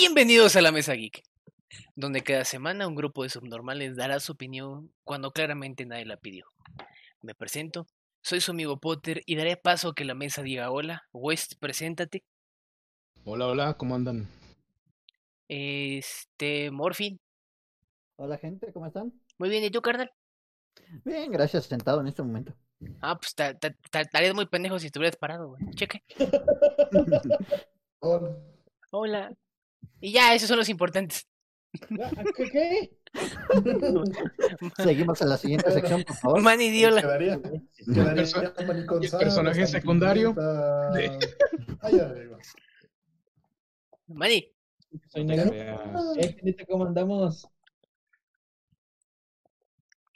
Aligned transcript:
Bienvenidos 0.00 0.56
a 0.56 0.62
la 0.62 0.72
Mesa 0.72 0.94
Geek, 0.94 1.22
donde 1.94 2.22
cada 2.22 2.46
semana 2.46 2.86
un 2.88 2.94
grupo 2.94 3.22
de 3.22 3.28
subnormales 3.28 3.96
dará 3.96 4.18
su 4.18 4.32
opinión 4.32 4.90
cuando 5.04 5.30
claramente 5.30 5.84
nadie 5.84 6.06
la 6.06 6.16
pidió. 6.16 6.46
Me 7.20 7.34
presento, 7.34 7.86
soy 8.22 8.40
su 8.40 8.52
amigo 8.52 8.80
Potter 8.80 9.20
y 9.26 9.36
daré 9.36 9.58
paso 9.58 9.90
a 9.90 9.94
que 9.94 10.06
la 10.06 10.14
mesa 10.14 10.40
diga 10.42 10.70
hola. 10.70 11.02
West, 11.12 11.52
preséntate. 11.60 12.24
Hola, 13.24 13.46
hola, 13.48 13.74
¿cómo 13.74 13.94
andan? 13.94 14.26
Este, 15.48 16.70
Morphin. 16.70 17.20
Hola 18.16 18.38
gente, 18.38 18.72
¿cómo 18.72 18.86
están? 18.86 19.12
Muy 19.36 19.50
bien, 19.50 19.64
¿y 19.64 19.70
tú, 19.70 19.82
carnal? 19.82 20.10
Bien, 21.04 21.30
gracias, 21.30 21.66
sentado 21.66 22.00
en 22.00 22.06
este 22.06 22.22
momento. 22.22 22.54
Ah, 23.02 23.18
pues 23.20 23.34
ta- 23.34 23.52
ta- 23.58 23.76
ta- 23.90 24.00
estarías 24.00 24.34
muy 24.34 24.46
pendejo 24.46 24.78
si 24.78 24.86
estuvieras 24.86 25.16
parado, 25.18 25.48
güey. 25.48 25.62
Cheque. 25.74 26.02
Hola. 28.00 28.34
Hola. 28.92 29.34
Y 30.00 30.12
ya, 30.12 30.34
esos 30.34 30.48
son 30.48 30.58
los 30.58 30.68
importantes. 30.68 31.26
¿Qué? 31.72 32.44
qué? 32.52 32.90
Seguimos 34.76 35.20
a 35.22 35.26
la 35.26 35.36
siguiente 35.36 35.70
sección, 35.70 36.04
por 36.04 36.16
favor. 36.16 36.42
Manny, 36.42 36.70
di 36.70 36.84
hola. 36.84 37.00
Quedaría, 37.00 37.40
el 38.14 38.26
Sara, 38.26 38.54
personaje 38.54 39.66
secundario. 39.66 40.34
Julieta. 40.34 41.26
Ay, 41.80 41.98
arriba. 41.98 42.38
Manny, 44.06 44.52
Soy 45.08 45.24
negro. 45.24 45.52
Eh, 46.16 46.36
gente, 46.40 46.66
¿cómo 46.66 46.86
andamos? 46.86 47.48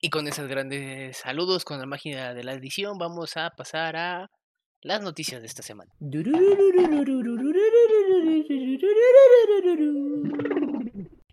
y 0.05 0.11
con 0.11 0.29
esos 0.29 0.47
grandes 0.48 1.17
saludos, 1.17 1.65
con 1.65 1.81
la 1.81 1.87
máquina 1.87 2.35
de 2.35 2.45
la 2.45 2.53
edición, 2.53 2.98
vamos 2.98 3.39
a 3.39 3.48
pasar 3.57 3.97
a 3.97 4.31
las 4.83 5.01
noticias 5.01 5.41
de 5.41 5.47
esta 5.47 5.62
semana. 5.62 5.91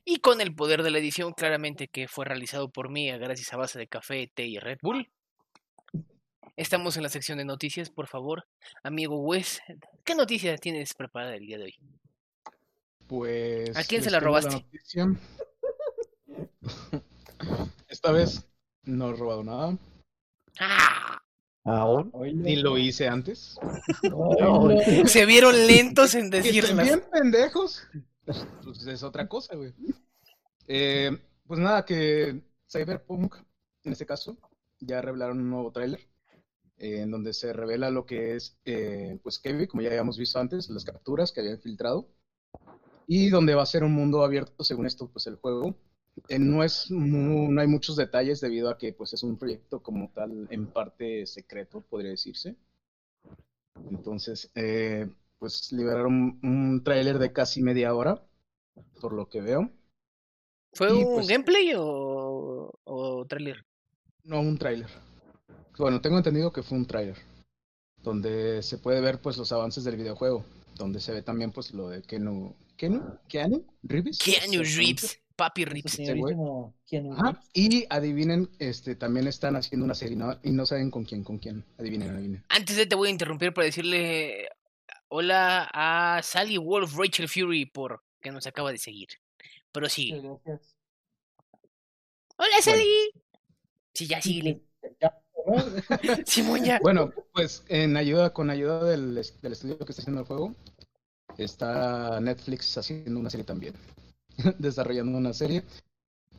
Y 0.03 0.17
con 0.17 0.41
el 0.41 0.53
poder 0.53 0.83
de 0.83 0.91
la 0.91 0.97
edición, 0.97 1.33
claramente 1.33 1.87
que 1.87 2.07
fue 2.07 2.25
realizado 2.25 2.69
por 2.69 2.89
mí 2.89 3.09
gracias 3.11 3.53
a 3.53 3.57
base 3.57 3.79
de 3.79 3.87
café, 3.87 4.29
té 4.33 4.45
y 4.45 4.59
Red 4.59 4.79
Bull. 4.81 5.09
Estamos 6.57 6.97
en 6.97 7.03
la 7.03 7.09
sección 7.09 7.37
de 7.37 7.45
noticias, 7.45 7.89
por 7.89 8.07
favor. 8.07 8.45
Amigo 8.83 9.19
Wes, 9.21 9.61
¿qué 10.03 10.15
noticias 10.15 10.59
tienes 10.59 10.93
preparada 10.93 11.35
el 11.35 11.45
día 11.45 11.57
de 11.57 11.63
hoy? 11.65 11.75
Pues. 13.07 13.75
¿A 13.75 13.83
quién 13.83 14.03
se 14.03 14.11
la 14.11 14.19
robaste? 14.19 14.65
Esta 17.87 18.11
vez 18.11 18.47
no 18.83 19.09
he 19.09 19.13
robado 19.13 19.43
nada. 19.43 19.77
¡Ah! 20.59 21.10
Aún. 21.63 22.11
Ni 22.35 22.55
lo 22.55 22.77
hice 22.77 23.07
antes. 23.07 23.55
Se 25.05 25.25
vieron 25.25 25.55
lentos 25.67 26.15
en 26.15 26.29
decirlas. 26.31 26.83
bien 26.85 27.03
pendejos. 27.11 27.83
Pues 28.63 28.87
es 28.87 29.03
otra 29.03 29.27
cosa, 29.27 29.55
güey. 29.55 29.73
Eh, 30.67 31.11
pues 31.45 31.59
nada, 31.59 31.85
que 31.85 32.41
Cyberpunk, 32.71 33.35
en 33.83 33.91
este 33.91 34.05
caso, 34.05 34.37
ya 34.79 35.01
revelaron 35.01 35.39
un 35.39 35.49
nuevo 35.49 35.71
tráiler. 35.71 35.99
eh, 36.77 37.01
en 37.01 37.11
donde 37.11 37.33
se 37.33 37.53
revela 37.53 37.91
lo 37.91 38.05
que 38.07 38.35
es, 38.35 38.57
eh, 38.65 39.19
pues, 39.21 39.37
Kevin, 39.39 39.67
como 39.67 39.83
ya 39.83 39.89
habíamos 39.89 40.17
visto 40.17 40.39
antes, 40.39 40.67
las 40.69 40.83
capturas 40.83 41.31
que 41.31 41.41
habían 41.41 41.59
filtrado. 41.59 42.07
Y 43.07 43.29
donde 43.29 43.53
va 43.55 43.63
a 43.63 43.67
ser 43.67 43.83
un 43.83 43.91
mundo 43.93 44.23
abierto, 44.23 44.63
según 44.63 44.85
esto, 44.87 45.09
pues, 45.11 45.27
el 45.27 45.35
juego. 45.35 45.75
Eh, 46.27 46.39
no 46.39 46.63
es 46.63 46.91
no 46.91 47.61
hay 47.61 47.67
muchos 47.67 47.95
detalles 47.95 48.41
debido 48.41 48.69
a 48.69 48.77
que, 48.77 48.93
pues, 48.93 49.13
es 49.13 49.23
un 49.23 49.37
proyecto 49.37 49.81
como 49.81 50.09
tal, 50.13 50.47
en 50.51 50.67
parte 50.67 51.25
secreto, 51.25 51.81
podría 51.81 52.11
decirse. 52.11 52.55
Entonces, 53.89 54.51
eh, 54.55 55.09
pues 55.39 55.71
liberaron 55.71 56.39
un 56.43 56.81
tráiler 56.83 57.17
de 57.19 57.31
casi 57.33 57.61
media 57.61 57.93
hora, 57.95 58.21
por 58.99 59.13
lo 59.13 59.27
que 59.29 59.41
veo. 59.41 59.71
¿Fue 60.73 60.89
Y, 60.89 61.03
un 61.03 61.15
pues- 61.15 61.27
gameplay 61.27 61.73
o, 61.77 62.71
o 62.83 63.25
trailer? 63.25 63.65
No, 64.23 64.39
un 64.41 64.57
tráiler. 64.57 64.89
Bueno, 65.77 65.99
tengo 66.01 66.17
entendido 66.17 66.51
que 66.53 66.61
fue 66.63 66.77
un 66.77 66.85
tráiler, 66.85 67.17
donde 68.03 68.61
se 68.61 68.77
puede 68.77 69.01
ver 69.01 69.19
pues 69.19 69.37
los 69.37 69.51
avances 69.51 69.83
del 69.83 69.97
videojuego, 69.97 70.45
donde 70.77 70.99
se 70.99 71.11
ve 71.11 71.23
también 71.23 71.51
pues 71.51 71.73
lo 71.73 71.89
de 71.89 72.03
Kenu, 72.03 72.53
Kenu, 72.77 73.01
Keanu 73.27 73.65
Reeves. 73.81 74.19
Keanu. 74.19 74.61
Reeves, 74.63 75.19
Papi 75.41 75.65
Reeves. 75.65 75.99
y 77.53 77.85
adivinen, 77.89 78.47
este, 78.59 78.95
también 78.95 79.25
están 79.25 79.55
haciendo 79.55 79.85
una 79.85 79.95
serie 79.95 80.15
¿no? 80.15 80.39
y 80.43 80.51
no 80.51 80.67
saben 80.67 80.91
con 80.91 81.03
quién, 81.03 81.23
con 81.23 81.39
quién. 81.39 81.65
Adivinen, 81.79 82.11
adivinen. 82.11 82.45
Antes 82.49 82.75
de 82.75 82.85
te 82.85 82.93
voy 82.93 83.07
a 83.07 83.11
interrumpir 83.11 83.51
para 83.51 83.65
decirle 83.65 84.49
hola 85.07 85.67
a 85.73 86.21
Sally 86.21 86.59
Wolf 86.59 86.95
Rachel 86.95 87.27
Fury 87.27 87.65
por 87.65 88.03
que 88.21 88.31
nos 88.31 88.45
acaba 88.45 88.71
de 88.71 88.77
seguir. 88.77 89.07
Pero 89.71 89.89
sí. 89.89 90.11
Gracias. 90.11 90.75
Hola 92.37 92.61
Sally. 92.61 93.11
Sí, 93.95 94.05
ya 94.05 94.21
síguele. 94.21 94.61
Ya, 95.01 95.19
¿no? 95.47 95.55
Simón 96.27 96.63
ya. 96.63 96.79
Bueno, 96.83 97.11
pues 97.33 97.63
en 97.67 97.97
ayuda, 97.97 98.31
con 98.31 98.51
ayuda 98.51 98.83
del, 98.83 99.15
del 99.15 99.51
estudio 99.51 99.79
que 99.79 99.91
está 99.91 100.03
haciendo 100.03 100.21
el 100.21 100.27
juego, 100.27 100.55
está 101.39 102.19
Netflix 102.21 102.77
haciendo 102.77 103.19
una 103.19 103.31
serie 103.31 103.43
también, 103.43 103.73
desarrollando 104.59 105.17
una 105.17 105.33
serie, 105.33 105.63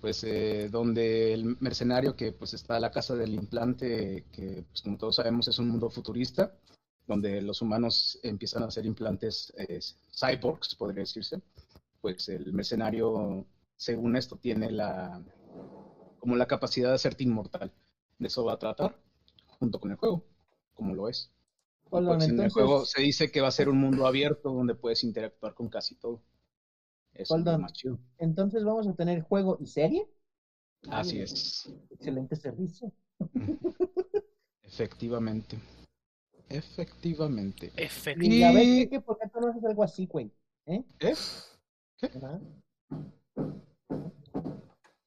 pues 0.01 0.25
eh, 0.25 0.69
donde 0.71 1.33
el 1.33 1.57
mercenario 1.61 2.17
que 2.17 2.33
pues 2.33 2.55
está 2.55 2.77
a 2.77 2.81
la 2.81 2.91
casa 2.91 3.15
del 3.15 3.35
implante, 3.35 4.25
que 4.33 4.65
pues 4.69 4.83
como 4.83 4.99
todos 4.99 5.17
sabemos 5.17 5.49
es 5.49 5.59
un 5.59 5.69
mundo 5.69 5.91
futurista, 5.91 6.55
donde 7.07 7.43
los 7.43 7.63
humanos 7.63 8.19
empiezan 8.23 8.63
a 8.63 8.67
hacer 8.67 8.87
implantes 8.87 9.53
eh, 9.57 9.81
cyborgs, 10.13 10.75
podría 10.75 11.03
decirse, 11.03 11.41
pues 12.01 12.29
el 12.29 12.53
mercenario, 12.53 13.47
según 13.77 14.17
esto, 14.17 14.37
tiene 14.37 14.71
la 14.71 15.23
como 16.23 16.37
la 16.37 16.47
capacidad 16.47 16.91
de 16.91 16.95
hacerte 16.95 17.25
inmortal. 17.25 17.73
De 18.19 18.29
eso 18.29 18.45
va 18.45 18.53
a 18.53 18.59
tratar 18.59 18.97
junto 19.59 19.81
con 19.81 19.91
el 19.91 19.97
juego, 19.97 20.25
como 20.73 20.95
lo 20.95 21.09
es. 21.09 21.33
Pues, 21.91 22.29
en 22.29 22.41
el 22.41 22.51
juego 22.51 22.87
se 22.87 23.03
dice 23.03 23.31
que 23.33 23.41
va 23.41 23.49
a 23.49 23.53
ser 23.53 23.69
un 23.69 23.79
mundo 23.79 24.07
abierto 24.07 24.53
donde 24.53 24.77
puedes 24.77 25.03
interactuar 25.03 25.55
con 25.55 25.69
casi 25.69 25.97
todo. 25.97 26.23
Eso 27.15 27.37
es 27.37 27.59
más 27.59 27.73
chido. 27.73 27.99
Entonces 28.19 28.65
vamos 28.65 28.87
a 28.89 28.95
tener 28.95 29.23
juego 29.23 29.59
y 29.61 29.67
serie. 29.67 30.09
Así 30.91 31.21
es. 31.21 31.73
Excelente 31.91 32.37
servicio. 32.37 32.93
Efectivamente. 34.63 35.59
Efectivamente. 36.49 37.71
Efecto. 37.77 38.25
Y 38.25 38.43
a 38.43 38.53
ver, 38.53 38.65
Y- 38.67 38.89
¿qué, 38.89 39.01
¿por 39.01 39.19
qué 39.19 39.29
tú 39.29 39.41
no 39.41 39.49
haces 39.49 39.65
algo 39.65 39.83
así, 39.85 40.07
güey? 40.07 40.31
¿Eh? 40.67 40.83
¿Qué? 40.99 41.15
¿Qué? 41.99 42.09
¿Verdad? 42.09 42.41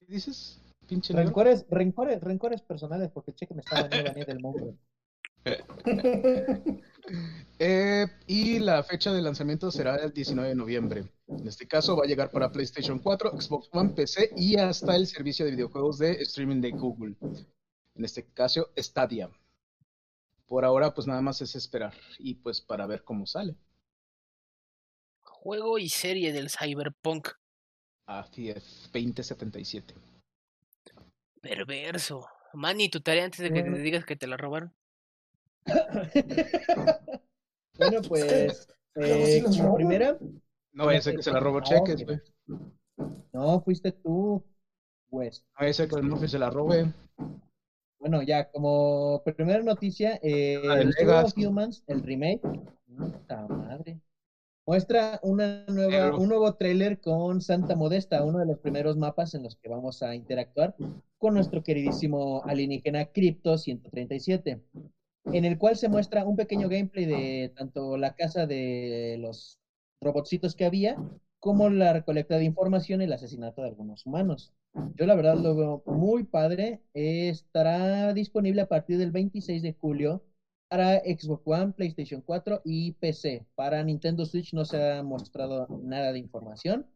¿Qué 0.00 0.06
dices? 0.06 0.60
Pinche 0.86 1.12
negro? 1.12 1.28
Rencores, 1.28 1.66
rencores, 1.68 2.20
rencores 2.20 2.62
personales, 2.62 3.10
porque 3.10 3.34
cheque 3.34 3.54
me 3.54 3.60
está 3.60 3.82
baneando 3.82 4.12
baneando 4.12 4.24
del 4.24 4.40
mundo. 4.40 4.74
Eh, 7.58 8.06
y 8.26 8.58
la 8.58 8.82
fecha 8.82 9.12
de 9.12 9.22
lanzamiento 9.22 9.70
será 9.70 9.96
el 9.96 10.12
19 10.12 10.50
de 10.50 10.54
noviembre. 10.54 11.04
En 11.28 11.46
este 11.46 11.66
caso 11.66 11.96
va 11.96 12.04
a 12.04 12.06
llegar 12.06 12.30
para 12.30 12.52
PlayStation 12.52 12.98
4, 12.98 13.40
Xbox 13.40 13.68
One, 13.72 13.90
PC 13.90 14.32
y 14.36 14.58
hasta 14.58 14.94
el 14.96 15.06
servicio 15.06 15.44
de 15.44 15.52
videojuegos 15.52 15.98
de 15.98 16.12
streaming 16.22 16.60
de 16.60 16.70
Google. 16.72 17.16
En 17.94 18.04
este 18.04 18.26
caso, 18.26 18.70
Stadia. 18.76 19.30
Por 20.46 20.64
ahora, 20.64 20.94
pues 20.94 21.06
nada 21.06 21.22
más 21.22 21.40
es 21.40 21.56
esperar 21.56 21.94
y 22.18 22.34
pues 22.34 22.60
para 22.60 22.86
ver 22.86 23.02
cómo 23.02 23.26
sale. 23.26 23.56
Juego 25.22 25.78
y 25.78 25.88
serie 25.88 26.32
del 26.32 26.50
Cyberpunk. 26.50 27.28
Así 28.06 28.50
es, 28.50 28.88
2077. 28.92 29.94
Perverso. 31.40 32.28
Manny, 32.52 32.88
tu 32.88 33.00
tarea 33.00 33.24
antes 33.24 33.40
de 33.40 33.52
que 33.52 33.62
te 33.62 33.78
digas 33.78 34.04
que 34.04 34.16
te 34.16 34.26
la 34.26 34.36
robaron. 34.36 34.72
bueno, 37.78 38.00
pues, 38.08 38.68
eh, 38.94 39.42
como 39.44 39.74
primera, 39.74 40.18
No 40.72 40.86
vaya 40.86 40.98
a 40.98 41.02
ser 41.02 41.16
que 41.16 41.22
se 41.22 41.32
la 41.32 41.40
robó 41.40 41.60
No, 41.60 41.64
cheques, 41.64 42.04
güey. 42.04 42.20
no, 43.32 43.60
fuiste 43.60 43.92
tú, 43.92 44.42
pues. 45.10 45.44
No 45.52 45.60
vaya 45.60 45.70
a 45.70 45.74
ser 45.74 45.88
que 45.88 45.96
el 45.96 46.04
Murphy 46.04 46.28
se 46.28 46.38
la 46.38 46.50
robe. 46.50 46.92
Bueno, 47.98 48.22
ya, 48.22 48.50
como 48.50 49.22
primera 49.24 49.62
noticia, 49.62 50.20
eh, 50.22 50.60
de 50.62 50.92
el 50.98 51.10
of 51.10 51.32
Humans, 51.36 51.82
el 51.86 52.02
remake, 52.02 52.40
puta 52.86 53.48
madre, 53.48 54.00
muestra 54.66 55.18
una 55.22 55.64
nueva, 55.66 56.16
un 56.16 56.28
nuevo 56.28 56.54
tráiler 56.54 57.00
con 57.00 57.40
Santa 57.40 57.74
Modesta, 57.74 58.22
uno 58.24 58.38
de 58.38 58.46
los 58.46 58.58
primeros 58.58 58.96
mapas 58.96 59.34
en 59.34 59.44
los 59.44 59.56
que 59.56 59.68
vamos 59.68 60.02
a 60.02 60.14
interactuar 60.14 60.74
con 61.18 61.34
nuestro 61.34 61.62
queridísimo 61.62 62.42
alienígena 62.44 63.06
Crypto 63.06 63.56
137, 63.56 64.60
en 65.32 65.44
el 65.44 65.58
cual 65.58 65.76
se 65.76 65.88
muestra 65.88 66.24
un 66.24 66.36
pequeño 66.36 66.68
gameplay 66.68 67.04
de 67.04 67.52
tanto 67.54 67.96
la 67.96 68.14
casa 68.14 68.46
de 68.46 69.16
los 69.18 69.58
robotcitos 70.00 70.54
que 70.54 70.64
había, 70.64 70.96
como 71.40 71.68
la 71.68 71.92
recolecta 71.92 72.38
de 72.38 72.44
información 72.44 73.00
y 73.00 73.04
el 73.04 73.12
asesinato 73.12 73.62
de 73.62 73.68
algunos 73.68 74.06
humanos. 74.06 74.52
Yo 74.94 75.06
la 75.06 75.14
verdad 75.14 75.36
lo 75.36 75.54
veo 75.54 75.82
muy 75.86 76.24
padre. 76.24 76.80
Estará 76.92 78.12
disponible 78.12 78.60
a 78.60 78.66
partir 78.66 78.98
del 78.98 79.10
26 79.10 79.62
de 79.62 79.72
julio 79.72 80.22
para 80.68 80.98
Xbox 80.98 81.42
One, 81.44 81.72
PlayStation 81.72 82.20
4 82.20 82.60
y 82.64 82.92
PC. 82.92 83.46
Para 83.54 83.82
Nintendo 83.82 84.24
Switch 84.24 84.52
no 84.52 84.64
se 84.64 84.82
ha 84.82 85.02
mostrado 85.02 85.66
nada 85.82 86.12
de 86.12 86.18
información. 86.18 86.86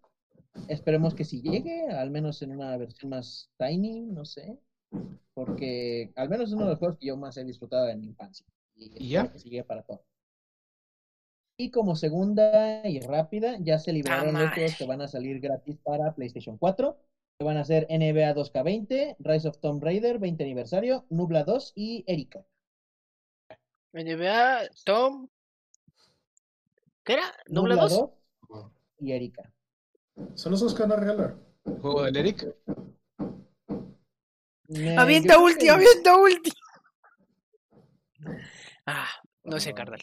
Esperemos 0.68 1.14
que 1.14 1.24
si 1.24 1.40
llegue, 1.40 1.88
al 1.88 2.10
menos 2.10 2.42
en 2.42 2.52
una 2.52 2.76
versión 2.76 3.10
más 3.10 3.50
tiny, 3.58 4.02
no 4.02 4.24
sé. 4.24 4.58
Porque 5.34 6.12
al 6.16 6.28
menos 6.28 6.48
es 6.48 6.54
uno 6.54 6.64
de 6.64 6.70
los 6.70 6.78
juegos 6.78 6.98
que 6.98 7.06
yo 7.06 7.16
más 7.16 7.36
he 7.36 7.44
disfrutado 7.44 7.88
en 7.88 8.00
mi 8.00 8.08
infancia. 8.08 8.46
Y, 8.76 9.04
¿Y 9.04 9.08
ya? 9.10 9.32
para 9.66 9.82
todo. 9.82 10.02
Y 11.58 11.70
como 11.70 11.94
segunda 11.94 12.88
y 12.88 13.00
rápida, 13.00 13.58
ya 13.60 13.78
se 13.78 13.92
liberaron 13.92 14.32
los 14.32 14.34
madre. 14.34 14.54
juegos 14.54 14.76
que 14.76 14.86
van 14.86 15.02
a 15.02 15.08
salir 15.08 15.40
gratis 15.40 15.76
para 15.82 16.14
PlayStation 16.14 16.56
4. 16.56 16.96
Que 17.38 17.44
van 17.44 17.56
a 17.56 17.64
ser 17.64 17.86
NBA 17.90 18.34
2K20, 18.34 19.16
Rise 19.18 19.48
of 19.48 19.58
Tomb 19.58 19.82
Raider 19.82 20.18
20 20.18 20.42
aniversario, 20.42 21.06
Nubla 21.10 21.44
2 21.44 21.72
y 21.74 22.04
Erika. 22.06 22.44
NBA, 23.92 24.70
Tom. 24.84 25.28
¿Qué 27.04 27.14
era? 27.14 27.24
¿Nubla 27.48 27.76
Nubla 27.76 27.88
2? 27.88 28.10
2 28.48 28.72
y 29.00 29.12
Erika. 29.12 29.52
Son 30.34 30.52
los 30.52 30.60
dos 30.60 30.74
que 30.74 30.82
van 30.82 30.92
a 30.92 30.96
regalar. 30.96 31.36
El 31.64 31.78
juego 31.80 32.02
del 32.04 32.16
Eric. 32.16 32.54
Me- 34.70 34.96
Avienta 34.96 35.38
ulti, 35.38 35.64
que- 35.66 35.70
avienta 35.70 36.16
ulti. 36.16 36.50
Ah, 38.86 39.08
no 39.44 39.58
sé, 39.60 39.74
carnal. 39.74 40.00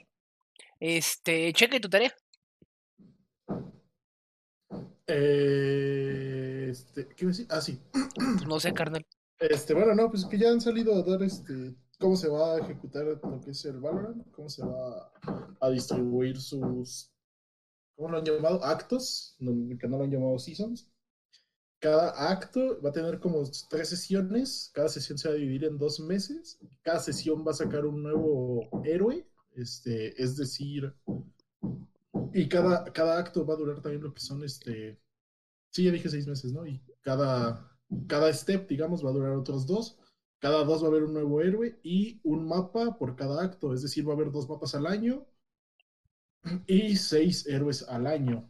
Este, 0.80 1.54
cheque 1.54 1.80
tu 1.80 1.90
tarea. 1.90 2.14
Eh, 5.08 6.68
este, 6.70 7.08
¿qué 7.08 7.26
iba 7.26 7.30
a 7.30 7.34
decir? 7.34 7.48
Ah, 7.50 7.62
sí. 7.62 7.82
No 8.48 8.60
sé, 8.60 8.74
carnal. 8.74 9.06
Este, 9.40 9.74
bueno, 9.74 9.94
no, 9.96 10.10
pues 10.10 10.26
que 10.26 10.38
ya 10.38 10.50
han 10.50 10.60
salido 10.62 10.96
a 10.96 11.04
dar 11.04 11.22
este 11.24 11.76
cómo 12.00 12.16
se 12.16 12.28
va 12.28 12.56
a 12.56 12.60
ejecutar 12.60 13.06
lo 13.06 13.42
que 13.42 13.52
es 13.52 13.66
el 13.66 13.80
Valorant, 13.80 14.30
cómo 14.32 14.50
se 14.50 14.64
va 14.66 15.12
a 15.62 15.70
distribuir 15.70 16.40
sus 16.40 17.12
¿cómo 17.96 18.10
lo 18.10 18.18
han 18.20 18.26
llamado? 18.26 18.64
actos, 18.64 19.36
no, 19.40 19.52
que 19.78 19.88
no 19.88 19.98
lo 19.98 20.04
han 20.04 20.12
llamado 20.12 20.38
seasons. 20.40 20.90
Cada 21.88 22.32
acto 22.32 22.82
va 22.82 22.90
a 22.90 22.92
tener 22.92 23.18
como 23.22 23.50
tres 23.70 23.88
sesiones, 23.88 24.72
cada 24.74 24.90
sesión 24.90 25.18
se 25.18 25.30
va 25.30 25.36
a 25.36 25.38
dividir 25.38 25.64
en 25.64 25.78
dos 25.78 26.02
meses, 26.02 26.60
cada 26.82 27.00
sesión 27.00 27.48
va 27.48 27.52
a 27.52 27.54
sacar 27.54 27.86
un 27.86 28.04
nuevo 28.04 28.68
héroe, 28.84 29.26
este, 29.56 30.22
es 30.22 30.36
decir, 30.36 30.94
y 32.34 32.50
cada, 32.50 32.92
cada 32.92 33.18
acto 33.18 33.46
va 33.46 33.54
a 33.54 33.58
durar 33.58 33.82
también 33.82 34.04
lo 34.04 34.14
que 34.14 34.20
son 34.20 34.44
este, 34.44 35.00
sí, 35.70 35.86
ya 35.86 35.92
dije 35.92 36.10
seis 36.10 36.28
meses, 36.28 36.52
¿no? 36.52 36.68
Y 36.68 36.84
cada, 37.00 37.72
cada 38.06 38.34
step, 38.34 38.68
digamos, 38.68 39.06
va 39.06 39.12
a 39.12 39.14
durar 39.14 39.32
otros 39.32 39.66
dos. 39.66 39.98
Cada 40.40 40.66
dos 40.66 40.84
va 40.84 40.88
a 40.88 40.90
haber 40.90 41.04
un 41.04 41.14
nuevo 41.14 41.40
héroe 41.40 41.80
y 41.84 42.20
un 42.26 42.50
mapa 42.50 42.98
por 42.98 43.16
cada 43.16 43.42
acto. 43.42 43.74
Es 43.74 43.82
decir, 43.82 44.06
va 44.06 44.12
a 44.12 44.16
haber 44.18 44.32
dos 44.34 44.50
mapas 44.50 44.76
al 44.76 44.88
año 44.88 45.26
y 46.68 46.98
seis 46.98 47.48
héroes 47.48 47.84
al 47.84 48.08
año. 48.08 48.50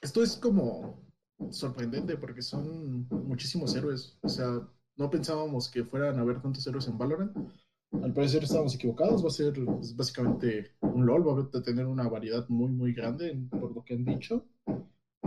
Esto 0.00 0.22
es 0.22 0.36
como 0.38 1.05
sorprendente 1.50 2.16
porque 2.16 2.42
son 2.42 3.06
muchísimos 3.10 3.74
héroes. 3.74 4.18
O 4.22 4.28
sea, 4.28 4.66
no 4.96 5.10
pensábamos 5.10 5.70
que 5.70 5.84
fueran 5.84 6.18
a 6.18 6.22
haber 6.22 6.40
tantos 6.40 6.66
héroes 6.66 6.88
en 6.88 6.98
Valorant. 6.98 7.36
Al 8.02 8.12
parecer 8.12 8.44
estábamos 8.44 8.74
equivocados. 8.74 9.22
Va 9.24 9.28
a 9.28 9.30
ser 9.30 9.54
pues, 9.54 9.94
básicamente 9.96 10.72
un 10.80 11.06
LOL. 11.06 11.26
Va 11.26 11.58
a 11.58 11.62
tener 11.62 11.86
una 11.86 12.08
variedad 12.08 12.48
muy, 12.48 12.70
muy 12.70 12.92
grande 12.92 13.36
por 13.50 13.74
lo 13.74 13.84
que 13.84 13.94
han 13.94 14.04
dicho. 14.04 14.46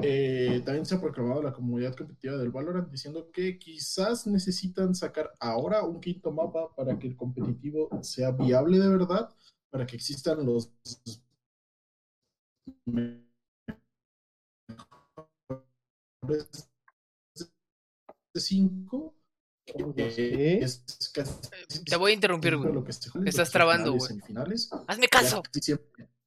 Eh, 0.02 0.62
también 0.66 0.86
se 0.86 0.96
ha 0.96 1.02
proclamado 1.02 1.42
la 1.44 1.52
comunidad 1.52 1.96
competitiva 1.96 2.38
del 2.38 2.52
Valorant 2.52 2.90
diciendo 2.90 3.30
que 3.32 3.60
quizás 3.60 4.28
necesitan 4.28 4.96
sacar 4.96 5.32
ahora 5.40 5.84
un 5.84 6.00
quinto 6.00 6.32
mapa 6.32 6.74
para 6.76 6.98
que 6.98 7.08
el 7.08 7.18
competitivo 7.18 7.90
sea 8.02 8.32
viable 8.32 8.80
de 8.80 8.88
verdad, 8.88 9.30
para 9.70 9.86
que 9.86 9.98
existan 9.98 10.46
los 10.46 10.72
Te 21.86 21.96
voy 21.98 22.12
a 22.12 22.14
interrumpir, 22.14 22.58
güey. 22.58 22.74
lo 22.74 22.84
que 22.84 22.94
se 22.94 23.10
juega 23.10 23.26
Te 23.26 23.30
en 23.30 23.30
estás 23.30 23.52
trabando, 23.52 23.94
güey. 23.94 24.20
Hazme 24.88 25.08
caso. 25.08 25.44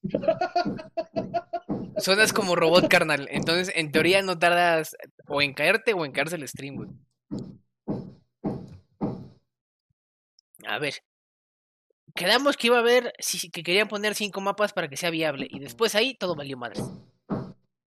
Suenas 1.99 2.33
como 2.33 2.57
robot, 2.57 2.89
carnal. 2.89 3.29
Entonces, 3.31 3.73
en 3.77 3.93
teoría, 3.93 4.23
no 4.23 4.39
tardas 4.39 4.97
o 5.29 5.43
en 5.43 5.55
caerte 5.55 5.95
o 5.95 6.05
en 6.05 6.13
caerse 6.13 6.37
el 6.37 6.49
stream, 6.49 6.77
güey. 6.77 6.89
A 10.67 10.79
ver. 10.79 10.95
Quedamos 12.15 12.57
que 12.57 12.67
iba 12.67 12.77
a 12.77 12.81
haber, 12.81 13.13
que 13.53 13.63
querían 13.63 13.89
poner 13.89 14.15
cinco 14.15 14.41
mapas 14.41 14.73
para 14.73 14.89
que 14.89 14.97
sea 14.97 15.11
viable. 15.11 15.47
Y 15.49 15.61
después 15.61 15.95
ahí 15.95 16.15
todo 16.15 16.35
valió 16.35 16.57
madres. 16.59 16.83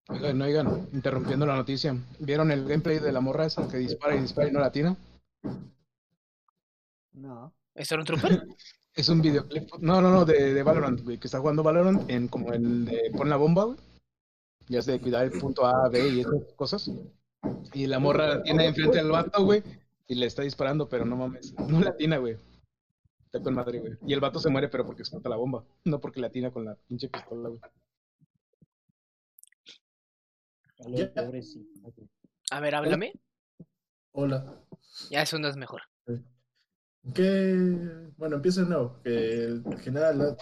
Oigan, 0.09 0.43
oigan, 0.43 0.89
interrumpiendo 0.93 1.47
la 1.47 1.57
noticia. 1.57 1.97
¿Vieron 2.19 2.51
el 2.51 2.67
gameplay 2.67 2.99
de 2.99 3.13
la 3.13 3.21
morra 3.21 3.47
esa 3.47 3.69
que 3.69 3.79
dispara 3.79 4.17
y 4.17 4.21
dispara 4.21 4.49
y 4.49 4.53
no 4.53 4.61
latina? 4.61 4.97
No. 7.13 7.53
¿Stormtrooper? 7.77 8.47
Es 8.95 9.09
un 9.09 9.23
videoclip. 9.23 9.71
No, 9.81 10.03
no, 10.03 10.11
no, 10.11 10.27
de, 10.27 10.53
de 10.53 10.63
Valorant, 10.63 11.01
güey, 11.01 11.17
que 11.17 11.27
está 11.27 11.39
jugando 11.39 11.63
Valorant 11.63 12.11
en 12.11 12.29
como 12.29 12.53
el 12.53 12.85
de 12.85 13.11
pon 13.17 13.31
la 13.31 13.37
bomba, 13.37 13.65
güey. 13.65 13.79
Ya 14.69 14.83
sé, 14.83 14.93
de 14.93 15.01
cuidar 15.01 15.25
el 15.25 15.41
punto 15.41 15.65
A, 15.65 15.89
B 15.89 16.09
y 16.11 16.21
esas 16.21 16.35
cosas. 16.57 16.91
Y 17.73 17.87
la 17.87 17.99
morra 17.99 18.43
tiene 18.43 18.67
enfrente 18.67 18.99
al 18.99 19.11
vato, 19.11 19.45
güey, 19.45 19.63
y 20.09 20.15
le 20.15 20.27
está 20.27 20.43
disparando, 20.43 20.91
pero 20.91 21.07
no 21.07 21.17
mames, 21.17 21.55
no 21.55 21.81
latina, 21.81 22.19
güey. 22.19 22.37
Está 23.25 23.41
con 23.41 23.55
madre, 23.55 23.81
güey. 23.81 23.95
Y 24.07 24.13
el 24.13 24.21
vato 24.21 24.39
se 24.39 24.51
muere, 24.51 24.69
pero 24.69 24.85
porque 24.85 25.03
explota 25.03 25.31
la 25.31 25.37
bomba, 25.37 25.65
no 25.87 25.99
porque 25.99 26.21
latina 26.21 26.51
con 26.51 26.67
la 26.67 26.77
pinche 26.87 27.09
pistola, 27.09 27.49
güey. 27.49 27.61
Pobrecito. 30.83 31.93
A 32.51 32.61
ver, 32.61 32.75
háblame. 32.75 33.13
Hola. 34.13 34.61
Ya 35.11 35.25
sonas 35.27 35.57
mejor. 35.57 35.83
Que, 37.15 37.57
bueno, 38.17 38.37
empiezo 38.37 38.63
de 38.63 38.69
nuevo. 38.69 39.01
Que 39.03 39.45
en 39.45 39.79
general. 39.79 40.37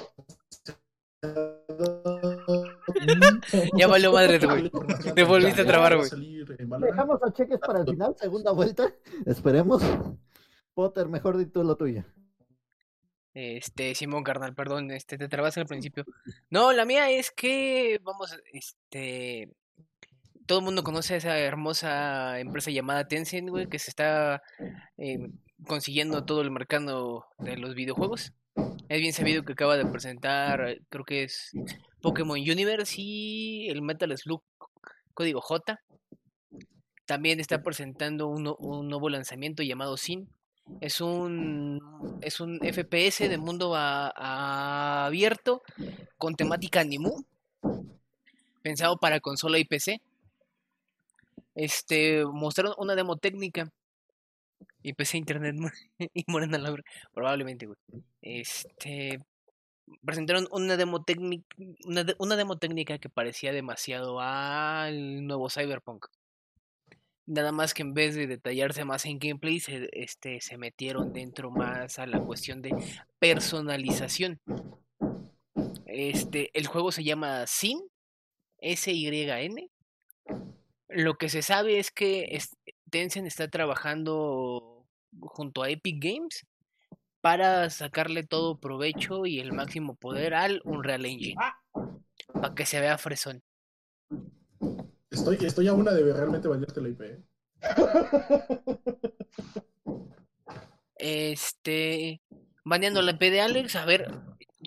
Ya 3.77 3.87
valió 3.87 4.13
madre, 4.13 4.39
güey. 4.47 4.71
Te 5.15 5.25
volviste 5.25 5.63
a 5.63 5.67
trabar, 5.67 5.97
güey. 5.97 6.45
Dejamos 6.47 7.23
a 7.23 7.33
cheques 7.33 7.59
para 7.59 7.81
el 7.81 7.87
final, 7.87 8.15
segunda 8.19 8.53
vuelta. 8.53 8.93
Esperemos. 9.27 9.83
Potter, 10.75 11.09
mejor 11.09 11.37
di 11.37 11.47
tú 11.47 11.63
lo 11.63 11.77
tuyo. 11.77 12.05
Este, 13.33 13.95
Simón 13.95 14.25
Carnal, 14.25 14.55
perdón, 14.55 14.91
este, 14.91 15.17
te 15.17 15.29
trabaste 15.29 15.61
al 15.61 15.67
principio. 15.67 16.05
No, 16.49 16.73
la 16.73 16.85
mía 16.85 17.11
es 17.11 17.31
que, 17.31 18.01
vamos, 18.03 18.37
este, 18.53 19.55
todo 20.51 20.59
el 20.59 20.65
mundo 20.65 20.83
conoce 20.83 21.15
a 21.15 21.19
esa 21.19 21.39
hermosa 21.39 22.41
empresa 22.41 22.73
llamada 22.73 23.07
Tencent, 23.07 23.49
güey, 23.51 23.69
que 23.69 23.79
se 23.79 23.89
está 23.91 24.43
eh, 24.99 25.29
consiguiendo 25.65 26.25
todo 26.25 26.41
el 26.41 26.51
mercado 26.51 27.27
de 27.39 27.57
los 27.57 27.77
videojuegos. 27.77 28.33
Es 28.89 29.01
bien 29.01 29.13
sabido 29.13 29.45
que 29.45 29.53
acaba 29.53 29.77
de 29.77 29.87
presentar, 29.87 30.79
creo 30.89 31.05
que 31.05 31.23
es 31.23 31.53
Pokémon 32.03 32.37
Universe 32.37 32.97
y 32.99 33.69
el 33.69 33.81
Metal 33.81 34.13
Slug 34.19 34.43
Código 35.15 35.41
J. 35.41 35.79
También 37.07 37.39
está 37.39 37.63
presentando 37.63 38.27
un, 38.27 38.43
nu- 38.43 38.57
un 38.59 38.89
nuevo 38.89 39.09
lanzamiento 39.09 39.63
llamado 39.63 39.97
Sin. 39.97 40.29
Es 40.81 41.01
un, 41.01 42.19
es 42.23 42.41
un 42.41 42.59
FPS 42.61 43.29
de 43.29 43.39
mundo 43.39 43.77
a- 43.77 44.13
a- 44.17 45.07
abierto 45.07 45.63
con 46.19 46.35
temática 46.35 46.81
Animu, 46.81 47.23
pensado 48.63 48.97
para 48.97 49.21
consola 49.21 49.57
y 49.61 49.65
PC. 49.65 50.01
Este, 51.55 52.25
mostraron 52.25 52.75
una 52.79 52.95
demo 52.95 53.17
técnica 53.17 53.71
y 54.83 54.93
PC 54.95 55.19
internet 55.19 55.55
mu- 55.57 55.69
y 56.15 56.25
Morena 56.27 56.59
Laura, 56.59 56.83
probablemente, 57.13 57.67
güey. 57.67 57.79
Este, 58.23 59.19
presentaron 60.03 60.47
una 60.53 60.77
demo 60.77 61.03
técnica, 61.05 61.47
una 62.19 62.37
demo 62.37 62.59
técnica 62.59 62.99
que 62.99 63.09
parecía 63.09 63.53
demasiado 63.53 64.21
al 64.21 65.27
nuevo 65.27 65.51
Cyberpunk. 65.51 66.07
Nada 67.27 67.53
más 67.53 67.75
que 67.75 67.83
en 67.83 67.95
vez 67.95 68.17
de 68.17 68.27
detallarse 68.27 68.85
más 68.85 69.05
en 69.07 69.19
gameplay, 69.19 69.61
se, 69.61 69.89
este, 69.93 70.41
se 70.41 70.57
metieron 70.59 71.13
dentro 71.13 71.51
más 71.51 71.99
a 72.01 72.07
la 72.07 72.19
cuestión 72.21 72.61
de 72.61 72.71
personalización. 73.21 74.41
Este, 75.87 76.51
el 76.55 76.67
juego 76.67 76.91
se 76.91 77.05
llama 77.05 77.47
Sin, 77.47 77.79
S-Y-N. 78.59 79.71
Lo 80.93 81.17
que 81.19 81.29
se 81.29 81.43
sabe 81.43 81.79
es 81.79 81.91
que 81.91 82.41
Tencent 82.91 83.27
está 83.27 83.49
trabajando 83.49 84.87
junto 85.21 85.63
a 85.63 85.71
Epic 85.71 86.03
Games 86.03 86.47
para 87.21 87.69
sacarle 87.71 88.25
todo 88.25 88.59
provecho 88.59 89.27
y 89.27 89.41
el 89.41 89.53
máximo 89.53 89.95
poder 89.95 90.35
al 90.35 90.63
Unreal 90.65 91.07
Engine. 91.07 91.37
Para 92.33 92.55
que 92.55 92.67
se 92.67 92.81
vea 92.81 92.99
fresón. 92.99 93.43
Estoy, 95.11 95.39
estoy 95.43 95.69
a 95.69 95.73
una 95.73 95.93
de 95.93 96.13
realmente 96.13 96.49
valerte 96.49 96.81
la 96.81 96.89
IP. 96.89 97.01
¿eh? 97.03 97.23
Este. 100.97 102.21
baneando 102.65 103.03
la 103.03 103.19
P 103.19 103.31
de 103.31 103.41
Alex. 103.41 103.77
A 103.77 103.85
ver, 103.85 104.11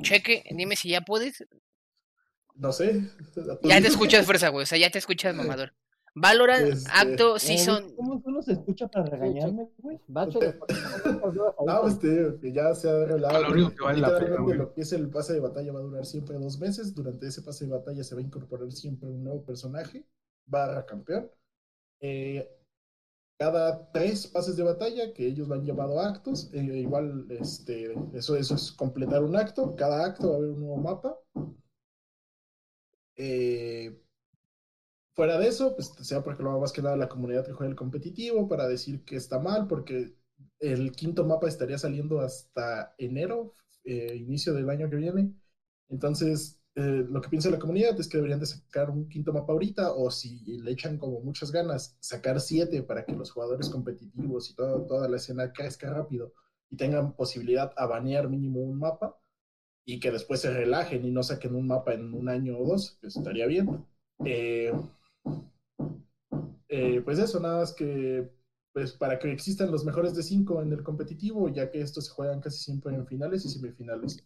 cheque, 0.02 0.44
dime 0.52 0.76
si 0.76 0.90
ya 0.90 1.02
puedes. 1.02 1.46
No 2.56 2.72
sé. 2.72 3.10
Ya 3.64 3.82
te 3.82 3.88
escuchas 3.88 4.26
fuerza, 4.26 4.50
güey. 4.50 4.64
O 4.64 4.66
sea, 4.66 4.78
ya 4.78 4.90
te 4.90 5.00
escuchas 5.00 5.36
mamador. 5.36 5.74
Valorant, 6.16 6.68
Este, 6.74 6.90
acto, 6.94 7.36
Eh, 7.38 7.40
season. 7.40 7.96
¿Cómo 7.96 8.22
solo 8.22 8.42
se 8.44 8.52
escucha 8.54 8.88
para 8.88 9.06
regañarme, 9.08 9.70
güey? 9.80 10.00
Bache, 10.08 10.40
No, 11.66 11.82
pues 11.82 12.00
te 12.00 12.08
digo 12.10 12.40
que 12.40 12.52
ya 12.52 12.76
se 12.76 12.90
ha 12.90 13.06
revelado. 13.06 13.42
lo 13.44 13.52
único 13.52 13.70
que 13.76 13.84
vale 13.84 14.00
la 14.00 14.08
pena, 14.10 14.20
literalmente 14.20 14.44
güey. 14.44 14.58
lo 14.58 14.74
que 14.74 14.82
es 14.82 14.94
el 14.94 15.10
pase 15.10 15.34
de 15.34 15.40
batalla 15.40 15.72
va 15.74 15.80
a 15.80 15.84
durar 15.84 16.06
siempre 16.06 16.38
dos 16.38 16.60
meses. 16.60 16.94
Durante 16.94 17.28
ese 17.28 17.42
pase 17.42 17.66
de 17.66 17.72
batalla 17.72 18.04
se 18.04 18.14
va 18.16 18.22
a 18.22 18.24
incorporar 18.24 18.72
siempre 18.72 19.10
un 19.10 19.24
nuevo 19.24 19.44
personaje, 19.44 20.06
barra 20.46 20.86
campeón. 20.86 21.32
Eh, 22.00 22.48
cada 23.40 23.92
tres 23.92 24.28
pases 24.28 24.56
de 24.56 24.64
batalla 24.64 25.14
que 25.14 25.26
ellos 25.26 25.48
lo 25.48 25.56
han 25.56 25.66
llamado 25.66 26.00
actos, 26.00 26.50
eh, 26.54 26.60
igual 26.64 27.26
este, 27.30 27.94
eso, 28.14 28.36
eso 28.36 28.54
es 28.56 28.72
completar 28.72 29.24
un 29.24 29.36
acto. 29.36 29.76
Cada 29.76 30.06
acto 30.06 30.30
va 30.30 30.36
a 30.36 30.38
haber 30.38 30.50
un 30.52 30.60
nuevo 30.60 30.78
mapa. 30.78 31.18
Eh, 33.16 34.00
fuera 35.14 35.38
de 35.40 35.48
eso, 35.48 35.76
pues 35.76 35.94
sea 36.02 36.24
porque 36.24 36.44
lo 36.44 36.60
más 36.60 36.72
que 36.72 36.82
nada 36.82 36.98
la 36.98 37.10
comunidad 37.10 37.46
que 37.46 37.54
juega 37.54 37.70
el 37.70 37.78
competitivo 37.78 38.48
para 38.48 38.68
decir 38.68 39.04
que 39.04 39.16
está 39.16 39.40
mal, 39.40 39.68
porque 39.68 40.16
el 40.60 40.92
quinto 40.92 41.26
mapa 41.26 41.48
estaría 41.48 41.78
saliendo 41.78 42.22
hasta 42.22 42.96
enero, 42.98 43.56
eh, 43.84 44.16
inicio 44.16 44.54
del 44.54 44.70
año 44.70 44.90
que 44.90 44.96
viene. 44.96 45.34
Entonces, 45.90 46.62
eh, 46.76 47.06
lo 47.08 47.22
que 47.22 47.30
piensa 47.30 47.52
la 47.52 47.60
comunidad 47.60 48.00
es 48.00 48.08
que 48.08 48.18
deberían 48.18 48.40
de 48.40 48.48
sacar 48.48 48.90
un 48.90 49.08
quinto 49.08 49.32
mapa 49.34 49.54
ahorita, 49.54 49.94
o 49.94 50.10
si 50.10 50.58
le 50.58 50.72
echan 50.72 50.98
como 50.98 51.20
muchas 51.22 51.52
ganas, 51.52 51.98
sacar 52.00 52.40
siete 52.40 52.82
para 52.82 53.06
que 53.06 53.14
los 53.14 53.32
jugadores 53.32 53.70
competitivos 53.70 54.50
y 54.50 54.56
toda, 54.56 54.86
toda 54.88 55.08
la 55.08 55.18
escena 55.18 55.54
crezca 55.54 55.94
rápido 55.94 56.34
y 56.70 56.78
tengan 56.78 57.16
posibilidad 57.16 57.72
a 57.78 57.86
banear 57.86 58.30
mínimo 58.30 58.62
un 58.62 58.80
mapa 58.80 59.20
y 59.86 60.00
que 60.00 60.12
después 60.12 60.40
se 60.42 60.52
relajen 60.52 61.06
y 61.06 61.12
no 61.12 61.24
saquen 61.24 61.56
un 61.56 61.68
mapa 61.68 61.94
en 61.94 62.14
un 62.14 62.30
año 62.30 62.58
o 62.58 62.66
dos, 62.68 62.98
pues 63.02 63.18
estaría 63.18 63.46
bien. 63.46 63.86
Eh, 64.26 64.72
eh, 66.68 67.02
pues 67.02 67.20
eso, 67.20 67.40
nada 67.40 67.60
más 67.60 67.74
que 67.74 68.32
pues 68.74 68.92
para 68.94 69.20
que 69.20 69.32
existan 69.32 69.72
los 69.72 69.86
mejores 69.86 70.16
de 70.16 70.24
cinco 70.24 70.62
en 70.62 70.74
el 70.74 70.84
competitivo, 70.84 71.48
ya 71.48 71.70
que 71.70 71.80
estos 71.80 72.08
se 72.08 72.12
juegan 72.12 72.42
casi 72.42 72.58
siempre 72.58 72.94
en 72.94 73.06
finales 73.06 73.46
y 73.46 73.50
semifinales. 73.50 74.26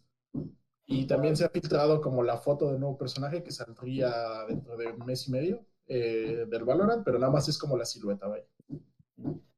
Y 0.86 1.06
también 1.06 1.36
se 1.36 1.44
ha 1.44 1.50
filtrado 1.50 2.00
como 2.00 2.22
la 2.22 2.38
foto 2.38 2.70
del 2.70 2.80
nuevo 2.80 2.96
personaje 2.96 3.42
que 3.42 3.52
saldría 3.52 4.10
dentro 4.48 4.78
de 4.78 4.90
un 4.90 5.04
mes 5.04 5.28
y 5.28 5.32
medio 5.32 5.66
eh, 5.86 6.46
del 6.48 6.64
Valorant, 6.64 7.04
pero 7.04 7.18
nada 7.18 7.30
más 7.30 7.46
es 7.50 7.58
como 7.58 7.76
la 7.76 7.84
silueta, 7.84 8.26
vaya. 8.26 8.46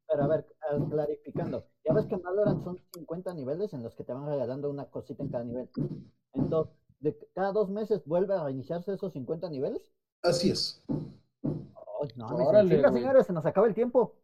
Pero 0.09 0.25
a 0.25 0.27
ver, 0.27 0.45
ah, 0.63 0.77
clarificando. 0.91 1.67
Ya 1.85 1.95
ves 1.95 2.07
que 2.07 2.17
en 2.17 2.23
Valorant 2.23 2.65
son 2.65 2.81
50 2.93 3.33
niveles 3.35 3.73
en 3.73 3.85
los 3.85 3.95
que 3.95 4.03
te 4.03 4.13
van 4.13 4.27
regalando 4.27 4.69
una 4.69 4.87
cosita 4.87 5.23
en 5.23 5.29
cada 5.29 5.45
nivel. 5.45 5.71
Entonces, 6.33 6.75
de 6.99 7.17
cada 7.33 7.53
dos 7.53 7.71
meses 7.71 8.05
vuelve 8.05 8.35
a 8.35 8.43
reiniciarse 8.43 8.93
esos 8.93 9.13
50 9.13 9.49
niveles. 9.51 9.83
Así 10.23 10.51
es. 10.51 10.83
Ay, 11.43 12.09
no, 12.17 12.27
Órale, 12.29 12.79
güey. 12.79 12.93
señores, 12.93 13.27
se 13.27 13.33
nos 13.33 13.45
acaba 13.47 13.67
el 13.67 13.75
tiempo. 13.75 14.17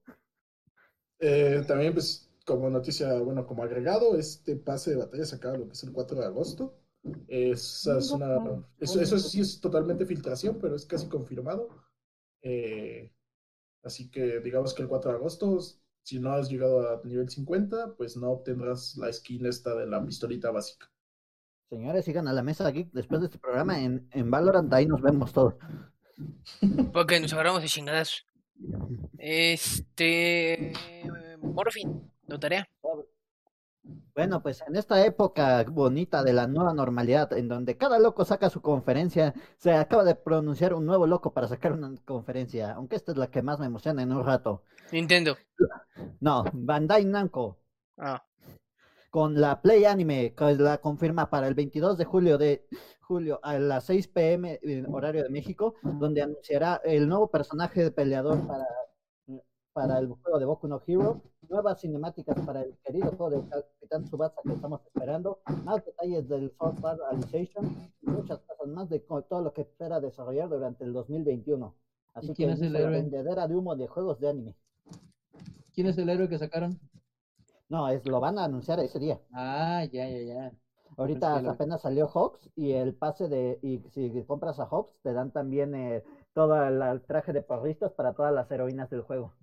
Eh, 1.18 1.62
también, 1.66 1.92
pues, 1.94 2.30
como 2.44 2.70
noticia, 2.70 3.18
bueno, 3.20 3.46
como 3.46 3.62
agregado, 3.62 4.16
este 4.16 4.56
pase 4.56 4.90
de 4.90 4.96
batalla 4.96 5.24
se 5.24 5.36
acaba 5.36 5.56
lo 5.56 5.66
que 5.66 5.72
es 5.72 5.82
el 5.82 5.92
4 5.92 6.20
de 6.20 6.26
agosto. 6.26 6.74
Esa 7.28 7.98
es 7.98 8.10
una, 8.10 8.38
eso, 8.78 9.00
eso 9.00 9.18
sí 9.18 9.40
es 9.40 9.60
totalmente 9.60 10.06
filtración, 10.06 10.58
pero 10.60 10.74
es 10.76 10.86
casi 10.86 11.08
confirmado. 11.08 11.68
Eh, 12.42 13.12
así 13.82 14.10
que 14.10 14.40
digamos 14.40 14.74
que 14.74 14.82
el 14.82 14.88
4 14.88 15.12
de 15.12 15.16
agosto, 15.16 15.58
si 16.02 16.18
no 16.20 16.32
has 16.32 16.48
llegado 16.50 16.88
a 16.90 17.00
nivel 17.04 17.28
50, 17.28 17.94
pues 17.96 18.16
no 18.16 18.30
obtendrás 18.30 18.96
la 18.96 19.12
skin 19.12 19.46
esta 19.46 19.74
de 19.74 19.86
la 19.86 20.04
pistolita 20.04 20.50
básica. 20.50 20.90
Señores, 21.68 22.04
sigan 22.04 22.28
a 22.28 22.32
la 22.32 22.42
mesa 22.42 22.66
aquí 22.66 22.88
después 22.92 23.20
de 23.20 23.26
este 23.26 23.38
programa 23.38 23.80
en, 23.80 24.08
en 24.12 24.30
Valorant. 24.30 24.72
Ahí 24.72 24.86
nos 24.86 25.02
vemos 25.02 25.32
todos. 25.32 25.54
Porque 26.92 27.20
nos 27.20 27.32
agarramos 27.32 27.62
de 27.62 27.68
chingadas. 27.68 28.24
Este. 29.18 30.72
Morfin, 31.40 32.10
¿no 32.26 32.38
tarea? 32.38 32.68
Bueno, 34.14 34.42
pues 34.42 34.64
en 34.66 34.76
esta 34.76 35.04
época 35.04 35.62
bonita 35.64 36.24
de 36.24 36.32
la 36.32 36.46
nueva 36.46 36.72
normalidad, 36.72 37.32
en 37.34 37.48
donde 37.48 37.76
cada 37.76 37.98
loco 37.98 38.24
saca 38.24 38.48
su 38.48 38.62
conferencia, 38.62 39.34
se 39.58 39.74
acaba 39.74 40.04
de 40.04 40.14
pronunciar 40.14 40.72
un 40.72 40.86
nuevo 40.86 41.06
loco 41.06 41.34
para 41.34 41.48
sacar 41.48 41.72
una 41.72 41.94
conferencia, 42.04 42.72
aunque 42.72 42.96
esta 42.96 43.12
es 43.12 43.18
la 43.18 43.30
que 43.30 43.42
más 43.42 43.60
me 43.60 43.66
emociona 43.66 44.02
en 44.02 44.12
un 44.12 44.24
rato. 44.24 44.62
Nintendo. 44.90 45.36
No, 46.20 46.44
Bandai 46.52 47.04
Namco, 47.04 47.58
Ah, 47.98 48.22
con 49.16 49.40
la 49.40 49.62
Play 49.62 49.86
Anime, 49.86 50.34
que 50.34 50.56
la 50.56 50.76
confirma 50.76 51.30
para 51.30 51.48
el 51.48 51.54
22 51.54 51.96
de 51.96 52.04
julio 52.04 52.36
de 52.36 52.66
julio 53.00 53.40
a 53.42 53.58
las 53.58 53.84
6 53.84 54.08
pm 54.08 54.60
en 54.62 54.92
horario 54.92 55.22
de 55.22 55.30
México, 55.30 55.74
donde 55.82 56.20
anunciará 56.20 56.82
el 56.84 57.08
nuevo 57.08 57.30
personaje 57.30 57.82
de 57.82 57.90
peleador 57.90 58.46
para, 58.46 58.66
para 59.72 59.98
el 60.00 60.08
juego 60.08 60.38
de 60.38 60.44
Boku 60.44 60.68
no 60.68 60.82
Hero, 60.86 61.22
nuevas 61.48 61.80
cinemáticas 61.80 62.38
para 62.44 62.60
el 62.60 62.76
querido 62.84 63.10
juego 63.12 63.30
de 63.30 63.48
Capitán 63.48 64.04
Tsubasa 64.04 64.38
que 64.44 64.52
estamos 64.52 64.82
esperando, 64.84 65.40
más 65.64 65.82
detalles 65.82 66.28
del 66.28 66.52
Alicization 67.10 67.74
y 68.02 68.10
muchas 68.10 68.40
cosas 68.40 68.68
más 68.68 68.90
de 68.90 69.00
todo 69.00 69.40
lo 69.40 69.54
que 69.54 69.62
espera 69.62 69.98
desarrollar 69.98 70.50
durante 70.50 70.84
el 70.84 70.92
2021. 70.92 71.74
Así 72.12 72.26
¿Y 72.26 72.28
que 72.28 72.34
quién 72.34 72.50
es 72.50 72.60
el 72.60 72.74
la 72.74 72.80
héroe? 72.80 72.92
vendedera 72.92 73.48
de 73.48 73.56
humo 73.56 73.76
de 73.76 73.86
juegos 73.86 74.20
de 74.20 74.28
anime. 74.28 74.54
¿Quién 75.72 75.86
es 75.86 75.96
el 75.96 76.10
héroe 76.10 76.28
que 76.28 76.38
sacaron? 76.38 76.78
No, 77.68 77.88
es, 77.88 78.06
lo 78.06 78.20
van 78.20 78.38
a 78.38 78.44
anunciar 78.44 78.78
ese 78.80 78.98
día. 78.98 79.20
Ah, 79.32 79.84
ya, 79.92 80.08
ya, 80.08 80.22
ya. 80.22 80.52
Ahorita 80.96 81.32
Pues 81.32 81.42
lo- 81.44 81.50
apenas 81.50 81.82
salió 81.82 82.08
Hawks 82.08 82.48
y 82.56 82.72
el 82.72 82.94
pase 82.94 83.28
de, 83.28 83.58
y 83.62 83.80
si 83.92 84.22
compras 84.26 84.58
a 84.60 84.66
Hawks 84.66 84.94
te 85.02 85.12
dan 85.12 85.30
también 85.30 85.74
eh, 85.74 86.02
todo 86.32 86.64
el, 86.66 86.80
el 86.80 87.02
traje 87.02 87.32
de 87.32 87.42
porristas 87.42 87.92
para 87.92 88.14
todas 88.14 88.32
las 88.32 88.50
heroínas 88.50 88.88
del 88.88 89.02
juego. 89.02 89.34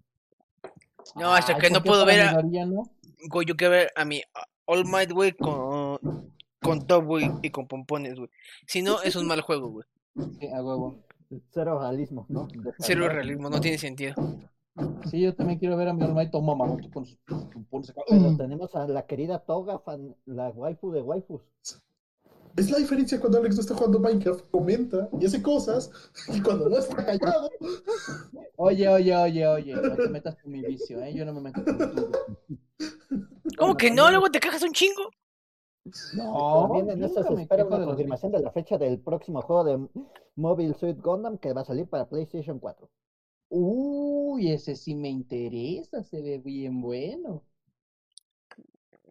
No, 1.15 1.33
hasta 1.33 1.55
que 1.57 1.67
¿por 1.67 1.71
no 1.79 1.83
puedo 1.83 2.05
ver 2.05 2.21
a- 2.21 2.29
minoría, 2.31 2.65
no? 2.65 2.83
güey, 3.29 3.45
yo 3.45 3.55
quiero 3.55 3.71
ver 3.71 3.91
a 3.95 4.05
mi 4.05 4.21
All 4.65 4.85
Might, 4.85 5.11
güey, 5.11 5.33
con, 5.33 5.99
con 6.61 6.87
top, 6.87 7.03
güey, 7.05 7.29
y 7.43 7.49
con 7.51 7.67
pompones, 7.67 8.15
güey. 8.15 8.29
Si 8.65 8.81
no, 8.81 9.01
es 9.03 9.15
un 9.15 9.27
mal 9.27 9.41
juego, 9.41 9.69
güey. 9.69 9.85
Sí, 10.39 10.47
a 10.47 10.63
huevo. 10.63 11.03
Cero 11.51 11.79
realismo, 11.79 12.25
¿no? 12.29 12.47
Cero 12.79 13.09
realismo, 13.09 13.49
no 13.49 13.59
tiene 13.59 13.77
sentido. 13.77 14.15
Sí, 15.09 15.21
yo 15.21 15.35
también 15.35 15.59
quiero 15.59 15.77
ver 15.77 15.87
a 15.89 15.93
mi 15.93 16.03
Olmaito 16.03 16.41
mamamoto 16.41 16.89
con. 16.91 17.05
Pero 18.09 18.37
tenemos 18.37 18.75
a 18.75 18.87
la 18.87 19.05
querida 19.05 19.39
Toga, 19.39 19.79
fan- 19.79 20.15
la 20.25 20.49
waifu 20.49 20.91
de 20.91 21.01
waifus. 21.01 21.41
Es 22.55 22.69
la 22.71 22.77
diferencia 22.77 23.19
cuando 23.19 23.39
Alex 23.39 23.55
no 23.55 23.61
está 23.61 23.73
jugando 23.75 23.99
Minecraft, 23.99 24.49
comenta 24.51 25.09
y 25.19 25.25
hace 25.25 25.41
cosas, 25.41 25.91
y 26.31 26.39
cuando 26.41 26.69
no 26.69 26.77
está 26.77 27.03
callado, 27.03 27.49
Oye, 28.57 28.87
oye, 28.87 29.15
oye, 29.15 29.47
oye, 29.47 29.75
no 29.75 29.95
te 29.95 30.09
metas 30.09 30.35
con 30.41 30.51
mi 30.51 30.61
vicio, 30.61 31.01
¿eh? 31.01 31.13
Yo 31.13 31.25
no 31.25 31.33
me 31.33 31.41
meto 31.41 31.63
con 31.63 31.77
tuyo. 31.77 32.11
¿Cómo 33.57 33.75
que 33.75 33.89
no? 33.91 34.09
Luego 34.11 34.29
te 34.29 34.39
cajas 34.39 34.61
un 34.63 34.71
chingo. 34.71 35.09
No, 36.15 36.67
También 36.67 36.89
en 36.91 36.99
nunca 36.99 37.23
se 37.23 37.33
espera 37.41 37.65
una 37.65 37.85
confirmación 37.85 38.31
de 38.31 38.39
la 38.39 38.51
fecha 38.51 38.77
del 38.77 38.99
próximo 38.99 39.41
juego 39.41 39.63
de 39.63 39.87
Mobile 40.35 40.75
Suit 40.75 40.99
Gundam 41.01 41.37
que 41.39 41.53
va 41.53 41.61
a 41.61 41.65
salir 41.65 41.87
para 41.87 42.07
PlayStation 42.07 42.59
4. 42.59 42.87
Uy, 44.33 44.51
ese 44.51 44.75
sí 44.75 44.95
me 44.95 45.09
interesa, 45.09 46.01
se 46.01 46.19
ve 46.19 46.39
bien 46.39 46.81
bueno. 46.81 47.45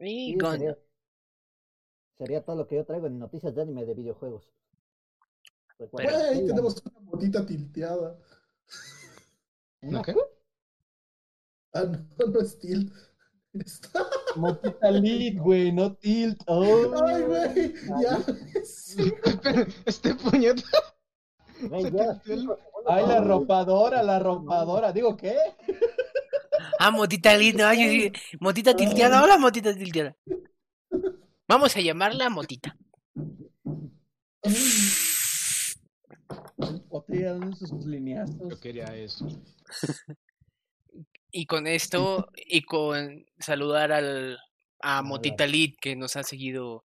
Y 0.00 0.32
Sí, 0.32 0.36
sería, 0.40 0.76
sería 2.18 2.44
todo 2.44 2.56
lo 2.56 2.66
que 2.66 2.74
yo 2.74 2.84
traigo 2.84 3.06
en 3.06 3.20
noticias 3.20 3.54
de 3.54 3.62
anime 3.62 3.84
de 3.84 3.94
videojuegos. 3.94 4.50
Pero- 5.78 5.90
güey, 5.92 6.44
tenemos 6.44 6.82
una 6.84 7.00
motita 7.02 7.46
tilteada. 7.46 8.18
¿una 9.82 10.00
¿Ok? 10.00 10.08
Ah, 11.72 11.84
no, 11.84 12.26
no 12.26 12.40
es 12.40 12.58
tilt. 12.58 12.92
Está... 13.52 14.04
Motita 14.34 14.90
lead, 14.90 15.36
güey, 15.40 15.70
no 15.70 15.94
tilt. 15.94 16.42
Oh. 16.48 17.00
Ay, 17.06 17.22
güey, 17.22 17.74
ya. 18.02 18.18
Sí. 18.64 19.12
Este 19.86 20.16
puñeta. 20.16 20.64
Güey, 21.68 21.84
se 22.24 22.36
Ay, 22.86 23.06
la 23.06 23.20
ropadora, 23.20 24.02
la 24.02 24.18
ropadora. 24.18 24.92
Digo, 24.92 25.16
¿qué? 25.16 25.36
Ah, 26.78 26.90
motita 26.90 27.36
linda. 27.36 27.68
Ay, 27.70 28.10
sí, 28.12 28.36
Motita 28.40 28.74
tilteada. 28.74 29.22
Hola, 29.22 29.38
motita 29.38 29.74
tilteada. 29.74 30.16
Vamos 31.48 31.76
a 31.76 31.80
llamarla 31.80 32.30
motita. 32.30 32.76
Botella, 36.88 37.34
¿dónde 37.34 37.56
sus 37.56 37.84
lineazos? 37.86 38.50
Yo 38.50 38.60
quería 38.60 38.94
eso. 38.96 39.26
Y 41.30 41.46
con 41.46 41.66
esto, 41.66 42.28
y 42.36 42.62
con 42.62 43.24
saludar 43.38 43.92
al, 43.92 44.38
a 44.80 45.02
Motita 45.02 45.46
Lid 45.46 45.76
que 45.80 45.96
nos 45.96 46.16
ha 46.16 46.22
seguido 46.22 46.84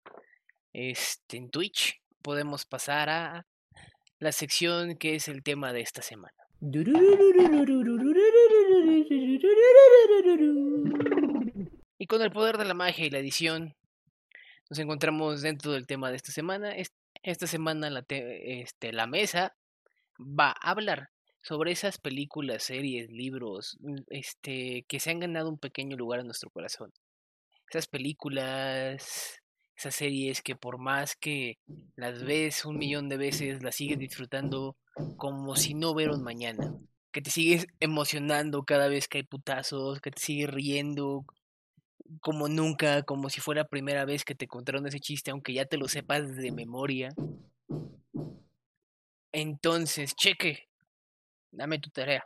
este, 0.72 1.38
en 1.38 1.50
Twitch, 1.50 2.02
podemos 2.22 2.66
pasar 2.66 3.10
a 3.10 3.46
la 4.20 4.32
sección 4.32 4.96
que 4.98 5.16
es 5.16 5.28
el 5.28 5.44
tema 5.44 5.74
de 5.74 5.82
esta 5.82 6.02
semana. 6.02 6.34
Y 12.00 12.08
con 12.08 12.22
el 12.22 12.32
poder 12.32 12.58
de 12.58 12.66
la 12.66 12.74
magia 12.74 13.06
y 13.06 13.10
la 13.10 13.20
edición, 13.20 13.76
Nos 14.70 14.80
encontramos 14.80 15.42
dentro 15.42 15.72
del 15.72 15.88
tema 15.88 16.10
de 16.10 16.18
esta 16.18 16.32
semana. 16.34 16.76
Es- 16.76 16.92
Esta 17.24 17.48
semana 17.48 17.90
la, 17.90 18.02
te- 18.04 18.62
este, 18.62 18.92
la 18.94 19.08
mesa 19.08 19.56
va 20.20 20.50
a 20.50 20.72
hablar 20.72 21.10
sobre 21.42 21.72
esas 21.72 21.98
películas, 21.98 22.64
series, 22.64 23.10
libros, 23.10 23.78
mm, 23.80 23.96
este, 24.10 24.84
que 24.90 25.00
se 25.00 25.10
han 25.12 25.20
ganado 25.22 25.50
un 25.50 25.58
pequeño 25.58 25.96
lugar 25.98 26.20
en 26.20 26.26
nuestro 26.28 26.50
corazón. 26.50 26.92
Esas 27.70 27.88
películas, 27.88 29.42
esas 29.78 29.96
series 29.96 30.42
que 30.42 30.56
por 30.56 30.80
más 30.80 31.16
que 31.16 31.60
las 31.96 32.24
ves 32.24 32.66
un 32.66 32.78
millón 32.78 33.10
de 33.10 33.18
veces, 33.18 33.62
las 33.62 33.76
sigues 33.76 34.00
disfrutando 34.00 34.76
como 35.18 35.56
si 35.56 35.76
no 35.76 35.92
un 35.92 36.24
mañana. 36.24 36.74
Que 37.12 37.22
te 37.22 37.30
sigues 37.30 37.68
emocionando 37.80 38.64
cada 38.64 38.88
vez 38.88 39.08
que 39.08 39.20
hay 39.20 39.24
putazos, 39.24 40.02
que 40.02 40.12
te 40.12 40.22
sigues 40.22 40.50
riendo 40.50 41.26
como 42.22 42.48
nunca, 42.48 43.04
como 43.04 43.30
si 43.30 43.42
fuera 43.42 43.68
primera 43.68 44.06
vez 44.06 44.24
que 44.24 44.36
te 44.36 44.48
contaron 44.48 44.88
ese 44.88 45.00
chiste, 45.00 45.32
aunque 45.32 45.54
ya 45.54 45.66
te 45.66 45.78
lo 45.78 45.88
sepas 45.88 46.36
de 46.36 46.52
memoria. 46.52 47.10
Entonces, 49.32 50.16
cheque, 50.16 50.70
dame 51.52 51.80
tu 51.80 51.90
tarea. 51.90 52.26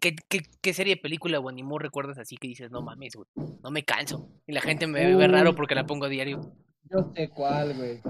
¿Qué, 0.00 0.16
qué, 0.28 0.40
qué 0.62 0.72
serie, 0.72 0.96
película 0.96 1.38
o 1.38 1.48
animo 1.48 1.78
recuerdas 1.78 2.18
así 2.18 2.36
que 2.36 2.48
dices, 2.48 2.70
no 2.70 2.80
mames, 2.80 3.14
güey, 3.14 3.28
no 3.62 3.70
me 3.70 3.84
canso? 3.84 4.30
Y 4.46 4.52
la 4.52 4.62
gente 4.62 4.86
me 4.86 5.14
ve 5.14 5.28
raro 5.28 5.54
porque 5.54 5.74
la 5.74 5.86
pongo 5.86 6.06
a 6.06 6.08
diario. 6.08 6.54
Yo 6.84 7.12
sé 7.14 7.28
cuál, 7.28 7.76
güey. 7.76 8.00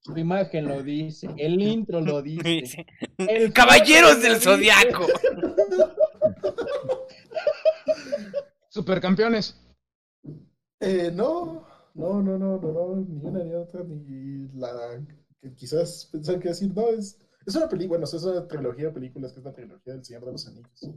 Su 0.00 0.18
imagen 0.18 0.68
lo 0.68 0.82
dice, 0.82 1.28
el 1.38 1.60
intro 1.62 2.00
lo 2.00 2.20
dice. 2.22 2.86
El 3.16 3.52
Caballeros 3.54 4.22
del. 4.22 4.40
Zodiaco. 4.40 5.06
Supercampeones. 8.68 9.60
Eh, 10.80 11.10
no, 11.14 11.66
no, 11.94 12.22
no, 12.22 12.36
no, 12.36 12.58
no, 12.58 12.72
no, 12.72 12.96
ni 12.96 13.24
una 13.24 13.44
ni 13.44 13.54
otra, 13.54 13.82
ni 13.84 14.48
la 14.58 15.00
que 15.40 15.54
quizás 15.54 16.08
pensar 16.10 16.40
que 16.40 16.48
decir, 16.48 16.72
no, 16.74 16.88
es, 16.88 17.18
es 17.46 17.54
una 17.54 17.68
película, 17.68 18.00
bueno, 18.00 18.04
es 18.04 18.24
una 18.24 18.46
trilogía 18.48 18.86
de 18.86 18.92
películas 18.92 19.32
que 19.32 19.38
es 19.38 19.44
la 19.44 19.54
trilogía 19.54 19.94
del 19.94 20.04
Señor 20.04 20.24
de 20.24 20.32
los 20.32 20.46
Anillos. 20.48 20.90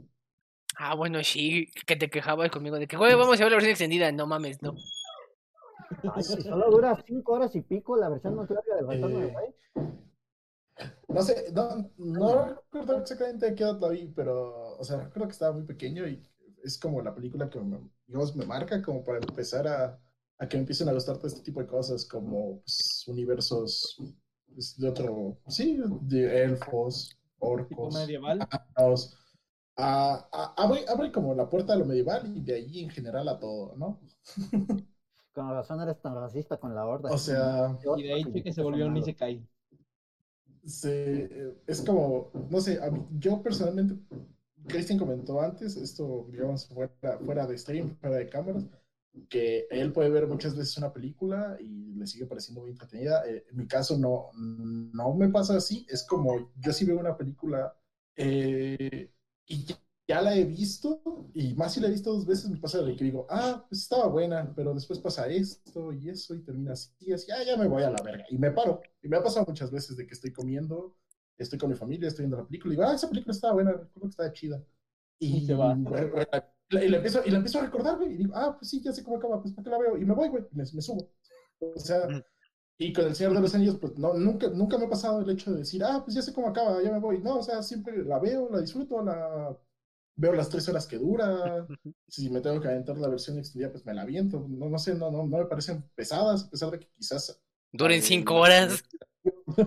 Ah, 0.76 0.94
bueno, 0.94 1.22
sí, 1.24 1.68
que 1.86 1.96
te 1.96 2.10
quejabas 2.10 2.50
conmigo 2.50 2.78
de 2.78 2.86
que, 2.86 2.96
güey, 2.96 3.14
vamos 3.14 3.40
a 3.40 3.44
ver 3.44 3.50
la 3.50 3.56
versión 3.56 3.70
extendida. 3.70 4.12
No 4.12 4.26
mames, 4.26 4.62
no. 4.62 4.74
Ay, 6.06 6.24
si 6.24 6.42
solo 6.42 6.70
dura 6.70 6.96
cinco 7.06 7.32
horas 7.34 7.54
y 7.54 7.62
pico 7.62 7.96
la 7.96 8.08
versión 8.08 8.34
más 8.34 8.50
larga 8.50 8.76
del 8.76 8.88
retorno 8.88 9.20
del 9.20 9.30
Eh, 9.30 9.34
rey. 9.34 9.54
No 11.08 11.22
sé, 11.22 11.50
no, 11.52 11.90
no 11.98 12.44
recuerdo 12.46 12.98
exactamente 12.98 13.46
a 13.48 13.54
qué 13.54 13.62
edad 13.64 13.80
la 13.80 13.88
vi, 13.88 14.08
pero, 14.14 14.76
o 14.78 14.84
sea, 14.84 14.98
recuerdo 14.98 15.28
que 15.28 15.32
estaba 15.32 15.52
muy 15.52 15.64
pequeño 15.64 16.06
y 16.06 16.22
es 16.62 16.78
como 16.78 17.00
la 17.02 17.14
película 17.14 17.48
que, 17.50 17.60
me, 17.60 17.78
digamos, 18.06 18.36
me 18.36 18.46
marca 18.46 18.82
como 18.82 19.02
para 19.04 19.18
empezar 19.18 19.66
a, 19.66 20.00
a 20.38 20.48
que 20.48 20.56
me 20.56 20.60
empiecen 20.62 20.88
a 20.88 20.92
gustar 20.92 21.16
todo 21.16 21.26
este 21.28 21.42
tipo 21.42 21.60
de 21.60 21.66
cosas, 21.66 22.04
como 22.04 22.60
pues, 22.60 23.04
universos 23.08 23.96
pues, 24.54 24.76
de 24.78 24.88
otro, 24.88 25.38
sí, 25.48 25.80
de 26.02 26.44
elfos, 26.44 27.16
orcos, 27.38 27.94
medieval. 27.94 28.40
Vamos, 28.76 29.16
a- 29.76 30.28
a- 30.32 30.54
abre, 30.64 30.84
abre 30.88 31.12
como 31.12 31.34
la 31.34 31.48
puerta 31.48 31.72
a 31.72 31.76
lo 31.76 31.84
medieval 31.84 32.32
y 32.36 32.42
de 32.42 32.54
ahí 32.54 32.80
en 32.84 32.90
general 32.90 33.28
a 33.28 33.38
todo, 33.38 33.76
¿no? 33.76 34.00
Con 35.38 35.50
razón 35.50 35.80
eres 35.80 36.02
tan 36.02 36.16
racista 36.16 36.56
con 36.58 36.74
la 36.74 36.84
horda. 36.84 37.10
O 37.12 37.18
sea, 37.18 37.78
Y 37.94 38.02
de 38.02 38.12
ahí 38.12 38.24
que 38.42 38.52
se 38.52 38.60
volvió 38.62 38.86
un 38.88 38.96
Isekai. 38.96 39.40
se, 40.64 41.54
es 41.66 41.80
como, 41.82 42.30
no 42.50 42.60
sé, 42.60 42.80
a 42.82 42.90
mí- 42.90 43.06
yo 43.18 43.42
personalmente, 43.42 43.96
Christian 44.66 44.98
comentó 44.98 45.40
antes, 45.40 45.76
esto, 45.76 46.26
digamos, 46.30 46.66
fuera, 46.68 47.18
fuera 47.24 47.46
de 47.46 47.56
stream, 47.56 47.96
fuera 48.00 48.16
de 48.16 48.28
cámaras, 48.28 48.64
que 49.28 49.66
él 49.70 49.92
puede 49.92 50.10
ver 50.10 50.26
muchas 50.26 50.56
veces 50.56 50.76
una 50.78 50.92
película 50.92 51.56
y 51.60 51.94
le 51.94 52.06
sigue 52.06 52.26
pareciendo 52.26 52.60
muy 52.62 52.70
entretenida. 52.70 53.24
Eh, 53.26 53.44
en 53.50 53.56
mi 53.56 53.66
caso 53.66 53.96
no, 53.98 54.30
no 54.34 55.14
me 55.14 55.28
pasa 55.28 55.56
así, 55.56 55.86
es 55.88 56.04
como 56.04 56.52
yo 56.60 56.72
sí 56.72 56.84
veo 56.84 56.98
una 57.00 57.16
película 57.16 57.74
eh, 58.16 59.10
y 59.46 59.66
ya, 60.08 60.22
la 60.22 60.34
he 60.36 60.44
visto, 60.44 61.02
y 61.34 61.54
más 61.54 61.74
si 61.74 61.80
la 61.80 61.88
he 61.88 61.90
visto 61.90 62.12
dos 62.12 62.26
veces, 62.26 62.50
me 62.50 62.56
pasa 62.58 62.82
de 62.82 62.96
que 62.96 63.04
digo, 63.04 63.26
ah, 63.30 63.64
pues 63.68 63.82
estaba 63.82 64.08
buena, 64.08 64.52
pero 64.56 64.74
después 64.74 64.98
pasa 65.00 65.28
esto 65.28 65.92
y 65.92 66.08
eso 66.08 66.34
y 66.34 66.42
termina 66.42 66.72
así, 66.72 66.90
y 67.00 67.12
así, 67.12 67.30
ah, 67.30 67.42
ya 67.44 67.56
me 67.56 67.68
voy 67.68 67.82
a 67.82 67.90
la 67.90 68.02
verga, 68.02 68.24
y 68.30 68.38
me 68.38 68.50
paro. 68.50 68.80
Y 69.02 69.08
me 69.08 69.16
ha 69.18 69.22
pasado 69.22 69.46
muchas 69.46 69.70
veces 69.70 69.96
de 69.96 70.06
que 70.06 70.14
estoy 70.14 70.32
comiendo, 70.32 70.96
estoy 71.36 71.58
con 71.58 71.70
mi 71.70 71.76
familia, 71.76 72.08
estoy 72.08 72.24
viendo 72.24 72.38
la 72.38 72.46
película, 72.46 72.72
y 72.74 72.76
digo, 72.76 72.88
ah, 72.88 72.94
esa 72.94 73.08
película 73.08 73.32
estaba 73.34 73.54
buena, 73.54 73.72
recuerdo 73.72 74.02
que 74.02 74.08
estaba 74.08 74.32
chida. 74.32 74.64
Y, 75.18 75.38
Y 75.38 75.46
se 75.46 75.54
va. 75.54 75.76
y 76.70 76.88
la 76.88 76.96
empiezo, 76.96 77.20
y 77.24 77.30
la 77.30 77.36
empiezo 77.38 77.58
a 77.58 77.62
recordar, 77.62 77.96
güey, 77.98 78.14
y 78.14 78.16
digo, 78.16 78.34
ah, 78.34 78.56
pues 78.58 78.70
sí, 78.70 78.80
ya 78.82 78.92
sé 78.92 79.02
cómo 79.02 79.18
acaba, 79.18 79.40
pues 79.42 79.54
¿para 79.54 79.64
qué 79.64 79.70
la 79.70 79.78
veo? 79.78 79.96
Y 79.98 80.04
me 80.04 80.14
voy, 80.14 80.28
güey, 80.28 80.44
me, 80.52 80.64
me 80.72 80.82
subo. 80.82 81.10
O 81.60 81.80
sea, 81.80 82.06
Ujú. 82.06 82.22
y 82.78 82.92
con 82.92 83.06
El 83.06 83.14
Señor 83.14 83.34
de 83.34 83.40
los 83.40 83.54
Anillos, 83.54 83.78
pues 83.78 83.96
no, 83.98 84.14
nunca, 84.14 84.48
nunca 84.48 84.78
me 84.78 84.86
ha 84.86 84.90
pasado 84.90 85.20
el 85.22 85.30
hecho 85.30 85.52
de 85.52 85.58
decir, 85.58 85.82
ah, 85.84 86.02
pues 86.04 86.14
ya 86.16 86.22
sé 86.22 86.32
cómo 86.32 86.48
acaba, 86.48 86.82
ya 86.82 86.92
me 86.92 87.00
voy. 87.00 87.20
No, 87.22 87.38
o 87.38 87.42
sea, 87.42 87.62
siempre 87.62 88.04
la 88.04 88.18
veo, 88.18 88.48
la 88.50 88.60
disfruto, 88.60 89.02
la 89.02 89.56
veo 90.18 90.32
las 90.34 90.48
tres 90.50 90.68
horas 90.68 90.86
que 90.86 90.98
dura. 90.98 91.66
Si 92.08 92.28
me 92.28 92.40
tengo 92.40 92.60
que 92.60 92.68
aventar 92.68 92.98
la 92.98 93.08
versión 93.08 93.38
extendida, 93.38 93.70
pues 93.72 93.86
me 93.86 93.94
la 93.94 94.02
aviento. 94.02 94.44
No, 94.48 94.68
no 94.68 94.78
sé, 94.78 94.94
no, 94.94 95.10
no, 95.10 95.26
no 95.26 95.38
me 95.38 95.46
parecen 95.46 95.82
pesadas, 95.94 96.44
a 96.44 96.50
pesar 96.50 96.70
de 96.72 96.80
que 96.80 96.88
quizás. 96.96 97.40
Duren 97.72 98.02
cinco 98.02 98.34
la- 98.34 98.40
horas. 98.40 98.84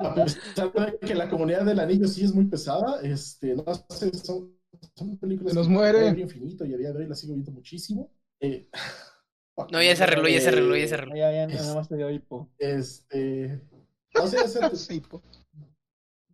A 0.00 0.14
pesar 0.14 0.72
de 0.72 0.98
que 1.00 1.14
la 1.14 1.28
comunidad 1.28 1.64
del 1.64 1.80
anillo 1.80 2.06
sí 2.08 2.24
es 2.24 2.34
muy 2.34 2.46
pesada, 2.46 3.00
este, 3.02 3.54
no 3.54 3.64
sé, 3.90 4.12
son, 4.14 4.56
son 4.94 5.16
películas 5.18 5.52
Se 5.52 5.58
nos 5.58 5.66
que 5.66 5.72
muere. 5.72 6.08
infinito 6.20 6.64
y 6.64 6.74
a 6.74 6.76
día 6.76 6.92
de 6.92 6.98
hoy 7.00 7.06
las 7.06 7.18
sigo 7.20 7.34
viendo 7.34 7.52
muchísimo. 7.52 8.10
Eh, 8.40 8.68
No, 9.72 9.82
ya 9.82 9.96
se 9.96 10.04
arregló, 10.04 10.28
ya 10.28 10.40
se 10.40 10.50
arregló, 10.50 10.76
ya 10.76 10.86
se 10.86 10.94
arregló. 10.94 11.16
Ya, 11.16 11.32
ya, 11.32 11.46
nada 11.48 11.74
más 11.74 11.88
te 11.88 11.96
dio 11.96 12.08
hipo. 12.10 12.48
Este. 12.58 13.60
No 14.14 14.26
sé, 14.26 14.38
o 14.38 14.48
sea, 14.48 14.70
Sí, 14.74 15.00
po. 15.00 15.20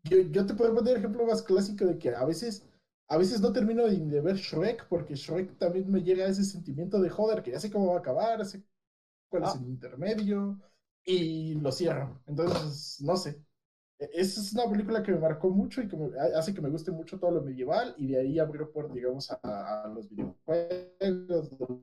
yo, 0.05 0.19
yo 0.31 0.47
te 0.47 0.55
puedo 0.55 0.75
poner 0.75 0.97
ejemplo 0.99 1.27
más 1.27 1.43
clásico 1.43 1.85
de 1.87 1.99
que 1.99 2.15
a 2.15 2.25
veces, 2.25 2.65
a 3.09 3.19
veces 3.19 3.41
no 3.41 3.53
termino 3.53 3.87
de, 3.87 4.21
ver 4.21 4.37
Shrek 4.37 4.89
porque 4.89 5.15
Shrek 5.15 5.59
también 5.59 5.91
me 5.91 6.03
llega 6.03 6.25
a 6.27 6.29
ese 6.29 6.45
sentimiento 6.45 7.01
de 7.01 7.11
joder, 7.11 7.43
que 7.43 7.53
ya 7.53 7.61
sé 7.61 7.71
cómo 7.71 7.89
va 7.89 7.97
a 7.97 7.99
acabar, 8.01 8.45
sé 8.47 8.63
cuál 9.31 9.45
es 9.45 9.51
Ah. 9.51 9.59
el 9.61 9.69
intermedio 9.69 10.61
y 11.05 11.55
lo 11.57 11.73
cierro. 11.73 12.23
Entonces, 12.27 13.01
no 13.03 13.17
sé. 13.17 13.43
E- 13.99 14.11
Esa 14.15 14.41
es 14.41 14.53
una 14.55 14.71
película 14.71 15.03
que 15.03 15.13
me 15.13 15.19
marcó 15.21 15.51
mucho 15.51 15.83
y 15.83 15.89
que 15.89 15.97
me- 15.97 16.19
ha- 16.19 16.39
hace 16.39 16.55
que 16.55 16.61
me 16.63 16.71
guste 16.71 16.93
mucho 16.93 17.19
todo 17.19 17.31
lo 17.33 17.43
medieval 17.43 17.95
y 17.99 18.09
de 18.09 18.21
ahí 18.21 18.39
abrió 18.39 18.71
por, 18.73 18.93
digamos, 18.93 19.31
a, 19.33 19.85
a 19.85 19.89
los 19.89 20.09
videojuegos, 20.11 21.53
los 21.61 21.81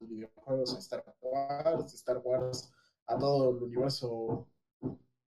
videojuegos 0.00 0.74
a 0.74 0.78
Star 0.78 1.04
Wars, 1.20 1.94
Star 1.94 2.18
Wars 2.24 2.72
a 3.06 3.18
todo 3.18 3.50
el 3.56 3.62
universo 3.64 4.48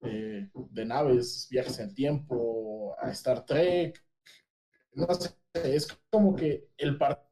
eh, 0.03 0.51
de 0.55 0.85
naves, 0.85 1.49
viajes 1.51 1.79
en 1.79 1.89
el 1.89 1.95
tiempo, 1.95 2.95
a 3.01 3.11
Star 3.13 3.45
Trek. 3.47 4.03
No 4.95 5.07
sé, 5.15 5.35
es 5.55 5.89
como 6.11 6.37
que 6.37 6.69
el 6.77 6.99
par 6.99 7.27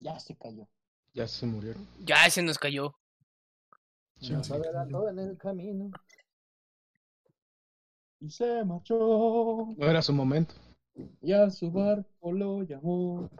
Ya 0.00 0.18
se 0.20 0.36
cayó. 0.36 0.68
Ya 1.12 1.26
se 1.26 1.46
murieron. 1.46 1.88
Ya 1.98 2.30
se 2.30 2.42
nos 2.42 2.58
cayó. 2.58 2.94
Nos 4.20 4.50
adelantó 4.50 5.08
en 5.08 5.18
el 5.18 5.38
camino. 5.38 5.90
Y 8.20 8.30
se 8.30 8.64
marchó. 8.64 9.74
No 9.76 9.90
era 9.90 10.02
su 10.02 10.12
momento. 10.12 10.54
Y 11.20 11.32
a 11.32 11.50
su 11.50 11.70
barco 11.70 12.32
lo 12.32 12.62
llamó. 12.62 13.30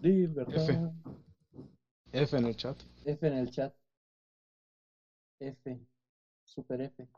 Libertad. 0.00 0.54
F. 0.54 0.92
F 2.12 2.36
en 2.36 2.46
el 2.46 2.56
chat. 2.56 2.82
F 3.04 3.26
en 3.26 3.34
el 3.34 3.50
chat. 3.50 3.74
F. 5.40 5.80
Super 6.44 6.80
F. 6.80 7.08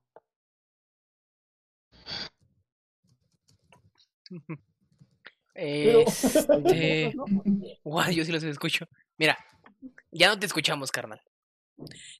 Este. 5.60 7.12
yo 8.14 8.24
sí 8.24 8.32
los 8.32 8.44
escucho. 8.44 8.86
Mira, 9.16 9.36
ya 10.12 10.28
no 10.28 10.38
te 10.38 10.46
escuchamos, 10.46 10.92
carnal. 10.92 11.20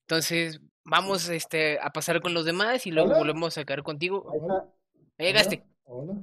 Entonces, 0.00 0.60
vamos 0.84 1.28
este, 1.28 1.78
a 1.80 1.90
pasar 1.90 2.20
con 2.20 2.34
los 2.34 2.44
demás 2.44 2.86
y 2.86 2.90
luego 2.90 3.10
Hola. 3.10 3.18
volvemos 3.18 3.56
a 3.56 3.64
caer 3.64 3.84
contigo. 3.84 4.28
Ahí 4.32 4.38
está. 4.40 4.66
Ya 5.18 5.24
llegaste. 5.24 5.64
Hola. 5.84 6.14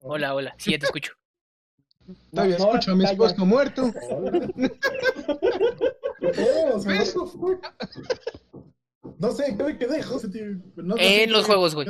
Hola, 0.00 0.34
hola. 0.34 0.54
Sí, 0.58 0.72
ya 0.72 0.78
te 0.78 0.86
escucho. 0.86 1.12
Todavía 2.32 2.58
No, 2.58 2.64
escucho 2.66 2.90
a 2.90 2.94
mi 2.96 3.04
esposo 3.04 3.46
muerto. 3.46 3.92
Hola. 4.10 4.48
No 9.18 9.30
sé, 9.30 9.56
¿qué 9.56 9.62
me 9.62 9.78
quedé, 9.78 10.02
José, 10.02 10.28
tío? 10.28 10.46
No, 10.76 10.96
En 10.98 11.30
los 11.30 11.46
juegos, 11.46 11.74
güey. 11.74 11.86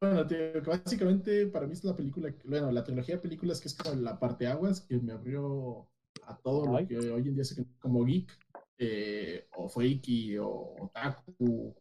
Bueno, 0.00 0.26
tío, 0.26 0.38
que 0.54 0.60
básicamente 0.60 1.46
para 1.48 1.66
mí 1.66 1.74
es 1.74 1.84
la 1.84 1.94
película, 1.94 2.34
bueno, 2.44 2.72
la 2.72 2.82
trilogía 2.82 3.16
de 3.16 3.20
películas 3.20 3.60
que 3.60 3.68
es 3.68 3.74
como 3.74 3.94
la 3.96 4.18
parte 4.18 4.46
aguas 4.46 4.80
que 4.80 4.96
me 4.98 5.12
abrió 5.12 5.88
a 6.26 6.36
todo 6.38 6.74
Ay. 6.74 6.84
lo 6.84 6.88
que 6.88 7.10
hoy 7.10 7.28
en 7.28 7.34
día 7.34 7.44
se 7.44 7.54
conoce 7.56 7.78
como 7.78 8.04
geek, 8.06 8.38
eh, 8.78 9.46
o 9.56 9.68
freaky, 9.68 10.38
o 10.38 10.74
otaku, 10.80 11.74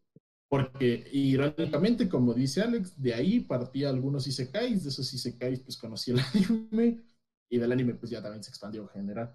porque 0.50 1.08
irónicamente, 1.14 2.10
como 2.10 2.34
dice 2.34 2.62
Alex, 2.62 3.02
de 3.02 3.14
ahí 3.14 3.40
partía 3.40 3.90
algunos 3.90 4.28
isekais, 4.28 4.84
de 4.84 4.90
esos 4.90 5.14
isekais 5.14 5.62
pues 5.62 5.78
conocí 5.78 6.12
el 6.12 6.20
anime, 6.34 7.02
y 7.50 7.58
del 7.58 7.72
anime 7.72 7.94
pues 7.96 8.12
ya 8.12 8.22
también 8.22 8.44
se 8.44 8.50
expandió 8.50 8.82
en 8.82 8.90
general. 8.90 9.34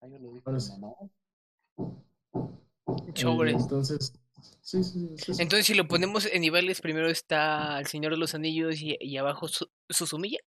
Ay, 0.00 0.10
yo 0.10 0.18
lo. 0.18 0.32
Eh, 3.44 3.50
entonces, 3.50 4.12
sí, 4.60 4.82
sí, 4.84 4.84
sí, 4.84 5.08
sí, 5.16 5.34
sí. 5.34 5.42
Entonces, 5.42 5.66
si 5.66 5.74
lo 5.74 5.86
ponemos 5.88 6.26
en 6.26 6.40
niveles, 6.42 6.80
primero 6.80 7.08
está 7.08 7.78
El 7.78 7.86
Señor 7.86 8.12
de 8.12 8.18
los 8.18 8.34
Anillos 8.34 8.80
y, 8.80 8.96
y 9.00 9.16
abajo 9.16 9.48
Su- 9.48 9.68
Susumilla. 9.88 10.38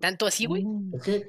¿Tanto 0.00 0.26
así, 0.26 0.46
güey? 0.46 0.64
Mm, 0.64 0.94
Es 0.94 1.02
que, 1.02 1.28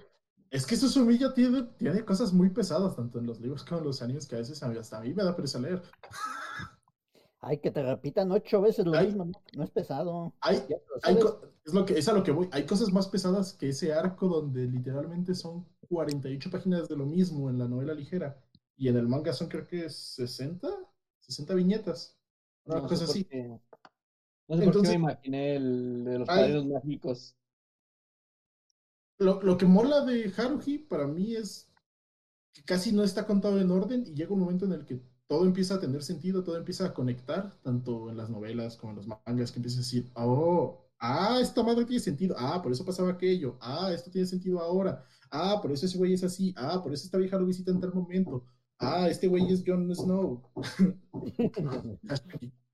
es 0.51 0.65
que 0.65 0.75
Susumilla 0.75 1.34
tiene, 1.34 1.63
tiene 1.77 2.04
cosas 2.06 2.34
muy 2.34 2.49
pesadas, 2.49 2.95
tanto 2.95 3.19
en 3.19 3.25
los 3.25 3.39
libros 3.39 3.63
como 3.63 3.80
en 3.80 3.88
los 3.88 4.01
animes, 4.01 4.27
que 4.27 4.36
a 4.36 4.39
veces 4.39 4.62
hasta 4.62 4.97
a 4.97 5.01
mí 5.01 5.13
me 5.13 5.23
da 5.23 5.36
pereza 5.36 5.60
leer. 5.60 5.82
Ay, 7.41 7.58
que 7.60 7.71
te 7.71 7.82
repitan 7.82 8.32
ocho 8.32 8.62
veces 8.62 8.86
lo 8.86 9.01
mismo, 9.01 9.25
no, 9.25 9.32
no 9.54 9.63
es 9.63 9.71
pesado. 9.71 10.32
Hay, 10.41 10.58
es, 10.58 11.73
lo 11.73 11.86
que, 11.86 11.97
es 11.97 12.08
a 12.08 12.13
lo 12.13 12.23
que 12.23 12.32
voy. 12.32 12.47
Hay 12.51 12.65
cosas 12.65 12.91
más 12.93 13.08
pesadas 13.08 13.54
que 13.54 13.69
ese 13.69 13.93
arco 13.93 14.27
donde 14.27 14.65
literalmente 14.65 15.34
son 15.34 15.65
48 15.89 16.51
páginas 16.51 16.88
de 16.88 16.95
lo 16.95 17.06
mismo 17.06 17.49
en 17.49 17.58
la 17.58 17.67
novela 17.67 17.93
ligera. 17.95 18.38
Y 18.77 18.89
en 18.89 18.97
el 18.97 19.08
manga 19.08 19.34
son 19.34 19.47
creo 19.47 19.65
que 19.67 19.89
60, 19.89 20.67
60 21.32 21.54
viñetas. 21.56 22.17
Una 22.65 22.82
no 22.82 22.88
cosa 22.88 23.06
así. 23.06 23.24
qué- 23.26 23.48
No 23.48 23.58
sé 23.58 23.62
por 24.48 24.58
qué 24.58 24.63
Entonces- 24.65 24.89
me 24.91 24.96
imaginé 24.96 25.56
el 25.56 26.04
de 26.04 26.20
los 26.20 26.28
padrinos 26.28 26.65
mágicos. 26.65 27.36
Lo, 29.20 29.41
lo 29.41 29.58
que 29.58 29.65
mola 29.65 30.04
de 30.04 30.34
Haruhi 30.36 30.80
para 30.80 31.06
mí 31.08 31.36
es 31.36 31.70
que 32.54 32.63
casi 32.63 32.91
no 32.91 33.04
está 33.04 33.26
contado 33.26 33.60
en 33.62 33.72
orden 33.72 34.04
y 34.08 34.13
llega 34.13 34.34
un 34.34 34.39
momento 34.39 34.65
en 34.65 34.74
el 34.74 34.86
que 34.86 35.02
todo 35.28 35.46
empieza 35.46 35.76
a 35.76 35.80
tener 35.80 36.04
sentido, 36.04 36.44
todo 36.44 36.58
empieza 36.58 36.86
a 36.88 36.94
conectar, 36.94 37.54
tanto 37.62 38.10
en 38.10 38.17
las 38.17 38.30
novelas 38.30 38.76
como 38.76 38.91
en 38.91 38.98
los 38.98 39.08
mangas, 39.08 39.52
que 39.52 39.60
empieza 39.60 39.78
a 39.78 39.84
decir, 39.84 40.12
oh, 40.15 40.84
ah, 41.00 41.39
esta 41.41 41.63
madre 41.63 41.86
tiene 41.86 42.02
sentido, 42.02 42.36
ah, 42.38 42.62
por 42.62 42.72
eso 42.72 42.84
pasaba 42.84 43.12
aquello, 43.12 43.58
ah, 43.62 43.91
esto 43.94 44.12
tiene 44.12 44.28
sentido 44.28 44.60
ahora, 44.60 45.06
ah, 45.30 45.60
por 45.62 45.72
eso 45.72 45.86
ese 45.86 45.98
güey 45.98 46.13
es 46.13 46.24
así, 46.24 46.54
ah, 46.58 46.82
por 46.84 46.91
eso 46.91 47.06
esta 47.06 47.17
vieja 47.17 47.38
lo 47.38 47.46
visita 47.46 47.72
en 47.72 47.80
tal 47.80 47.94
momento, 47.94 48.44
ah, 48.82 49.08
este 49.10 49.28
güey 49.28 49.52
es 49.52 49.63
Jon 49.65 49.94
Snow. 49.96 50.41
John 51.38 52.00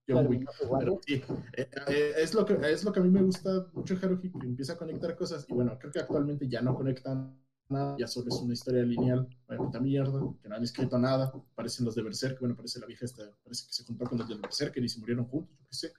Claro, 0.07 0.29
Wick. 0.29 0.49
Pero 0.79 0.99
sí, 1.05 1.21
eh, 1.57 1.69
eh, 1.87 2.13
es, 2.17 2.33
lo 2.33 2.45
que, 2.45 2.57
es 2.71 2.85
lo 2.85 2.93
que 2.93 3.01
a 3.01 3.03
mí 3.03 3.09
me 3.09 3.21
gusta 3.21 3.67
mucho 3.73 3.97
Haruhi, 4.01 4.31
que 4.31 4.47
empieza 4.47 4.73
a 4.73 4.77
conectar 4.77 5.13
cosas. 5.17 5.45
Y 5.49 5.53
bueno, 5.53 5.77
creo 5.77 5.91
que 5.91 5.99
actualmente 5.99 6.47
ya 6.47 6.61
no 6.61 6.75
conectan 6.75 7.37
nada, 7.67 7.97
ya 7.99 8.07
solo 8.07 8.29
es 8.29 8.35
una 8.35 8.53
historia 8.53 8.83
lineal, 8.83 9.27
esta 9.49 9.81
mierda, 9.81 10.21
que 10.41 10.47
no 10.47 10.55
han 10.55 10.63
escrito 10.63 10.97
nada. 10.97 11.33
Parecen 11.55 11.85
los 11.85 11.95
de 11.95 12.03
Berserk, 12.03 12.39
bueno, 12.39 12.55
parece 12.55 12.79
la 12.79 12.85
vieja 12.85 13.03
esta, 13.03 13.23
parece 13.43 13.67
que 13.67 13.73
se 13.73 13.83
juntó 13.83 14.05
con 14.05 14.17
los 14.17 14.29
de 14.29 14.35
Berserk 14.35 14.77
y 14.77 14.87
se 14.87 14.99
murieron 15.01 15.25
juntos, 15.25 15.57
yo 15.59 15.65
qué 15.67 15.75
sé. 15.75 15.93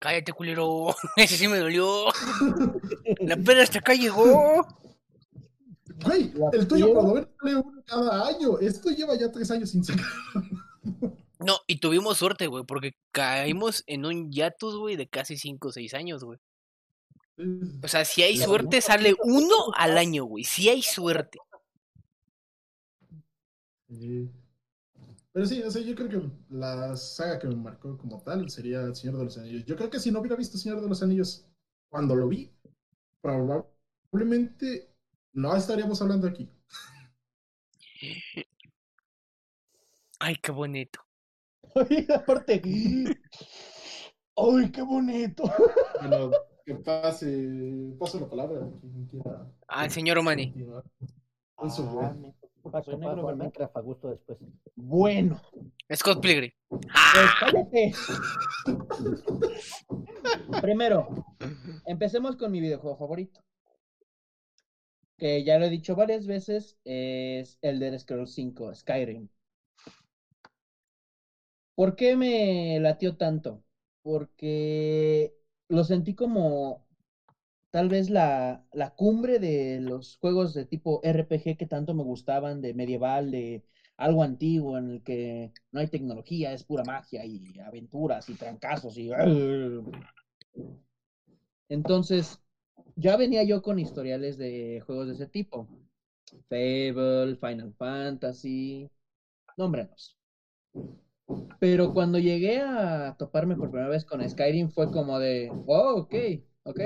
Cállate, 0.00 0.32
culero. 0.32 0.88
Ese 1.16 1.36
sí 1.36 1.46
me 1.46 1.58
dolió. 1.58 2.06
La 3.20 3.36
pena 3.36 3.62
hasta 3.62 3.78
acá 3.78 3.94
llegó. 3.94 4.66
Güey, 6.04 6.32
el 6.52 6.68
tuyo 6.68 6.86
piel. 6.86 6.94
cuando 6.94 7.14
ven 7.14 7.28
sale 7.38 7.56
uno 7.56 7.82
cada 7.86 8.28
año. 8.28 8.58
Esto 8.58 8.90
lleva 8.90 9.16
ya 9.16 9.30
tres 9.30 9.50
años 9.50 9.70
sin 9.70 9.84
sacar. 9.84 10.06
No, 11.44 11.58
y 11.66 11.78
tuvimos 11.78 12.18
suerte, 12.18 12.46
güey, 12.46 12.64
porque 12.64 12.94
caímos 13.10 13.82
en 13.86 14.04
un 14.04 14.30
hiatus, 14.30 14.76
güey, 14.76 14.96
de 14.96 15.08
casi 15.08 15.36
5 15.36 15.68
o 15.68 15.72
6 15.72 15.94
años, 15.94 16.24
güey. 16.24 16.38
O 17.82 17.88
sea, 17.88 18.04
si 18.04 18.22
hay 18.22 18.36
suerte, 18.36 18.80
sale 18.80 19.16
uno 19.24 19.56
al 19.74 19.98
año, 19.98 20.24
güey. 20.24 20.44
Si 20.44 20.68
hay 20.68 20.82
suerte. 20.82 21.38
Pero 25.32 25.46
sí, 25.46 25.62
o 25.62 25.70
sea, 25.70 25.82
yo 25.82 25.94
creo 25.94 26.08
que 26.08 26.30
la 26.50 26.96
saga 26.96 27.38
que 27.38 27.48
me 27.48 27.56
marcó 27.56 27.96
como 27.98 28.22
tal 28.22 28.48
sería 28.50 28.82
El 28.82 28.94
Señor 28.94 29.18
de 29.18 29.24
los 29.24 29.38
Anillos. 29.38 29.64
Yo 29.64 29.76
creo 29.76 29.90
que 29.90 29.98
si 29.98 30.10
no 30.10 30.20
hubiera 30.20 30.36
visto 30.36 30.56
El 30.56 30.62
Señor 30.62 30.80
de 30.80 30.88
los 30.88 31.02
Anillos 31.02 31.46
cuando 31.88 32.14
lo 32.14 32.28
vi, 32.28 32.52
probablemente 33.20 34.91
no 35.32 35.56
estaríamos 35.56 36.00
hablando 36.02 36.26
aquí. 36.28 36.50
Ay, 40.18 40.36
qué 40.36 40.52
bonito. 40.52 41.00
Ay, 41.74 42.06
aparte. 42.14 42.60
¡Ay, 44.36 44.70
qué 44.72 44.82
bonito! 44.82 45.44
Bueno, 46.00 46.30
que 46.64 46.74
pase, 46.76 47.94
paso 47.98 48.20
la 48.20 48.28
palabra. 48.28 48.60
a 48.64 48.80
quien 48.80 49.06
quiera 49.06 49.46
Al 49.68 49.90
señor 49.90 50.18
Omani. 50.18 50.52
con 51.54 51.70
Ah, 51.70 52.14
pueda 52.62 52.96
negro, 52.96 53.26
¿verdad? 53.26 53.36
Minecraft 53.38 53.76
a 53.76 53.80
gusto 53.80 54.08
después. 54.08 54.38
Bueno, 54.76 55.40
Scott 55.94 56.20
Pilgrim. 56.20 56.52
pues 56.68 56.82
¡Ah! 56.94 57.34
cállate. 57.40 57.92
Primero, 60.62 61.08
empecemos 61.86 62.36
con 62.36 62.52
mi 62.52 62.60
videojuego 62.60 62.96
favorito. 62.96 63.40
Que 65.16 65.44
ya 65.44 65.58
lo 65.58 65.66
he 65.66 65.70
dicho 65.70 65.94
varias 65.94 66.26
veces, 66.26 66.78
es 66.84 67.58
Elder 67.62 67.98
Scrolls 67.98 68.32
5, 68.34 68.74
Skyrim. 68.74 69.28
¿Por 71.74 71.96
qué 71.96 72.16
me 72.16 72.78
latió 72.80 73.16
tanto? 73.16 73.64
Porque 74.02 75.34
lo 75.68 75.84
sentí 75.84 76.14
como 76.14 76.86
tal 77.70 77.88
vez 77.88 78.10
la, 78.10 78.66
la 78.72 78.94
cumbre 78.94 79.38
de 79.38 79.80
los 79.80 80.18
juegos 80.18 80.54
de 80.54 80.66
tipo 80.66 81.00
RPG 81.02 81.56
que 81.56 81.66
tanto 81.66 81.94
me 81.94 82.02
gustaban, 82.02 82.60
de 82.60 82.74
medieval, 82.74 83.30
de 83.30 83.64
algo 83.96 84.22
antiguo 84.22 84.76
en 84.78 84.90
el 84.90 85.02
que 85.02 85.52
no 85.70 85.80
hay 85.80 85.86
tecnología, 85.86 86.52
es 86.52 86.64
pura 86.64 86.84
magia 86.84 87.24
y 87.24 87.58
aventuras 87.60 88.28
y 88.28 88.34
trancazos 88.34 88.98
y... 88.98 89.10
Entonces, 91.68 92.41
ya 92.96 93.16
venía 93.16 93.42
yo 93.44 93.62
con 93.62 93.78
historiales 93.78 94.36
de 94.38 94.82
juegos 94.86 95.08
de 95.08 95.14
ese 95.14 95.26
tipo. 95.26 95.68
Fable, 96.48 97.36
Final 97.36 97.72
Fantasy, 97.78 98.88
nómbrenos. 99.56 100.16
Pero 101.60 101.92
cuando 101.92 102.18
llegué 102.18 102.58
a 102.60 103.14
toparme 103.18 103.56
por 103.56 103.70
primera 103.70 103.88
vez 103.88 104.04
con 104.04 104.26
Skyrim 104.28 104.68
fue 104.70 104.90
como 104.90 105.18
de, 105.18 105.50
oh, 105.66 105.94
ok, 105.98 106.14
ok. 106.64 106.80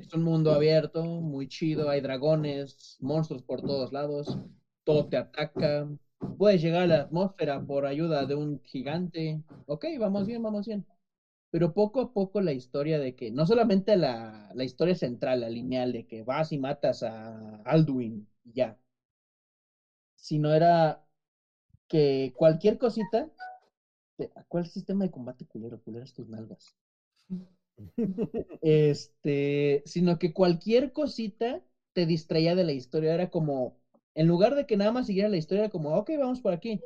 Es 0.00 0.12
un 0.14 0.22
mundo 0.22 0.52
abierto, 0.52 1.04
muy 1.04 1.48
chido, 1.48 1.88
hay 1.90 2.00
dragones, 2.00 2.96
monstruos 3.00 3.42
por 3.42 3.62
todos 3.62 3.92
lados, 3.92 4.38
todo 4.84 5.06
te 5.08 5.16
ataca. 5.16 5.88
Puedes 6.38 6.62
llegar 6.62 6.82
a 6.82 6.86
la 6.86 7.00
atmósfera 7.02 7.60
por 7.64 7.84
ayuda 7.86 8.24
de 8.26 8.34
un 8.34 8.60
gigante. 8.64 9.42
Ok, 9.66 9.84
vamos 9.98 10.26
bien, 10.26 10.42
vamos 10.42 10.66
bien. 10.66 10.86
Pero 11.56 11.72
poco 11.72 12.02
a 12.02 12.12
poco 12.12 12.42
la 12.42 12.52
historia 12.52 12.98
de 12.98 13.14
que, 13.14 13.30
no 13.30 13.46
solamente 13.46 13.96
la, 13.96 14.50
la 14.54 14.62
historia 14.62 14.94
central, 14.94 15.40
la 15.40 15.48
lineal, 15.48 15.90
de 15.90 16.04
que 16.04 16.22
vas 16.22 16.52
y 16.52 16.58
matas 16.58 17.02
a 17.02 17.62
Alduin 17.62 18.28
y 18.44 18.52
ya, 18.52 18.78
sino 20.16 20.52
era 20.52 21.02
que 21.88 22.34
cualquier 22.36 22.76
cosita, 22.76 23.30
¿cuál 24.48 24.66
sistema 24.66 25.04
de 25.04 25.10
combate 25.10 25.46
culero? 25.46 25.80
Culeras 25.80 26.12
tus 26.12 26.28
nalgas. 26.28 26.76
Este, 28.60 29.82
sino 29.86 30.18
que 30.18 30.34
cualquier 30.34 30.92
cosita 30.92 31.62
te 31.94 32.04
distraía 32.04 32.54
de 32.54 32.64
la 32.64 32.72
historia. 32.72 33.14
Era 33.14 33.30
como, 33.30 33.78
en 34.14 34.26
lugar 34.26 34.56
de 34.56 34.66
que 34.66 34.76
nada 34.76 34.90
más 34.90 35.06
siguiera 35.06 35.30
la 35.30 35.38
historia, 35.38 35.64
era 35.64 35.70
como, 35.70 35.96
ok, 35.96 36.10
vamos 36.18 36.42
por 36.42 36.52
aquí. 36.52 36.78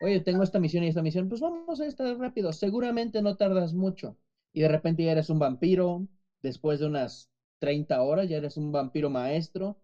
Oye, 0.00 0.20
tengo 0.20 0.42
esta 0.42 0.58
misión 0.58 0.84
y 0.84 0.88
esta 0.88 1.02
misión, 1.02 1.28
pues 1.28 1.40
vamos 1.40 1.80
a 1.80 1.86
esta 1.86 2.14
rápido. 2.14 2.52
Seguramente 2.52 3.20
no 3.20 3.34
tardas 3.36 3.72
mucho. 3.74 4.16
Y 4.52 4.60
de 4.60 4.68
repente 4.68 5.02
ya 5.04 5.12
eres 5.12 5.28
un 5.30 5.38
vampiro. 5.38 6.06
Después 6.42 6.78
de 6.78 6.86
unas 6.86 7.28
30 7.58 8.00
horas 8.02 8.28
ya 8.28 8.36
eres 8.36 8.56
un 8.56 8.70
vampiro 8.70 9.10
maestro 9.10 9.76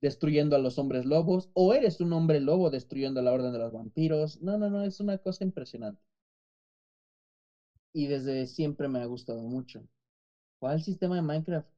destruyendo 0.00 0.56
a 0.56 0.58
los 0.60 0.78
hombres 0.78 1.04
lobos. 1.06 1.50
O 1.54 1.74
eres 1.74 2.00
un 2.00 2.12
hombre 2.14 2.40
lobo 2.40 2.70
destruyendo 2.70 3.22
la 3.22 3.32
orden 3.32 3.52
de 3.52 3.58
los 3.58 3.72
vampiros. 3.72 4.40
No, 4.42 4.56
no, 4.58 4.70
no, 4.70 4.82
es 4.84 5.00
una 5.00 5.18
cosa 5.18 5.44
impresionante. 5.44 6.00
Y 7.92 8.06
desde 8.06 8.46
siempre 8.46 8.88
me 8.88 9.00
ha 9.00 9.04
gustado 9.04 9.42
mucho. 9.42 9.86
¿Cuál 10.60 10.82
sistema 10.82 11.16
de 11.16 11.22
Minecraft? 11.22 11.68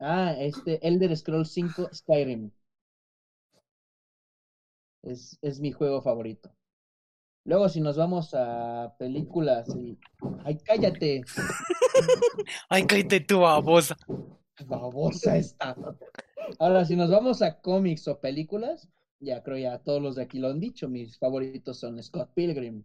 Ah, 0.00 0.34
este 0.38 0.86
Elder 0.86 1.16
Scrolls 1.16 1.50
5 1.50 1.88
Skyrim. 1.94 2.50
Es, 5.02 5.36
es 5.42 5.58
mi 5.58 5.72
juego 5.72 6.00
favorito. 6.00 6.54
Luego, 7.44 7.68
si 7.68 7.80
nos 7.80 7.96
vamos 7.96 8.34
a 8.34 8.94
películas 8.98 9.68
y. 9.74 9.98
¡Ay, 10.44 10.58
cállate! 10.58 11.22
Ay, 12.68 12.84
cállate 12.86 13.20
tu 13.20 13.40
babosa. 13.40 13.96
Babosa 14.66 15.36
esta. 15.36 15.76
Ahora, 16.58 16.84
si 16.84 16.96
nos 16.96 17.10
vamos 17.10 17.42
a 17.42 17.60
cómics 17.60 18.08
o 18.08 18.20
películas, 18.20 18.88
ya 19.20 19.42
creo 19.42 19.58
ya 19.58 19.78
todos 19.78 20.02
los 20.02 20.16
de 20.16 20.22
aquí 20.22 20.38
lo 20.38 20.48
han 20.48 20.60
dicho. 20.60 20.88
Mis 20.88 21.18
favoritos 21.18 21.78
son 21.78 22.02
Scott 22.02 22.30
Pilgrim. 22.34 22.84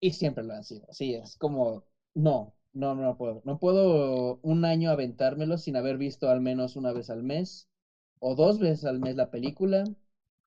Y 0.00 0.12
siempre 0.12 0.44
lo 0.44 0.54
han 0.54 0.64
sido. 0.64 0.86
Sí, 0.92 1.14
es 1.14 1.36
como. 1.36 1.84
No, 2.14 2.54
no, 2.72 2.94
no 2.94 3.16
puedo. 3.16 3.42
No 3.44 3.58
puedo 3.58 4.38
un 4.42 4.64
año 4.64 4.90
aventármelo 4.90 5.58
sin 5.58 5.76
haber 5.76 5.98
visto 5.98 6.28
al 6.28 6.40
menos 6.40 6.76
una 6.76 6.92
vez 6.92 7.10
al 7.10 7.22
mes 7.22 7.68
o 8.18 8.34
dos 8.34 8.58
veces 8.58 8.84
al 8.84 9.00
mes 9.00 9.16
la 9.16 9.30
película 9.30 9.84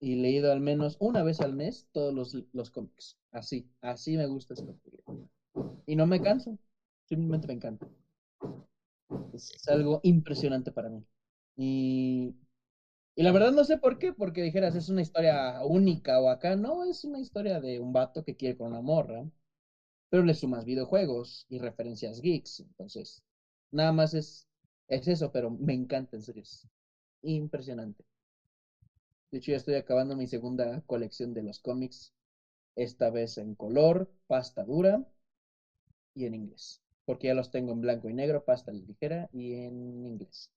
y 0.00 0.16
leído 0.16 0.52
al 0.52 0.60
menos 0.60 0.96
una 1.00 1.22
vez 1.22 1.40
al 1.40 1.54
mes 1.54 1.88
todos 1.92 2.14
los, 2.14 2.36
los 2.52 2.70
cómics. 2.70 3.16
Así, 3.32 3.66
así 3.80 4.16
me 4.16 4.26
gusta 4.26 4.54
Pilgrim. 4.54 5.28
Y 5.86 5.96
no 5.96 6.06
me 6.06 6.20
canso, 6.20 6.58
simplemente 7.06 7.46
me 7.46 7.54
encanta. 7.54 7.88
Es, 9.32 9.68
algo 9.68 10.00
impresionante 10.02 10.70
para 10.72 10.88
mí. 10.90 11.04
Y 11.56 12.34
Y 13.16 13.22
la 13.22 13.32
verdad 13.32 13.52
no 13.52 13.64
sé 13.64 13.76
por 13.78 13.98
qué, 13.98 14.12
porque 14.12 14.42
dijeras 14.42 14.74
es 14.76 14.88
una 14.88 15.02
historia 15.02 15.64
única 15.64 16.20
o 16.20 16.28
acá, 16.30 16.56
no, 16.56 16.84
es 16.84 17.04
una 17.04 17.20
historia 17.20 17.60
de 17.60 17.80
un 17.80 17.92
vato 17.92 18.24
que 18.24 18.36
quiere 18.36 18.56
con 18.56 18.68
una 18.68 18.80
morra, 18.82 19.24
pero 20.10 20.24
le 20.24 20.34
sumas 20.34 20.64
videojuegos 20.64 21.46
y 21.48 21.58
referencias 21.58 22.20
geeks, 22.22 22.60
entonces, 22.60 23.22
nada 23.72 23.92
más 23.92 24.14
es, 24.14 24.48
es 24.88 25.08
eso, 25.08 25.32
pero 25.32 25.50
me 25.50 25.74
encanta, 25.74 26.16
en 26.16 26.22
serio, 26.22 26.42
es 26.42 26.66
impresionante. 27.22 28.04
De 29.34 29.38
hecho, 29.38 29.50
ya 29.50 29.56
estoy 29.56 29.74
acabando 29.74 30.14
mi 30.14 30.28
segunda 30.28 30.80
colección 30.82 31.34
de 31.34 31.42
los 31.42 31.58
cómics, 31.58 32.14
esta 32.76 33.10
vez 33.10 33.36
en 33.36 33.56
color, 33.56 34.08
pasta 34.28 34.62
dura 34.62 35.04
y 36.14 36.26
en 36.26 36.36
inglés, 36.36 36.80
porque 37.04 37.26
ya 37.26 37.34
los 37.34 37.50
tengo 37.50 37.72
en 37.72 37.80
blanco 37.80 38.08
y 38.08 38.14
negro, 38.14 38.44
pasta 38.44 38.70
ligera 38.70 39.28
y 39.32 39.54
en 39.54 40.06
inglés. 40.06 40.52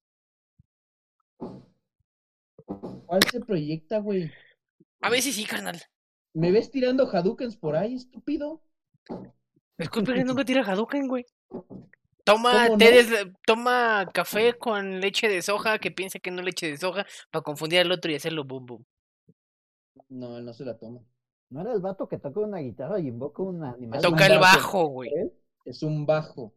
¿Cuál 3.08 3.24
se 3.32 3.40
proyecta, 3.40 3.98
güey? 3.98 4.32
A 5.02 5.10
veces 5.10 5.34
sí, 5.34 5.46
carnal. 5.46 5.82
¿Me 6.36 6.52
ves 6.52 6.70
tirando 6.70 7.10
Hadoukens 7.12 7.58
por 7.58 7.76
ahí, 7.76 7.96
estúpido? 7.96 8.62
Disculpe 9.76 10.13
que 10.13 10.24
nunca 10.24 10.46
tira 10.46 10.62
Hadouken, 10.62 11.08
güey. 11.08 11.26
Toma, 12.28 12.66
¿Cómo 12.68 12.78
té 12.78 13.04
no? 13.04 13.10
de- 13.10 13.34
toma 13.46 14.06
café 14.13 14.54
con 14.58 15.00
leche 15.00 15.28
de 15.30 15.42
soja 15.42 15.80
que 15.80 15.92
piensa 15.92 16.20
que 16.20 16.30
no 16.32 16.42
leche 16.42 16.70
de 16.70 16.78
soja 16.78 17.06
para 17.32 17.42
confundir 17.42 17.80
al 17.80 17.92
otro 17.92 18.12
y 18.12 18.16
hacerlo 18.16 18.44
boom 18.44 18.66
boom. 18.66 18.86
No, 20.10 20.38
él 20.38 20.46
no 20.46 20.54
se 20.54 20.66
la 20.66 20.78
toma. 20.78 21.02
¿No 21.50 21.62
era 21.62 21.72
el 21.74 21.80
vato 21.80 22.08
que 22.08 22.18
toca 22.18 22.42
una 22.42 22.58
guitarra 22.60 23.00
y 23.00 23.08
invoca 23.08 23.42
un 23.42 23.63
animal? 23.63 24.02
Toca 24.02 24.26
el 24.28 24.40
bajo. 24.40 24.86
güey. 24.88 25.10
Es 25.66 25.82
un 25.84 26.06
bajo. 26.06 26.54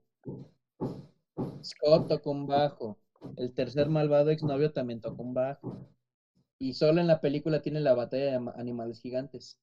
Scott 1.62 2.09
toca 2.09 2.30
un 2.30 2.46
bajo. 2.46 2.98
El 3.37 3.54
tercer 3.54 3.88
malvado 3.88 4.30
exnovio 4.30 4.72
también 4.72 5.00
toca 5.00 5.22
un 5.22 5.35
bajo. 5.35 5.88
Y 6.59 6.74
solo 6.74 7.00
en 7.00 7.06
la 7.06 7.20
película 7.20 7.62
tiene 7.62 7.80
la 7.80 7.94
batalla 7.94 8.38
de 8.38 8.50
animales 8.56 9.00
gigantes. 9.00 9.56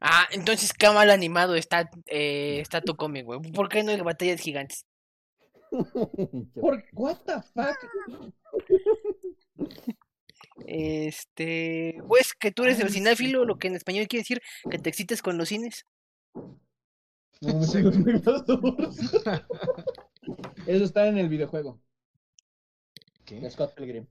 Ah, 0.00 0.26
entonces 0.30 0.72
qué 0.72 0.88
mal 0.90 1.10
animado 1.10 1.54
está, 1.56 1.90
eh, 2.06 2.60
está 2.60 2.80
tu 2.80 2.94
cómic, 2.96 3.24
güey. 3.24 3.40
¿Por 3.52 3.68
qué 3.68 3.82
no 3.82 3.90
hay 3.90 4.00
batallas 4.00 4.40
gigantes? 4.40 4.86
¿Por 6.60 6.84
what 6.94 7.18
the 7.26 7.42
fuck? 7.54 7.76
Este, 10.66 12.02
pues 12.06 12.34
que 12.34 12.50
tú 12.52 12.64
eres 12.64 12.80
el 12.80 12.90
cinéfilo, 12.90 13.44
lo 13.44 13.58
que 13.58 13.68
en 13.68 13.76
español 13.76 14.06
quiere 14.08 14.22
decir 14.22 14.40
que 14.70 14.78
te 14.78 14.90
excites 14.90 15.22
con 15.22 15.38
los 15.38 15.48
cines. 15.48 15.86
No, 17.40 17.54
me 17.58 17.64
sé 17.66 17.80
los 17.82 17.96
Megazords. 17.98 18.98
Eso 20.66 20.84
está 20.84 21.06
en 21.08 21.18
el 21.18 21.28
videojuego 21.28 21.80
de 23.26 23.40
¿Qué? 23.40 23.50
Scott 23.50 23.74
Pilgrim. 23.74 24.06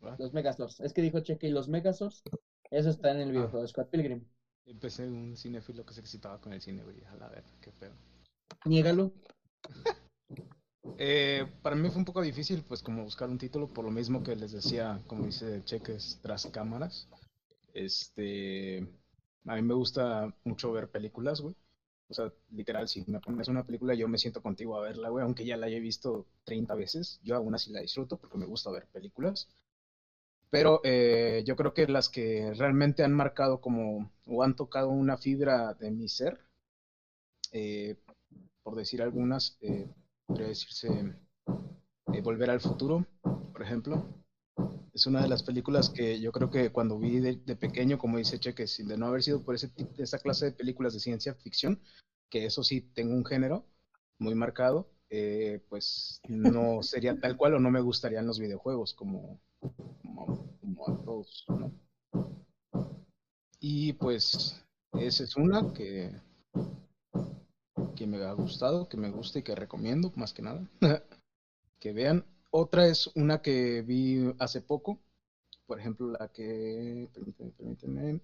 What? 0.00 0.18
Los 0.18 0.32
Megazords. 0.32 0.80
Es 0.80 0.92
que 0.92 1.02
dijo 1.02 1.20
Cheque 1.20 1.48
y 1.48 1.50
los 1.50 1.68
Megazords. 1.68 2.22
Eso 2.70 2.90
está 2.90 3.10
en 3.10 3.18
el 3.20 3.28
Ah. 3.28 3.32
videojuego 3.32 3.62
de 3.62 3.68
Scott 3.68 3.90
Pilgrim. 3.90 4.24
Empecé 4.66 5.06
un 5.06 5.36
cinéfilo 5.36 5.84
que 5.84 5.94
se 5.94 6.00
excitaba 6.00 6.40
con 6.40 6.52
el 6.52 6.60
cine, 6.60 6.82
güey. 6.84 7.02
A 7.04 7.16
la 7.16 7.28
ver, 7.28 7.44
qué 7.60 7.70
pedo. 7.72 7.94
Niégalo. 8.66 9.12
Eh, 10.98 11.46
para 11.62 11.76
mí 11.76 11.88
fue 11.88 11.98
un 11.98 12.04
poco 12.04 12.22
difícil, 12.22 12.62
pues, 12.62 12.82
como 12.82 13.02
buscar 13.04 13.28
un 13.28 13.38
título, 13.38 13.68
por 13.68 13.84
lo 13.84 13.90
mismo 13.90 14.22
que 14.22 14.36
les 14.36 14.52
decía, 14.52 15.00
como 15.06 15.26
dice 15.26 15.62
Cheques, 15.64 16.18
tras 16.22 16.46
cámaras. 16.46 17.08
Este, 17.74 18.78
a 19.46 19.54
mí 19.56 19.62
me 19.62 19.74
gusta 19.74 20.34
mucho 20.44 20.72
ver 20.72 20.88
películas, 20.90 21.40
güey. 21.40 21.54
O 22.08 22.14
sea, 22.14 22.32
literal, 22.50 22.88
si 22.88 23.04
me 23.06 23.20
pones 23.20 23.48
una 23.48 23.64
película, 23.64 23.94
yo 23.94 24.08
me 24.08 24.18
siento 24.18 24.42
contigo 24.42 24.76
a 24.76 24.82
verla, 24.82 25.08
güey, 25.08 25.24
aunque 25.24 25.44
ya 25.46 25.56
la 25.56 25.66
haya 25.66 25.78
visto 25.80 26.26
30 26.44 26.74
veces. 26.74 27.20
Yo 27.24 27.36
aún 27.36 27.54
así 27.54 27.72
la 27.72 27.80
disfruto 27.80 28.18
porque 28.18 28.38
me 28.38 28.46
gusta 28.46 28.70
ver 28.70 28.86
películas. 28.92 29.48
Pero 30.50 30.80
eh, 30.84 31.42
yo 31.46 31.54
creo 31.56 31.74
que 31.74 31.86
las 31.86 32.08
que 32.08 32.52
realmente 32.54 33.02
han 33.02 33.12
marcado 33.12 33.60
como, 33.60 34.10
o 34.24 34.42
han 34.42 34.56
tocado 34.56 34.88
una 34.88 35.18
fibra 35.18 35.74
de 35.74 35.90
mi 35.90 36.08
ser, 36.08 36.40
eh, 37.52 37.96
por 38.62 38.76
decir 38.76 39.02
algunas, 39.02 39.56
eh, 39.60 39.88
podría 40.34 40.48
decirse 40.48 40.88
eh, 42.12 42.20
Volver 42.20 42.50
al 42.50 42.60
Futuro, 42.60 43.06
por 43.22 43.62
ejemplo. 43.62 44.04
Es 44.92 45.06
una 45.06 45.22
de 45.22 45.28
las 45.28 45.44
películas 45.44 45.88
que 45.88 46.20
yo 46.20 46.32
creo 46.32 46.50
que 46.50 46.70
cuando 46.70 46.98
vi 46.98 47.20
de, 47.20 47.36
de 47.36 47.54
pequeño, 47.54 47.98
como 47.98 48.18
dice 48.18 48.40
Cheque, 48.40 48.66
sin 48.66 48.88
de 48.88 48.96
no 48.96 49.06
haber 49.06 49.22
sido 49.22 49.44
por 49.44 49.54
ese, 49.54 49.70
esa 49.96 50.18
clase 50.18 50.46
de 50.46 50.52
películas 50.52 50.92
de 50.92 50.98
ciencia 50.98 51.34
ficción, 51.34 51.80
que 52.28 52.46
eso 52.46 52.64
sí 52.64 52.80
tengo 52.80 53.14
un 53.14 53.24
género 53.24 53.64
muy 54.18 54.34
marcado, 54.34 54.90
eh, 55.08 55.60
pues 55.68 56.20
no 56.26 56.82
sería 56.82 57.20
tal 57.20 57.36
cual 57.36 57.54
o 57.54 57.60
no 57.60 57.70
me 57.70 57.80
gustarían 57.80 58.26
los 58.26 58.40
videojuegos 58.40 58.92
como, 58.92 59.40
como, 60.02 60.58
como 60.60 60.88
a 60.88 61.04
todos, 61.04 61.44
¿no? 61.48 61.72
Y 63.60 63.92
pues 63.92 64.60
esa 64.98 65.22
es 65.22 65.36
una 65.36 65.72
que, 65.72 66.10
que 67.94 68.06
me 68.06 68.22
ha 68.24 68.32
gustado, 68.32 68.88
que 68.88 68.96
me 68.96 69.10
gusta 69.10 69.38
y 69.38 69.42
que 69.42 69.54
recomiendo, 69.54 70.12
más 70.16 70.32
que 70.32 70.42
nada, 70.42 70.68
que 71.80 71.92
vean. 71.92 72.24
Otra 72.50 72.86
es 72.86 73.10
una 73.14 73.42
que 73.42 73.82
vi 73.82 74.32
hace 74.38 74.60
poco, 74.60 75.00
por 75.66 75.80
ejemplo, 75.80 76.08
la 76.08 76.28
que, 76.28 77.08
permíteme, 77.12 77.50
permíteme, 77.52 78.20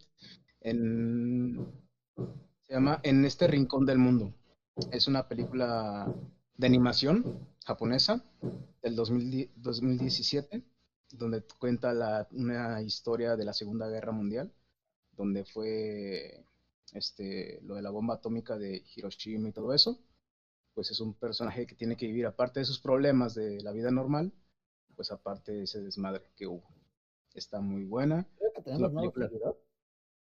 en, 0.61 1.67
se 2.67 2.75
llama 2.75 3.01
En 3.03 3.25
este 3.25 3.47
rincón 3.47 3.87
del 3.87 3.99
mundo. 3.99 4.33
Es 4.93 5.09
una 5.09 5.27
película 5.29 6.13
de 6.57 6.67
animación 6.67 7.49
japonesa 7.65 8.23
del 8.83 8.95
2010 8.95 9.51
2017, 9.57 10.63
donde 11.13 11.43
cuenta 11.59 11.93
la, 11.93 12.29
una 12.33 12.83
historia 12.83 13.37
de 13.37 13.45
la 13.45 13.53
Segunda 13.53 13.89
Guerra 13.89 14.13
Mundial, 14.13 14.53
donde 15.17 15.45
fue 15.45 16.45
este, 16.93 17.61
lo 17.63 17.75
de 17.75 17.83
la 17.83 17.91
bomba 17.91 18.15
atómica 18.15 18.59
de 18.59 18.83
Hiroshima 18.95 19.49
y 19.49 19.53
todo 19.53 19.73
eso. 19.75 19.99
Pues 20.75 20.91
es 20.91 21.01
un 21.01 21.15
personaje 21.15 21.67
que 21.67 21.75
tiene 21.75 21.97
que 21.97 22.07
vivir, 22.07 22.27
aparte 22.27 22.61
de 22.61 22.65
sus 22.67 22.79
problemas 22.81 23.35
de 23.35 23.61
la 23.63 23.73
vida 23.73 23.91
normal, 23.91 24.33
pues 24.95 25.11
aparte 25.11 25.53
de 25.53 25.63
ese 25.65 25.81
desmadre 25.83 26.23
que 26.37 26.47
hubo. 26.47 26.63
Está 27.35 27.61
muy 27.61 27.85
buena. 27.85 28.27
Creo 28.39 28.53
que 28.53 28.63
tenemos 28.63 28.93
nuevo 28.93 29.13
película. 29.13 29.27
seguidor. 29.29 29.61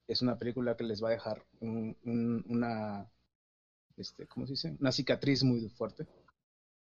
Es 0.07 0.21
una 0.21 0.37
película 0.39 0.75
que 0.75 0.83
les 0.85 1.03
va 1.03 1.09
a 1.09 1.11
dejar 1.11 1.45
un- 1.59 1.95
un- 2.03 2.43
una, 2.49 3.11
este, 3.97 4.25
¿cómo 4.27 4.47
se 4.47 4.53
dice? 4.53 4.75
Una 4.79 4.91
cicatriz 4.91 5.43
muy 5.43 5.69
fuerte. 5.69 6.07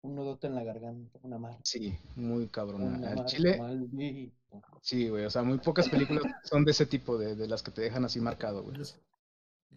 Un 0.02 0.16
nudote 0.16 0.48
en 0.48 0.56
la 0.56 0.64
garganta, 0.64 1.18
una 1.24 1.38
marca. 1.38 1.60
Sí, 1.64 1.98
muy 2.16 2.48
cabrona. 2.50 3.12
Al 3.12 3.26
Chile, 3.26 3.58
sí, 4.82 5.08
güey. 5.08 5.24
O 5.26 5.30
sea, 5.30 5.44
muy 5.44 5.60
pocas 5.60 5.88
películas 5.88 6.24
son 6.44 6.66
de 6.66 6.72
ese 6.72 6.86
tipo, 6.86 7.18
de, 7.18 7.36
de 7.36 7.48
las 7.48 7.64
que 7.64 7.72
te 7.72 7.82
dejan 7.82 8.04
así 8.04 8.20
marcado, 8.20 8.64
güey. 8.64 8.76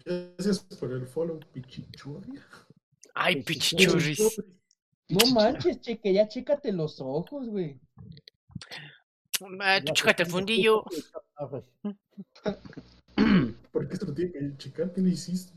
Gracias 0.05 0.61
por 0.79 0.93
el 0.93 1.07
follow, 1.07 1.41
pichichurria. 1.53 2.47
Ay, 3.15 3.43
Pichichurris. 3.43 4.19
pichichurris. 4.19 4.57
No 5.09 5.27
manches, 5.33 5.81
cheque, 5.81 6.13
ya 6.13 6.27
chécate 6.29 6.73
los 6.73 7.01
ojos, 7.01 7.49
güey. 7.49 7.81
Ah, 9.61 9.81
tú 9.85 9.93
chécate 9.93 10.25
el 10.25 10.29
fundillo. 10.31 10.85
Ah, 11.37 11.49
pues, 11.49 11.71
¿Por 13.73 13.89
qué 13.89 13.97
se 13.97 14.07
lo 14.07 14.15
tiene 14.15 14.33
que 14.33 14.57
checar? 14.57 14.93
¿Qué 14.93 15.01
le 15.01 15.11
hiciste? 15.11 15.53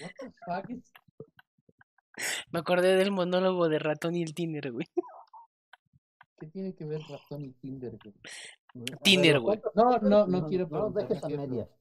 What 0.00 0.12
the 0.18 0.30
fuck 0.46 0.66
Me 2.50 2.58
acordé 2.58 2.96
del 2.96 3.10
monólogo 3.10 3.68
de 3.68 3.78
ratón 3.78 4.14
y 4.14 4.22
el 4.22 4.34
Tinder, 4.34 4.72
güey. 4.72 4.86
¿Qué 6.40 6.46
tiene 6.46 6.74
que 6.74 6.86
ver 6.86 7.02
ratón 7.02 7.44
y 7.44 7.52
Tinder, 7.52 7.98
güey? 8.02 8.14
Tinder, 9.02 9.34
ver, 9.34 9.40
güey. 9.42 9.60
¿cuántos- 9.60 9.74
No, 9.74 9.98
no, 10.08 10.26
no 10.26 10.40
no, 10.40 10.48
quiero 10.48 10.66
No 10.70 10.90
dejes 10.90 11.20
no 11.20 11.26
a 11.26 11.30
medias. 11.46 11.68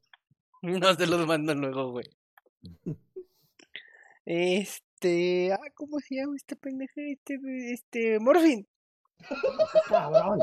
No 0.62 0.94
se 0.94 1.08
los 1.08 1.26
mando 1.26 1.56
luego, 1.56 1.92
güey. 1.92 2.06
Este. 4.26 5.54
Ah, 5.54 5.72
¿cómo 5.74 5.98
se 6.00 6.16
llama 6.16 6.36
este 6.36 6.56
pendejo? 6.58 6.92
Este. 6.98 7.40
Este. 7.72 8.20
Morfin. 8.20 8.68
Cabrón. 9.88 10.40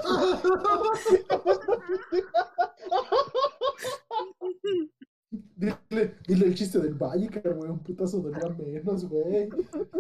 Dile, 5.30 6.14
dile 6.26 6.46
el 6.46 6.54
chiste 6.54 6.78
del 6.78 6.94
Vallecar, 6.94 7.54
güey. 7.54 7.70
Un 7.70 7.82
putazo 7.82 8.20
dolía 8.20 8.48
menos, 8.56 9.04
güey. 9.08 9.48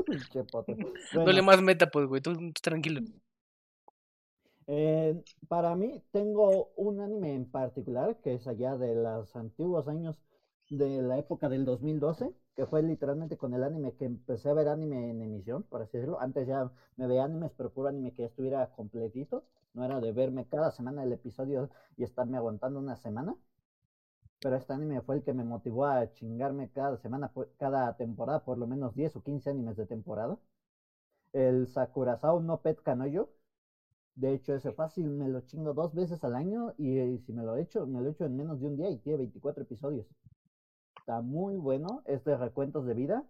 Pinche 0.06 0.44
poto. 0.44 0.74
No 0.76 0.86
Bueno, 1.14 1.32
le 1.32 1.42
más 1.42 1.62
meta, 1.62 1.90
pues, 1.90 2.06
güey. 2.06 2.20
Tú, 2.20 2.34
tú 2.34 2.52
tranquilo. 2.62 3.00
Eh, 4.68 5.22
para 5.48 5.74
mí 5.76 6.02
tengo 6.12 6.72
un 6.76 7.00
anime 7.00 7.34
en 7.34 7.50
particular 7.50 8.16
que 8.20 8.34
es 8.34 8.46
allá 8.46 8.76
de 8.76 8.94
los 8.94 9.34
antiguos 9.36 9.86
años 9.88 10.20
de 10.70 11.02
la 11.02 11.18
época 11.18 11.48
del 11.48 11.64
2012, 11.64 12.32
que 12.54 12.66
fue 12.66 12.82
literalmente 12.82 13.36
con 13.36 13.54
el 13.54 13.62
anime 13.64 13.94
que 13.94 14.04
empecé 14.06 14.48
a 14.50 14.54
ver 14.54 14.68
anime 14.68 15.10
en 15.10 15.22
emisión, 15.22 15.62
por 15.64 15.82
así 15.82 15.96
decirlo. 15.98 16.20
Antes 16.20 16.46
ya 16.48 16.70
me 16.96 17.06
veía 17.06 17.24
animes, 17.24 17.52
pero 17.56 17.70
puro 17.72 17.88
anime 17.88 18.12
que 18.12 18.22
ya 18.22 18.28
estuviera 18.28 18.70
completito. 18.72 19.44
No 19.74 19.84
era 19.84 20.00
de 20.00 20.12
verme 20.12 20.46
cada 20.48 20.70
semana 20.72 21.02
el 21.04 21.12
episodio 21.12 21.70
y 21.96 22.04
estarme 22.04 22.36
aguantando 22.38 22.80
una 22.80 22.96
semana. 22.96 23.36
Pero 24.40 24.56
este 24.56 24.72
anime 24.72 25.02
fue 25.02 25.16
el 25.16 25.22
que 25.22 25.34
me 25.34 25.44
motivó 25.44 25.84
a 25.86 26.10
chingarme 26.14 26.70
cada 26.70 26.96
semana, 26.96 27.30
cada 27.58 27.96
temporada, 27.98 28.44
por 28.44 28.56
lo 28.56 28.66
menos 28.66 28.94
10 28.94 29.14
o 29.16 29.22
15 29.22 29.50
animes 29.50 29.76
de 29.76 29.84
temporada. 29.86 30.38
el 31.32 31.68
Sakurazao 31.68 32.40
no 32.40 32.60
Pet 32.62 32.82
Kanoyo. 32.82 33.30
De 34.16 34.32
hecho, 34.34 34.54
ese 34.54 34.72
fácil 34.72 35.08
me 35.10 35.28
lo 35.28 35.42
chingo 35.42 35.74
dos 35.74 35.94
veces 35.94 36.24
al 36.24 36.34
año 36.34 36.72
y, 36.78 36.98
eh, 36.98 37.18
si 37.26 37.32
me 37.32 37.44
lo 37.44 37.56
echo, 37.56 37.86
me 37.86 38.00
lo 38.00 38.10
echo 38.10 38.24
en 38.24 38.36
menos 38.36 38.60
de 38.60 38.66
un 38.68 38.76
día 38.76 38.90
y 38.90 38.98
tiene 38.98 39.18
24 39.18 39.62
episodios. 39.64 40.06
Está 40.98 41.20
muy 41.20 41.56
bueno, 41.56 42.02
es 42.06 42.24
de 42.24 42.36
recuentos 42.36 42.86
de 42.86 42.94
vida. 42.94 43.24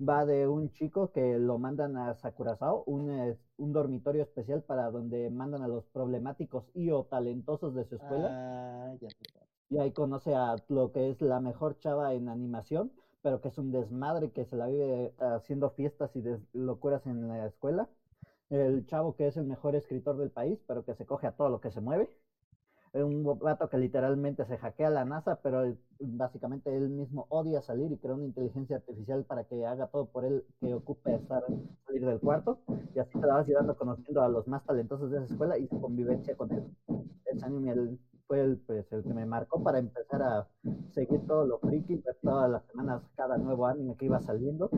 Va 0.00 0.26
de 0.26 0.46
un 0.46 0.70
chico 0.72 1.10
que 1.12 1.38
lo 1.38 1.58
mandan 1.58 1.96
a 1.96 2.14
Sakurazao, 2.14 2.84
un, 2.86 3.10
eh, 3.10 3.38
un 3.56 3.72
dormitorio 3.72 4.22
especial 4.22 4.62
para 4.62 4.90
donde 4.90 5.30
mandan 5.30 5.62
a 5.62 5.68
los 5.68 5.86
problemáticos 5.86 6.70
y 6.74 6.90
o 6.90 7.04
talentosos 7.04 7.74
de 7.74 7.84
su 7.84 7.96
escuela. 7.96 8.28
Ah, 8.30 8.94
ya. 9.00 9.08
Y 9.70 9.78
ahí 9.78 9.92
conoce 9.92 10.34
a 10.34 10.56
lo 10.68 10.92
que 10.92 11.10
es 11.10 11.20
la 11.20 11.40
mejor 11.40 11.78
chava 11.78 12.14
en 12.14 12.28
animación, 12.28 12.92
pero 13.22 13.40
que 13.40 13.48
es 13.48 13.58
un 13.58 13.72
desmadre 13.72 14.30
que 14.30 14.44
se 14.44 14.56
la 14.56 14.66
vive 14.68 15.14
haciendo 15.18 15.70
fiestas 15.70 16.14
y 16.16 16.22
locuras 16.52 17.06
en 17.06 17.28
la 17.28 17.46
escuela. 17.46 17.88
El 18.50 18.86
chavo 18.86 19.14
que 19.14 19.26
es 19.26 19.36
el 19.36 19.44
mejor 19.44 19.74
escritor 19.74 20.16
del 20.16 20.30
país, 20.30 20.58
pero 20.66 20.84
que 20.84 20.94
se 20.94 21.06
coge 21.06 21.26
a 21.26 21.32
todo 21.32 21.48
lo 21.48 21.60
que 21.60 21.70
se 21.70 21.80
mueve. 21.80 22.08
Un 22.94 23.22
vato 23.38 23.68
que 23.68 23.76
literalmente 23.78 24.44
se 24.46 24.56
hackea 24.56 24.90
la 24.90 25.04
NASA, 25.04 25.40
pero 25.42 25.62
básicamente 26.00 26.74
él 26.74 26.88
mismo 26.88 27.26
odia 27.28 27.60
salir 27.60 27.92
y 27.92 27.98
crea 27.98 28.14
una 28.14 28.24
inteligencia 28.24 28.76
artificial 28.76 29.24
para 29.24 29.44
que 29.44 29.66
haga 29.66 29.88
todo 29.88 30.06
por 30.06 30.24
él, 30.24 30.44
que 30.60 30.72
ocupe 30.74 31.14
estar, 31.14 31.44
salir 31.86 32.06
del 32.06 32.20
cuarto. 32.20 32.60
Y 32.94 32.98
así 32.98 33.18
te 33.18 33.26
la 33.26 33.34
vas 33.34 33.46
llevando 33.46 33.76
conociendo 33.76 34.22
a 34.22 34.28
los 34.28 34.46
más 34.48 34.64
talentosos 34.64 35.10
de 35.10 35.18
esa 35.18 35.26
escuela 35.32 35.58
y 35.58 35.68
su 35.68 35.80
convivencia 35.80 36.34
con 36.36 36.50
él. 36.52 36.64
Ese 37.26 37.44
anime 37.44 37.98
fue 38.26 38.40
el, 38.40 38.58
pues, 38.66 38.90
el 38.92 39.02
que 39.02 39.12
me 39.14 39.26
marcó 39.26 39.62
para 39.62 39.78
empezar 39.78 40.22
a 40.22 40.48
seguir 40.92 41.26
todo 41.26 41.44
lo 41.44 41.58
friki, 41.58 41.96
ver 41.96 42.16
todas 42.22 42.50
las 42.50 42.64
semanas 42.66 43.02
cada 43.14 43.36
nuevo 43.36 43.66
anime 43.66 43.96
que 43.96 44.06
iba 44.06 44.20
saliendo. 44.20 44.70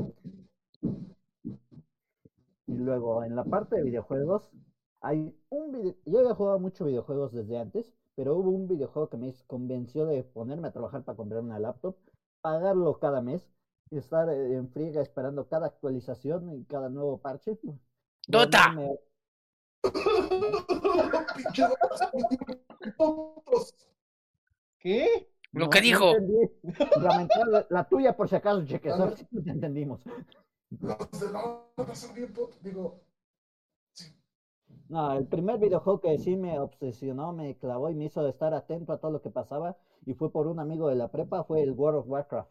Y 2.70 2.78
luego 2.78 3.24
en 3.24 3.36
la 3.36 3.44
parte 3.44 3.76
de 3.76 3.82
videojuegos, 3.82 4.48
hay 5.00 5.34
un 5.50 5.72
video, 5.72 5.94
yo 6.06 6.20
había 6.20 6.34
jugado 6.34 6.58
mucho 6.58 6.84
videojuegos 6.84 7.32
desde 7.32 7.58
antes, 7.58 7.92
pero 8.14 8.36
hubo 8.36 8.50
un 8.50 8.68
videojuego 8.68 9.08
que 9.10 9.16
me 9.18 9.34
convenció 9.46 10.06
de 10.06 10.22
ponerme 10.24 10.68
a 10.68 10.72
trabajar 10.72 11.04
para 11.04 11.16
comprar 11.16 11.42
una 11.42 11.58
laptop, 11.58 11.96
pagarlo 12.40 12.98
cada 12.98 13.20
mes 13.22 13.46
y 13.90 13.98
estar 13.98 14.28
en 14.30 14.68
friega 14.70 15.02
esperando 15.02 15.48
cada 15.48 15.66
actualización 15.66 16.50
y 16.54 16.64
cada 16.64 16.88
nuevo 16.88 17.18
parche. 17.18 17.58
¡Dota! 18.28 18.74
¿Qué? 24.78 25.28
Lo 25.52 25.64
No, 25.64 25.70
que 25.70 25.80
dijo. 25.80 26.12
la, 27.00 27.66
la 27.68 27.88
tuya 27.88 28.16
por 28.16 28.28
si 28.28 28.36
acaso, 28.36 28.64
cheque, 28.64 28.90
te 29.44 29.50
entendimos. 29.50 30.00
Los 30.70 31.98
son 31.98 32.14
bien 32.14 32.32
tontos. 32.32 32.62
Digo, 32.62 33.00
No, 34.88 35.12
el 35.14 35.26
primer 35.26 35.58
videojuego 35.58 36.00
que 36.00 36.18
sí 36.18 36.36
me 36.36 36.58
obsesionó, 36.58 37.32
me 37.32 37.56
clavó 37.56 37.88
y 37.88 37.94
me 37.94 38.04
hizo 38.04 38.26
estar 38.28 38.52
atento 38.52 38.92
a 38.92 38.98
todo 38.98 39.10
lo 39.10 39.22
que 39.22 39.30
pasaba 39.30 39.76
y 40.04 40.12
fue 40.12 40.30
por 40.30 40.46
un 40.46 40.58
amigo 40.60 40.88
de 40.88 40.96
la 40.96 41.08
prepa, 41.08 41.44
fue 41.44 41.62
el 41.62 41.72
World 41.72 42.00
of 42.00 42.08
Warcraft. 42.08 42.50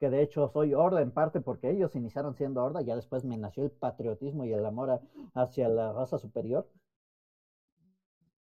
Que 0.00 0.10
de 0.10 0.22
hecho 0.22 0.48
soy 0.48 0.74
Horda 0.74 1.02
en 1.02 1.12
parte 1.12 1.40
porque 1.40 1.70
ellos 1.70 1.96
iniciaron 1.96 2.34
siendo 2.34 2.64
Horda, 2.64 2.82
ya 2.82 2.96
después 2.96 3.24
me 3.24 3.38
nació 3.38 3.64
el 3.64 3.70
patriotismo 3.70 4.44
y 4.44 4.52
el 4.52 4.66
amor 4.66 5.00
hacia 5.34 5.68
la 5.68 5.92
raza 5.92 6.18
superior. 6.18 6.68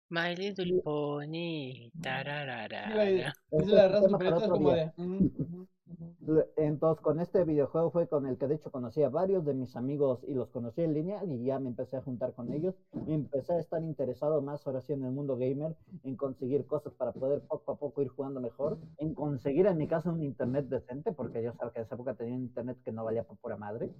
My 0.09 0.35
Little 0.35 0.81
Pony. 0.83 1.91
tararara. 2.01 3.03
Este 3.51 3.71
la 3.71 3.85
es 3.85 3.91
raza 3.91 4.45
es 4.45 4.49
como 4.49 4.73
día. 4.73 4.93
de. 4.97 5.67
Entonces, 6.57 7.01
con 7.01 7.19
este 7.19 7.43
videojuego 7.43 7.91
fue 7.91 8.07
con 8.07 8.27
el 8.27 8.37
que 8.37 8.47
de 8.47 8.55
hecho 8.55 8.71
conocí 8.71 9.01
a 9.01 9.09
varios 9.09 9.45
de 9.45 9.53
mis 9.53 9.75
amigos 9.75 10.19
y 10.27 10.33
los 10.33 10.49
conocí 10.49 10.81
en 10.81 10.93
línea 10.93 11.23
y 11.25 11.43
ya 11.43 11.59
me 11.59 11.69
empecé 11.69 11.97
a 11.97 12.01
juntar 12.01 12.33
con 12.33 12.51
ellos 12.51 12.75
y 13.07 13.13
empecé 13.13 13.53
a 13.53 13.59
estar 13.59 13.83
interesado 13.83 14.41
más 14.41 14.65
ahora 14.65 14.81
sí 14.81 14.93
en 14.93 15.03
el 15.03 15.11
mundo 15.11 15.35
gamer, 15.37 15.75
en 16.03 16.15
conseguir 16.15 16.65
cosas 16.67 16.93
para 16.93 17.11
poder 17.11 17.41
poco 17.41 17.71
a 17.71 17.77
poco 17.77 18.01
ir 18.01 18.09
jugando 18.09 18.39
mejor, 18.39 18.77
en 18.97 19.13
conseguir 19.15 19.65
en 19.65 19.77
mi 19.77 19.87
casa 19.87 20.11
un 20.11 20.23
internet 20.23 20.65
decente, 20.67 21.11
porque 21.11 21.41
yo 21.41 21.53
sabía 21.53 21.73
que 21.73 21.79
en 21.79 21.85
esa 21.85 21.95
época 21.95 22.13
tenía 22.13 22.35
un 22.35 22.43
internet 22.43 22.77
que 22.83 22.91
no 22.91 23.03
valía 23.03 23.23
por 23.23 23.37
pura 23.37 23.57
madre. 23.57 23.91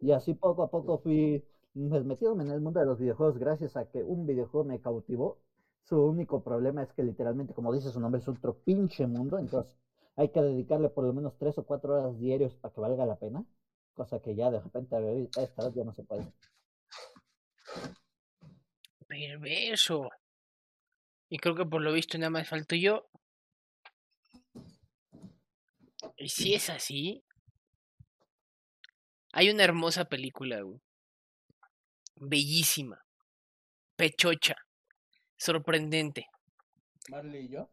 Y 0.00 0.12
así 0.12 0.34
poco 0.34 0.62
a 0.62 0.70
poco 0.70 0.98
fui 0.98 1.44
pues, 1.72 2.04
metiéndome 2.04 2.44
en 2.44 2.50
el 2.50 2.60
mundo 2.60 2.80
de 2.80 2.86
los 2.86 2.98
videojuegos 2.98 3.38
gracias 3.38 3.76
a 3.76 3.88
que 3.88 4.02
un 4.02 4.26
videojuego 4.26 4.64
me 4.66 4.80
cautivó. 4.80 5.38
Su 5.84 6.02
único 6.02 6.42
problema 6.42 6.82
es 6.82 6.92
que 6.92 7.02
literalmente, 7.02 7.54
como 7.54 7.72
dice 7.72 7.90
su 7.90 8.00
nombre, 8.00 8.20
es 8.20 8.28
otro 8.28 8.58
pinche 8.58 9.06
mundo, 9.06 9.38
entonces 9.38 9.76
hay 10.16 10.28
que 10.28 10.42
dedicarle 10.42 10.88
por 10.88 11.04
lo 11.04 11.12
menos 11.12 11.36
tres 11.38 11.56
o 11.58 11.64
cuatro 11.64 11.94
horas 11.94 12.18
diarios 12.18 12.54
para 12.56 12.74
que 12.74 12.80
valga 12.80 13.06
la 13.06 13.18
pena, 13.18 13.44
cosa 13.94 14.20
que 14.20 14.34
ya 14.34 14.50
de 14.50 14.60
repente 14.60 14.96
a 14.96 15.42
esta 15.42 15.64
vez 15.64 15.74
ya 15.74 15.84
no 15.84 15.94
se 15.94 16.02
puede. 16.04 16.32
Perverso. 19.06 20.10
Y 21.28 21.38
creo 21.38 21.54
que 21.54 21.64
por 21.64 21.80
lo 21.80 21.92
visto 21.92 22.18
nada 22.18 22.30
más 22.30 22.48
falto 22.48 22.76
yo. 22.76 23.08
Y 26.16 26.28
si 26.28 26.54
es 26.54 26.68
así, 26.70 27.24
hay 29.32 29.50
una 29.50 29.64
hermosa 29.64 30.04
película, 30.04 30.60
güey. 30.62 30.80
Bellísima. 32.20 33.02
Pechocha. 33.96 34.54
Sorprendente. 35.36 36.26
Marley 37.08 37.46
y 37.46 37.48
yo. 37.48 37.70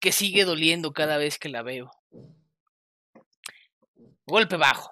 Que 0.00 0.12
sigue 0.12 0.44
doliendo 0.44 0.92
cada 0.92 1.16
vez 1.16 1.38
que 1.38 1.48
la 1.48 1.62
veo. 1.62 1.90
Golpe 4.26 4.56
bajo. 4.56 4.90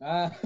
Ah, 0.00 0.36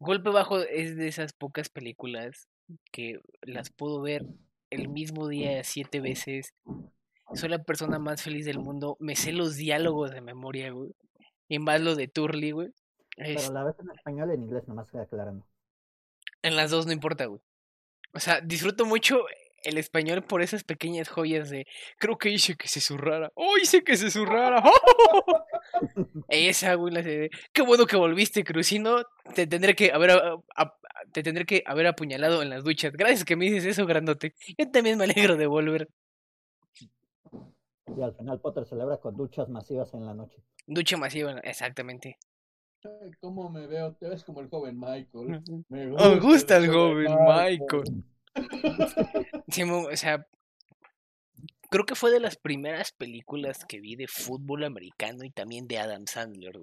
Golpe 0.00 0.30
bajo 0.30 0.60
es 0.60 0.96
de 0.96 1.08
esas 1.08 1.32
pocas 1.32 1.68
películas 1.68 2.48
que 2.90 3.20
las 3.42 3.70
puedo 3.70 4.00
ver 4.00 4.24
el 4.70 4.88
mismo 4.88 5.28
día 5.28 5.62
siete 5.64 6.00
veces. 6.00 6.54
Soy 7.34 7.48
la 7.48 7.62
persona 7.62 7.98
más 7.98 8.22
feliz 8.22 8.46
del 8.46 8.58
mundo. 8.58 8.96
Me 9.00 9.16
sé 9.16 9.32
los 9.32 9.56
diálogos 9.56 10.12
de 10.12 10.20
memoria, 10.20 10.70
güey. 10.70 10.94
Y 11.48 11.58
más 11.58 11.80
lo 11.80 11.94
de 11.94 12.08
Turley, 12.08 12.52
güey. 12.52 12.72
Es- 13.18 13.42
Pero 13.42 13.52
la 13.54 13.64
ves 13.64 13.76
en 13.80 13.90
español 13.90 14.30
y 14.30 14.34
en 14.34 14.42
inglés, 14.42 14.66
nomás 14.68 14.92
aclarando. 14.94 15.46
En 16.42 16.56
las 16.56 16.70
dos 16.70 16.86
no 16.86 16.92
importa, 16.92 17.26
güey. 17.26 17.40
O 18.14 18.20
sea, 18.20 18.40
disfruto 18.40 18.84
mucho 18.86 19.24
el 19.64 19.76
español 19.76 20.22
por 20.22 20.40
esas 20.40 20.62
pequeñas 20.62 21.08
joyas 21.08 21.50
de 21.50 21.66
creo 21.98 22.16
que 22.16 22.30
hice 22.30 22.54
que 22.56 22.68
se 22.68 22.80
zurrara. 22.80 23.30
¡Oh, 23.34 23.56
hice 23.60 23.82
que 23.82 23.96
se 23.96 24.10
zurrara! 24.10 24.62
Esa, 26.28 26.74
güey, 26.74 26.94
la 26.94 27.02
de 27.02 27.28
qué 27.52 27.62
bueno 27.62 27.86
que 27.86 27.96
volviste, 27.96 28.44
Cruz. 28.44 28.68
Si 28.68 28.78
no, 28.78 29.02
te 29.34 29.46
tendré 29.46 29.74
que 29.74 29.92
haber 29.92 30.12
a- 30.12 30.36
a- 30.56 30.74
te 31.12 31.22
tendré 31.22 31.44
que 31.44 31.62
haber 31.66 31.86
apuñalado 31.88 32.40
en 32.42 32.50
las 32.50 32.62
duchas. 32.64 32.92
Gracias 32.92 33.24
que 33.24 33.36
me 33.36 33.46
dices 33.46 33.64
eso, 33.64 33.84
grandote. 33.86 34.34
Yo 34.56 34.70
también 34.70 34.96
me 34.98 35.04
alegro 35.04 35.36
de 35.36 35.46
volver. 35.46 35.88
Y 37.96 38.02
al 38.02 38.14
final 38.16 38.40
Potter 38.40 38.64
celebra 38.66 38.98
con 38.98 39.16
duchas 39.16 39.48
masivas 39.48 39.92
en 39.94 40.04
la 40.06 40.14
noche. 40.14 40.36
Ducha 40.66 40.96
masiva, 40.96 41.32
exactamente. 41.42 42.16
¿Cómo 43.20 43.50
me 43.50 43.66
veo? 43.66 43.94
Te 43.94 44.08
ves 44.08 44.24
como 44.24 44.40
el 44.40 44.48
joven 44.48 44.78
Michael. 44.78 45.42
Me 45.68 45.86
Me 45.86 46.20
gusta 46.20 46.56
el 46.56 46.64
el 46.64 46.72
joven 46.72 47.16
Michael. 47.26 48.04
Sí, 49.48 49.62
o 49.62 49.96
sea, 49.96 50.26
creo 51.70 51.84
que 51.84 51.94
fue 51.94 52.10
de 52.10 52.20
las 52.20 52.36
primeras 52.36 52.92
películas 52.92 53.64
que 53.64 53.80
vi 53.80 53.96
de 53.96 54.06
fútbol 54.06 54.64
americano 54.64 55.24
y 55.24 55.30
también 55.30 55.66
de 55.66 55.78
Adam 55.78 56.06
Sandler. 56.06 56.58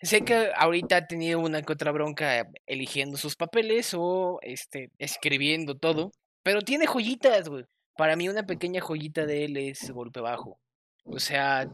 Sé 0.00 0.24
que 0.24 0.50
ahorita 0.56 0.96
ha 0.96 1.06
tenido 1.06 1.38
una 1.38 1.62
que 1.62 1.72
otra 1.72 1.92
bronca 1.92 2.50
eligiendo 2.66 3.16
sus 3.16 3.36
papeles 3.36 3.94
o 3.96 4.40
este 4.42 4.90
escribiendo 4.98 5.76
todo, 5.76 6.10
pero 6.42 6.62
tiene 6.62 6.86
joyitas, 6.86 7.48
güey. 7.48 7.64
Para 7.96 8.16
mí 8.16 8.28
una 8.28 8.44
pequeña 8.44 8.80
joyita 8.80 9.26
de 9.26 9.44
él 9.44 9.56
es 9.56 9.90
Golpe 9.90 10.20
Bajo. 10.20 10.58
O 11.04 11.20
sea, 11.20 11.70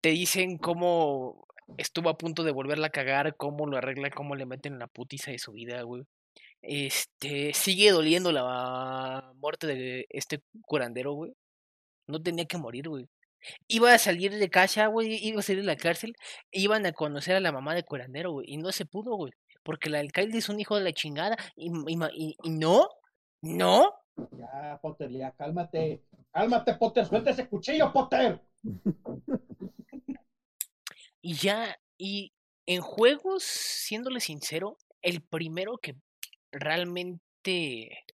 te 0.00 0.08
dicen 0.08 0.58
cómo 0.58 1.43
estuvo 1.78 2.08
a 2.08 2.18
punto 2.18 2.42
de 2.44 2.52
volverla 2.52 2.88
a 2.88 2.90
cagar, 2.90 3.36
cómo 3.36 3.66
lo 3.66 3.76
arregla, 3.76 4.10
cómo 4.10 4.34
le 4.36 4.46
meten 4.46 4.78
la 4.78 4.86
putiza 4.86 5.30
de 5.30 5.38
su 5.38 5.52
vida, 5.52 5.82
güey. 5.82 6.04
Este, 6.62 7.52
sigue 7.54 7.90
doliendo 7.90 8.32
la 8.32 9.32
muerte 9.36 9.66
de 9.66 10.06
este 10.10 10.40
curandero, 10.62 11.12
güey. 11.12 11.32
No 12.06 12.22
tenía 12.22 12.46
que 12.46 12.58
morir, 12.58 12.88
güey. 12.88 13.06
Iba 13.68 13.92
a 13.92 13.98
salir 13.98 14.32
de 14.34 14.48
casa, 14.48 14.86
güey, 14.86 15.18
iba 15.26 15.40
a 15.40 15.42
salir 15.42 15.60
de 15.62 15.66
la 15.66 15.76
cárcel, 15.76 16.14
e 16.50 16.60
iban 16.60 16.86
a 16.86 16.92
conocer 16.92 17.36
a 17.36 17.40
la 17.40 17.52
mamá 17.52 17.74
de 17.74 17.82
curandero, 17.84 18.32
güey, 18.32 18.46
y 18.50 18.56
no 18.56 18.72
se 18.72 18.86
pudo, 18.86 19.16
güey, 19.16 19.32
porque 19.62 19.90
el 19.90 19.96
alcalde 19.96 20.38
es 20.38 20.48
un 20.48 20.58
hijo 20.60 20.76
de 20.78 20.84
la 20.84 20.92
chingada, 20.94 21.36
y, 21.54 21.66
y 21.66 21.96
ma- 21.96 22.10
y- 22.14 22.36
y 22.42 22.50
no, 22.50 22.88
no, 23.42 23.92
Ya, 24.38 24.78
Potter, 24.80 25.10
ya, 25.10 25.32
cálmate. 25.32 26.02
Cálmate, 26.32 26.74
Potter, 26.74 27.04
suelta 27.04 27.30
ese 27.30 27.46
cuchillo, 27.48 27.92
Potter. 27.92 28.40
y 31.24 31.36
ya, 31.36 31.80
y 31.96 32.34
en 32.66 32.82
juegos, 32.82 33.44
siéndole 33.44 34.20
sincero, 34.20 34.76
el 35.00 35.22
primero 35.22 35.78
que 35.78 35.96
realmente, 36.52 38.04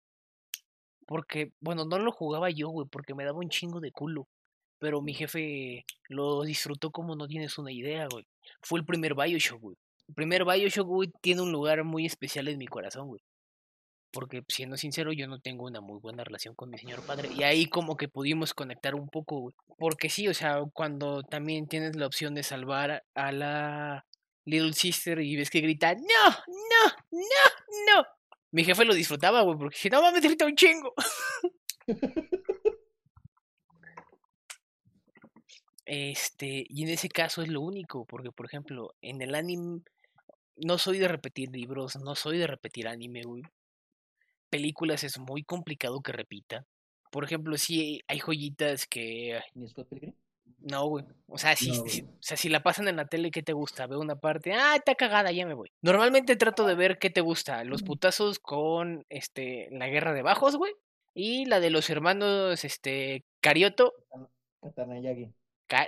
porque, 1.09 1.53
bueno, 1.59 1.85
no 1.85 1.99
lo 1.99 2.13
jugaba 2.13 2.51
yo, 2.51 2.69
güey, 2.69 2.87
porque 2.89 3.17
me 3.17 3.25
daba 3.25 3.39
un 3.39 3.49
chingo 3.49 3.81
de 3.81 3.91
culo. 3.91 4.29
Pero 4.79 5.03
mi 5.03 5.13
jefe 5.13 5.85
lo 6.09 6.43
disfrutó 6.45 6.93
como 6.93 7.17
no 7.17 7.27
tienes 7.27 7.59
una 7.59 7.73
idea, 7.73 8.07
güey. 8.09 8.29
Fue 8.63 8.79
el 8.79 8.87
primer 8.87 9.17
Bioshock, 9.17 9.61
güey. 9.61 9.77
El 10.07 10.15
primer 10.15 10.45
Bioshock, 10.45 10.87
güey, 10.87 11.11
tiene 11.21 11.43
un 11.43 11.51
lugar 11.51 11.83
muy 11.83 12.07
especial 12.07 12.47
en 12.47 12.59
mi 12.59 12.69
corazón, 12.69 13.09
güey. 13.09 13.23
Porque, 14.11 14.43
siendo 14.49 14.77
sincero, 14.77 15.13
yo 15.13 15.29
no 15.29 15.41
tengo 15.41 15.65
una 15.65 15.81
muy 15.81 15.99
buena 16.01 16.25
relación 16.25 16.55
con 16.55 16.71
mi 16.71 16.79
señor 16.79 17.03
padre. 17.03 17.29
Y 17.37 17.43
ahí 17.45 17.67
como 17.67 17.97
que 17.97 18.09
pudimos 18.09 18.55
conectar 18.55 18.95
un 18.95 19.09
poco, 19.09 19.41
güey. 19.41 19.55
Porque 19.79 20.09
sí, 20.09 20.27
o 20.29 20.35
sea, 20.35 20.63
cuando 20.73 21.23
también 21.23 21.69
tienes 21.69 21.97
la 21.97 22.07
opción 22.07 22.35
de 22.35 22.43
salvar 22.43 23.05
a 23.15 23.33
la 23.33 24.07
Little 24.45 24.73
Sister 24.73 25.21
y 25.21 25.37
ves 25.37 25.51
que 25.51 25.61
grita, 25.61 25.95
no, 25.95 26.31
no, 26.31 26.93
no, 27.13 27.95
no. 27.95 28.05
Mi 28.51 28.65
jefe 28.65 28.85
lo 28.85 28.95
disfrutaba, 28.95 29.43
güey, 29.43 29.57
porque 29.57 29.77
dije, 29.77 29.91
no 29.91 30.03
mames, 30.03 30.23
grita 30.23 30.47
un 30.47 30.57
chingo. 30.57 30.93
Este, 35.93 36.65
y 36.69 36.85
en 36.85 36.91
ese 36.91 37.09
caso 37.09 37.43
es 37.43 37.49
lo 37.49 37.61
único, 37.61 38.05
porque 38.05 38.31
por 38.31 38.47
ejemplo, 38.47 38.95
en 39.03 39.23
el 39.23 39.35
anime 39.35 39.83
no 40.57 40.79
soy 40.79 40.99
de 40.99 41.09
repetir 41.09 41.51
libros, 41.51 41.97
no 41.97 42.15
soy 42.15 42.39
de 42.39 42.47
repetir 42.47 42.87
anime, 42.87 43.23
güey. 43.25 43.43
Películas 44.51 45.05
es 45.05 45.19
muy 45.19 45.43
complicado 45.45 46.01
que 46.03 46.13
repita. 46.13 46.67
Por 47.11 47.25
ejemplo, 47.25 47.57
sí 47.57 48.03
hay 48.09 48.19
joyitas 48.19 48.87
que 48.87 49.41
¿Ni 49.55 49.69
Scott 49.69 49.89
Pilgrim? 49.89 50.15
no, 50.59 50.87
güey. 50.87 51.05
O 51.27 51.39
sea, 51.39 51.57
si, 51.57 51.69
No, 51.71 51.75
si- 51.87 52.03
güey. 52.03 52.15
o 52.15 52.19
sea, 52.23 52.37
si 52.37 52.49
la 52.49 52.63
pasan 52.63 52.87
en 52.89 52.97
la 52.97 53.07
tele, 53.07 53.31
¿qué 53.31 53.43
te 53.43 53.53
gusta? 53.53 53.87
Veo 53.87 53.99
una 54.01 54.17
parte, 54.21 54.53
ah, 54.53 54.77
está 54.77 54.95
cagada, 54.95 55.33
ya 55.33 55.47
me 55.47 55.55
voy. 55.55 55.71
Normalmente 55.83 56.37
trato 56.37 56.67
de 56.67 56.75
ver 56.75 56.99
qué 56.99 57.09
te 57.11 57.21
gusta. 57.21 57.65
Los 57.65 57.83
putazos 57.83 58.39
con 58.39 59.07
este 59.09 59.69
la 59.73 59.89
guerra 59.89 60.13
de 60.13 60.23
bajos, 60.23 60.57
güey. 60.57 60.73
Y 61.15 61.47
la 61.47 61.59
de 61.61 61.71
los 61.71 61.89
hermanos, 61.91 62.65
este, 62.65 63.25
Carioto. 63.41 63.95
Katanayagi. 64.61 65.33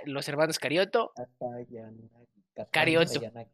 Los 0.05 0.27
hermanos 0.27 0.59
Carioto. 0.59 1.11
Katayanagi. 1.15 2.09
Carioto. 2.71 3.13
Katayanagi. 3.13 3.51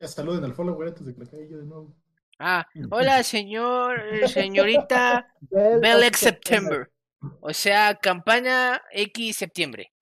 Ya 0.00 0.08
saluden 0.08 0.44
al 0.44 0.54
follower 0.54 0.88
antes 0.88 1.04
de 1.06 1.14
que 1.14 1.20
le 1.20 1.26
caiga 1.30 1.46
yo 1.50 1.58
de 1.58 1.64
nuevo. 1.64 1.94
Ah, 2.38 2.66
hola, 2.90 3.22
señor, 3.22 4.00
eh, 4.00 4.28
señorita 4.28 5.32
Bell 5.40 5.80
Bell 5.80 5.98
of 5.98 6.04
X 6.04 6.18
September. 6.20 6.90
O 7.40 7.52
sea, 7.52 7.94
campaña 7.94 8.82
X 8.92 9.36
septiembre. 9.36 9.92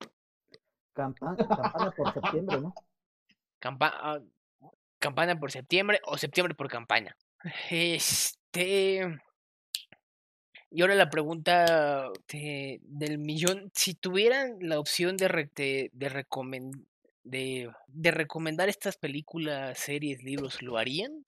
Campa- 0.94 1.36
campana 1.36 1.90
por 1.96 2.12
septiembre, 2.12 2.60
¿no? 2.60 2.74
Campa 3.58 3.92
ah, 3.94 4.20
campana 4.98 5.38
por 5.38 5.50
septiembre 5.52 6.00
o 6.04 6.16
septiembre 6.18 6.54
por 6.54 6.68
campaña. 6.68 7.16
Este. 7.70 9.18
Y 10.70 10.80
ahora 10.80 10.94
la 10.94 11.10
pregunta 11.10 12.10
de- 12.28 12.80
del 12.82 13.18
millón. 13.18 13.70
Si 13.74 13.94
tuvieran 13.94 14.56
la 14.60 14.78
opción 14.80 15.16
de, 15.16 15.28
re- 15.28 15.50
de, 15.54 15.90
de, 15.92 16.10
recomen- 16.10 16.86
de, 17.24 17.70
de 17.88 18.10
recomendar 18.10 18.68
estas 18.68 18.96
películas, 18.96 19.78
series, 19.78 20.22
libros, 20.24 20.62
¿lo 20.62 20.78
harían? 20.78 21.24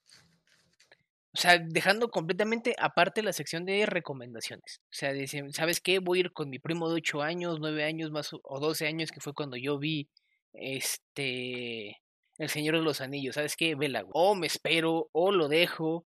O 1.34 1.38
sea, 1.40 1.58
dejando 1.58 2.10
completamente 2.10 2.76
aparte 2.78 3.22
la 3.22 3.32
sección 3.32 3.64
de 3.64 3.86
recomendaciones. 3.86 4.80
O 4.84 4.94
sea, 4.94 5.12
dicen, 5.12 5.52
¿sabes 5.52 5.80
qué? 5.80 5.98
Voy 5.98 6.18
a 6.18 6.20
ir 6.22 6.32
con 6.32 6.48
mi 6.50 6.58
primo 6.60 6.88
de 6.88 6.96
8 6.96 7.22
años, 7.22 7.58
9 7.60 7.84
años 7.84 8.10
más 8.12 8.32
o- 8.32 8.40
o 8.44 8.60
12 8.60 8.86
años, 8.86 9.10
que 9.10 9.20
fue 9.20 9.34
cuando 9.34 9.56
yo 9.56 9.78
vi 9.78 10.08
este 10.52 12.00
El 12.38 12.48
Señor 12.48 12.76
de 12.76 12.82
los 12.82 13.00
Anillos. 13.00 13.34
¿Sabes 13.36 13.56
qué? 13.56 13.74
Vela. 13.76 14.04
O 14.12 14.34
me 14.34 14.46
espero, 14.48 15.08
o 15.12 15.32
lo 15.32 15.48
dejo, 15.48 16.06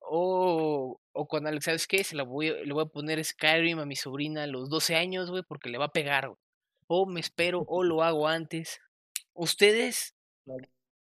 o, 0.00 1.00
o 1.12 1.28
con 1.28 1.46
Alex, 1.46 1.64
¿sabes 1.66 1.86
qué? 1.86 2.04
Se 2.04 2.16
la 2.16 2.22
voy, 2.24 2.48
le 2.64 2.72
voy 2.72 2.82
a 2.84 2.86
poner 2.88 3.24
Skyrim 3.24 3.78
a 3.80 3.86
mi 3.86 3.96
sobrina 3.96 4.44
a 4.44 4.46
los 4.46 4.70
12 4.70 4.96
años, 4.96 5.30
güey, 5.30 5.42
porque 5.46 5.70
le 5.70 5.78
va 5.78 5.86
a 5.86 5.92
pegar. 5.92 6.32
O 6.88 7.06
me 7.06 7.20
espero, 7.20 7.64
o 7.68 7.82
lo 7.84 8.02
hago 8.02 8.28
antes. 8.28 8.80
¿Ustedes. 9.34 10.14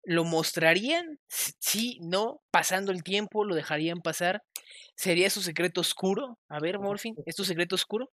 Lo 0.05 0.25
mostrarían? 0.25 1.19
Sí, 1.29 1.99
no, 2.03 2.41
pasando 2.51 2.93
el 2.93 3.03
tiempo, 3.03 3.45
lo 3.45 3.55
dejarían 3.55 4.01
pasar. 4.01 4.43
¿Sería 4.97 5.31
su 5.31 5.41
secreto 5.43 5.81
oscuro? 5.81 6.39
A 6.49 6.61
ver, 6.61 6.79
Morphin, 6.79 7.15
¿es 7.27 7.37
tu 7.37 7.45
secreto 7.45 7.75
oscuro? 7.75 8.11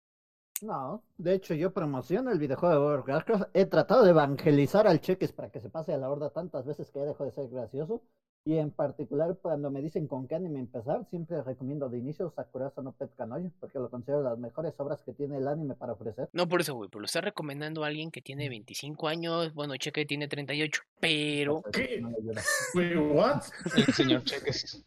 No, 0.62 1.04
de 1.18 1.36
hecho 1.36 1.54
yo 1.54 1.72
promociono 1.72 2.32
el 2.32 2.40
videojuego 2.40 2.74
de 2.74 3.08
Warcraft. 3.08 3.50
He 3.54 3.66
tratado 3.66 4.04
de 4.04 4.10
evangelizar 4.10 4.88
al 4.88 5.02
Cheques 5.02 5.32
para 5.32 5.52
que 5.52 5.60
se 5.60 5.70
pase 5.70 5.94
a 5.94 5.98
la 5.98 6.10
horda 6.10 6.32
tantas 6.32 6.66
veces 6.66 6.90
que 6.90 7.00
ya 7.00 7.06
dejó 7.06 7.26
de 7.26 7.32
ser 7.32 7.48
gracioso. 7.50 8.02
Y 8.48 8.60
en 8.60 8.72
particular 8.72 9.38
cuando 9.42 9.70
me 9.70 9.82
dicen 9.82 10.08
con 10.08 10.26
qué 10.26 10.36
anime 10.36 10.60
empezar, 10.60 11.06
siempre 11.10 11.44
recomiendo 11.44 11.90
de 11.90 11.98
inicio 11.98 12.32
Sakurazo 12.34 12.82
no 12.82 12.94
Pet 12.94 13.14
Kanoyo, 13.18 13.52
porque 13.60 13.78
lo 13.78 13.90
considero 13.90 14.24
las 14.24 14.38
mejores 14.38 14.74
obras 14.78 15.02
que 15.04 15.12
tiene 15.12 15.36
el 15.40 15.50
anime 15.50 15.76
para 15.76 15.92
ofrecer. 15.92 16.30
No 16.32 16.48
por 16.48 16.62
eso, 16.62 16.74
güey, 16.74 16.90
pero 16.90 17.02
lo 17.02 17.08
está 17.08 17.20
recomendando 17.20 17.84
a 17.84 17.88
alguien 17.88 18.10
que 18.10 18.22
tiene 18.22 18.48
25 18.48 19.10
años, 19.10 19.54
bueno, 19.54 19.76
Cheque 19.76 20.06
tiene 20.06 20.30
38, 20.30 20.82
pero... 21.02 21.62
¿Qué? 21.74 22.02
Wait, 22.74 22.96
what? 22.96 23.42
El 23.76 23.94
señor 23.94 24.24
Cheques. 24.24 24.82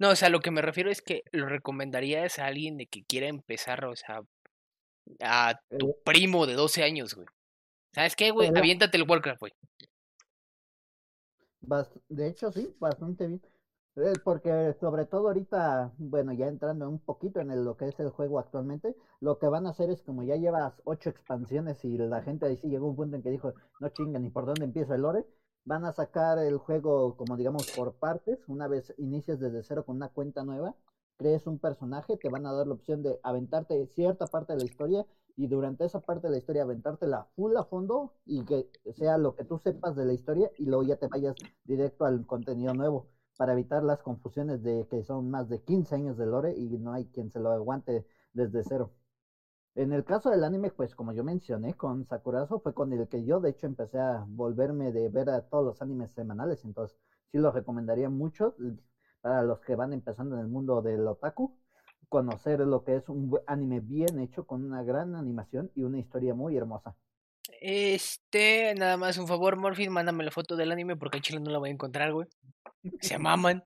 No, 0.00 0.10
o 0.10 0.16
sea, 0.16 0.28
lo 0.28 0.40
que 0.40 0.50
me 0.50 0.60
refiero 0.60 0.90
es 0.90 1.02
que 1.02 1.22
lo 1.30 1.46
recomendarías 1.46 2.40
a 2.40 2.46
alguien 2.46 2.78
de 2.78 2.86
que 2.88 3.04
quiera 3.04 3.28
empezar, 3.28 3.84
o 3.84 3.94
sea, 3.94 4.22
a 5.20 5.60
tu 5.78 5.90
Eh. 5.90 5.96
primo 6.04 6.46
de 6.48 6.54
12 6.54 6.82
años, 6.82 7.14
güey. 7.14 7.28
¿Sabes 7.94 8.16
qué, 8.16 8.32
güey? 8.32 8.50
Aviéntate 8.56 8.96
el 8.96 9.08
Warcraft, 9.08 9.38
güey. 9.38 9.52
Bast- 11.66 12.00
de 12.08 12.28
hecho, 12.28 12.50
sí, 12.52 12.74
bastante 12.80 13.26
bien. 13.26 13.42
Eh, 13.96 14.12
Porque 14.24 14.74
sobre 14.80 15.04
todo 15.06 15.28
ahorita, 15.28 15.92
bueno, 15.98 16.32
ya 16.32 16.48
entrando 16.48 16.88
un 16.88 16.98
poquito 16.98 17.40
en 17.40 17.50
el- 17.50 17.64
lo 17.64 17.76
que 17.76 17.88
es 17.88 17.98
el 18.00 18.10
juego 18.10 18.38
actualmente, 18.38 18.94
lo 19.20 19.38
que 19.38 19.48
van 19.48 19.66
a 19.66 19.70
hacer 19.70 19.90
es 19.90 20.02
como 20.02 20.22
ya 20.22 20.36
llevas 20.36 20.80
ocho 20.84 21.10
expansiones 21.10 21.82
y 21.84 21.96
la 21.98 22.22
gente 22.22 22.46
ahí 22.46 22.56
sí 22.56 22.68
llegó 22.68 22.88
un 22.88 22.96
punto 22.96 23.16
en 23.16 23.22
que 23.22 23.30
dijo, 23.30 23.54
no 23.80 23.88
chingan, 23.90 24.24
¿y 24.24 24.30
por 24.30 24.46
dónde 24.46 24.64
empieza 24.66 24.94
el 24.94 25.02
lore? 25.02 25.26
Van 25.64 25.84
a 25.84 25.92
sacar 25.92 26.38
el 26.38 26.58
juego 26.58 27.16
como 27.16 27.36
digamos 27.36 27.66
por 27.74 27.94
partes, 27.96 28.38
una 28.48 28.68
vez 28.68 28.94
inicias 28.98 29.40
desde 29.40 29.62
cero 29.62 29.84
con 29.84 29.96
una 29.96 30.08
cuenta 30.08 30.44
nueva, 30.44 30.74
crees 31.16 31.46
un 31.46 31.58
personaje, 31.58 32.16
te 32.18 32.28
van 32.28 32.46
a 32.46 32.52
dar 32.52 32.66
la 32.66 32.74
opción 32.74 33.02
de 33.02 33.18
aventarte 33.22 33.86
cierta 33.88 34.26
parte 34.26 34.52
de 34.52 34.58
la 34.60 34.64
historia 34.66 35.06
y 35.36 35.46
durante 35.48 35.84
esa 35.84 36.00
parte 36.00 36.26
de 36.26 36.32
la 36.32 36.38
historia 36.38 36.62
aventártela 36.62 37.26
full 37.36 37.56
a 37.56 37.64
fondo 37.64 38.14
y 38.24 38.44
que 38.44 38.70
sea 38.94 39.18
lo 39.18 39.34
que 39.34 39.44
tú 39.44 39.58
sepas 39.58 39.94
de 39.94 40.06
la 40.06 40.14
historia 40.14 40.50
y 40.58 40.64
luego 40.64 40.82
ya 40.82 40.96
te 40.96 41.08
vayas 41.08 41.36
directo 41.64 42.04
al 42.06 42.26
contenido 42.26 42.74
nuevo 42.74 43.08
para 43.36 43.52
evitar 43.52 43.82
las 43.84 44.02
confusiones 44.02 44.62
de 44.62 44.86
que 44.88 45.04
son 45.04 45.30
más 45.30 45.48
de 45.48 45.62
15 45.62 45.94
años 45.94 46.16
de 46.16 46.26
lore 46.26 46.54
y 46.56 46.68
no 46.78 46.92
hay 46.92 47.06
quien 47.06 47.30
se 47.30 47.40
lo 47.40 47.50
aguante 47.50 48.06
desde 48.32 48.64
cero. 48.64 48.92
En 49.74 49.92
el 49.92 50.04
caso 50.04 50.30
del 50.30 50.42
anime, 50.42 50.70
pues 50.70 50.94
como 50.94 51.12
yo 51.12 51.22
mencioné 51.22 51.74
con 51.74 52.06
Sakurazo, 52.06 52.60
fue 52.60 52.72
con 52.72 52.92
el 52.94 53.08
que 53.08 53.24
yo 53.24 53.40
de 53.40 53.50
hecho 53.50 53.66
empecé 53.66 53.98
a 53.98 54.24
volverme 54.26 54.90
de 54.90 55.10
ver 55.10 55.28
a 55.28 55.42
todos 55.42 55.64
los 55.66 55.82
animes 55.82 56.12
semanales, 56.12 56.64
entonces 56.64 56.96
sí 57.30 57.36
lo 57.38 57.52
recomendaría 57.52 58.08
mucho 58.08 58.54
para 59.20 59.42
los 59.42 59.60
que 59.60 59.76
van 59.76 59.92
empezando 59.92 60.36
en 60.36 60.40
el 60.40 60.48
mundo 60.48 60.80
del 60.80 61.06
otaku, 61.06 61.58
conocer 62.08 62.60
lo 62.60 62.84
que 62.84 62.96
es 62.96 63.08
un 63.08 63.38
anime 63.46 63.80
bien 63.80 64.18
hecho 64.20 64.46
con 64.46 64.64
una 64.64 64.82
gran 64.82 65.14
animación 65.16 65.70
y 65.74 65.82
una 65.82 65.98
historia 65.98 66.34
muy 66.34 66.56
hermosa. 66.56 66.96
Este, 67.60 68.74
nada 68.74 68.96
más 68.96 69.18
un 69.18 69.26
favor, 69.26 69.56
Morphin, 69.56 69.92
mándame 69.92 70.24
la 70.24 70.30
foto 70.30 70.56
del 70.56 70.72
anime 70.72 70.96
porque 70.96 71.18
en 71.18 71.22
Chile 71.22 71.40
no 71.40 71.50
la 71.50 71.58
voy 71.58 71.70
a 71.70 71.72
encontrar, 71.72 72.12
güey. 72.12 72.28
Se 73.00 73.18
maman. 73.18 73.64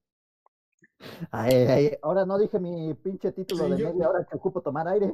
Ay, 1.31 1.55
ay, 1.55 1.91
ahora 2.03 2.27
no 2.27 2.39
dije 2.39 2.59
mi 2.61 2.93
pinche 2.93 3.33
título 3.33 3.65
Sí, 3.65 3.71
de 3.71 3.79
yo- 3.79 3.91
media 3.93 4.11
hora 4.11 4.23
que 4.29 4.37
ocupo 4.37 4.61
tomar 4.61 4.87
aire. 4.89 5.11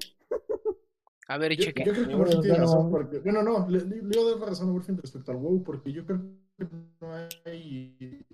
A 1.28 1.38
ver, 1.38 1.56
Yo, 1.56 1.64
cheque. 1.64 1.84
yo 1.84 1.92
creo 1.92 2.08
que 2.08 2.16
Morphin 2.16 2.40
tiene 2.40 2.58
razón. 2.58 2.90
Porque, 2.90 3.18
bueno, 3.20 3.42
no, 3.42 3.68
le, 3.68 3.80
le, 3.84 4.02
le 4.02 4.30
dar 4.38 4.48
razón 4.48 4.68
a 4.68 4.72
Morphin 4.72 4.96
respecto 4.96 5.30
al 5.30 5.38
WoW, 5.38 5.62
porque 5.62 5.92
yo 5.92 6.04
creo 6.04 6.22
que 6.58 6.64
no 7.00 7.12
hay. 7.44 8.26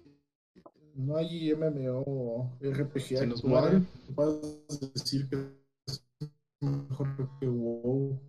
No 0.94 1.16
hay 1.16 1.52
MMO 1.54 2.02
o 2.06 2.50
RPG 2.60 3.00
Se 3.18 3.26
nos 3.26 3.44
actual 3.44 3.86
puedas 4.14 4.92
decir 4.94 5.28
que 5.28 5.36
es 5.86 6.04
mejor 6.60 7.28
que 7.40 7.48
WoW. 7.48 8.20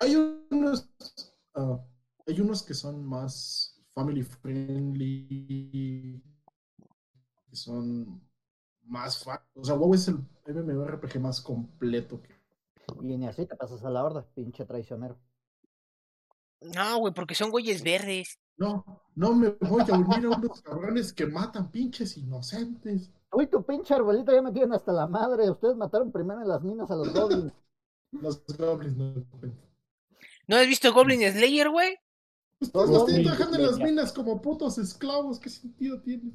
Hay 0.00 0.16
unos. 0.50 0.88
ah, 1.54 1.80
hay 2.26 2.40
unos 2.40 2.62
que 2.62 2.74
son 2.74 3.04
más 3.04 3.80
family 3.94 4.22
friendly. 4.22 6.22
Que 7.48 7.56
son 7.56 8.20
más. 8.82 9.22
fa- 9.22 9.46
O 9.54 9.64
sea, 9.64 9.74
WoW 9.76 9.94
es 9.94 10.08
el 10.08 10.18
MMORPG 10.46 11.20
más 11.20 11.40
completo 11.40 12.20
que 12.20 12.34
Y 13.02 13.16
ni 13.16 13.26
así 13.26 13.46
te 13.46 13.56
pasas 13.56 13.84
a 13.84 13.90
la 13.90 14.04
horda, 14.04 14.26
pinche 14.34 14.64
traicionero. 14.64 15.18
No, 16.60 16.98
güey, 16.98 17.14
porque 17.14 17.34
son 17.34 17.50
güeyes 17.50 17.82
verdes. 17.82 18.38
No, 18.56 18.84
no 19.16 19.34
me 19.34 19.50
voy 19.60 19.82
a 19.90 19.94
unir 19.94 20.26
a 20.26 20.30
unos 20.30 20.62
cabrones 20.62 21.12
que 21.12 21.26
matan 21.26 21.70
pinches 21.70 22.16
inocentes. 22.16 23.10
Uy, 23.32 23.46
tu 23.48 23.64
pinche 23.64 23.94
arbolito 23.94 24.32
ya 24.32 24.42
me 24.42 24.52
tienen 24.52 24.72
hasta 24.72 24.92
la 24.92 25.06
madre. 25.06 25.50
Ustedes 25.50 25.76
mataron 25.76 26.12
primero 26.12 26.40
en 26.42 26.48
las 26.48 26.62
minas 26.62 26.90
a 26.90 26.96
los 26.96 27.12
goblins. 27.12 27.52
Los 28.12 28.44
goblins 28.56 28.96
no. 28.96 29.26
¿No 30.46 30.56
has 30.56 30.66
visto 30.66 30.92
Goblin 30.92 31.20
Slayer, 31.20 31.68
güey? 31.70 31.98
Ustedes 32.60 32.90
No, 32.90 32.96
están 32.96 33.16
no, 33.16 33.22
trabajando 33.22 33.56
en 33.56 33.66
las 33.66 33.78
minas 33.78 34.12
como 34.12 34.40
putos 34.40 34.78
esclavos. 34.78 35.38
¿Qué 35.40 35.50
sentido 35.50 36.00
tiene? 36.00 36.32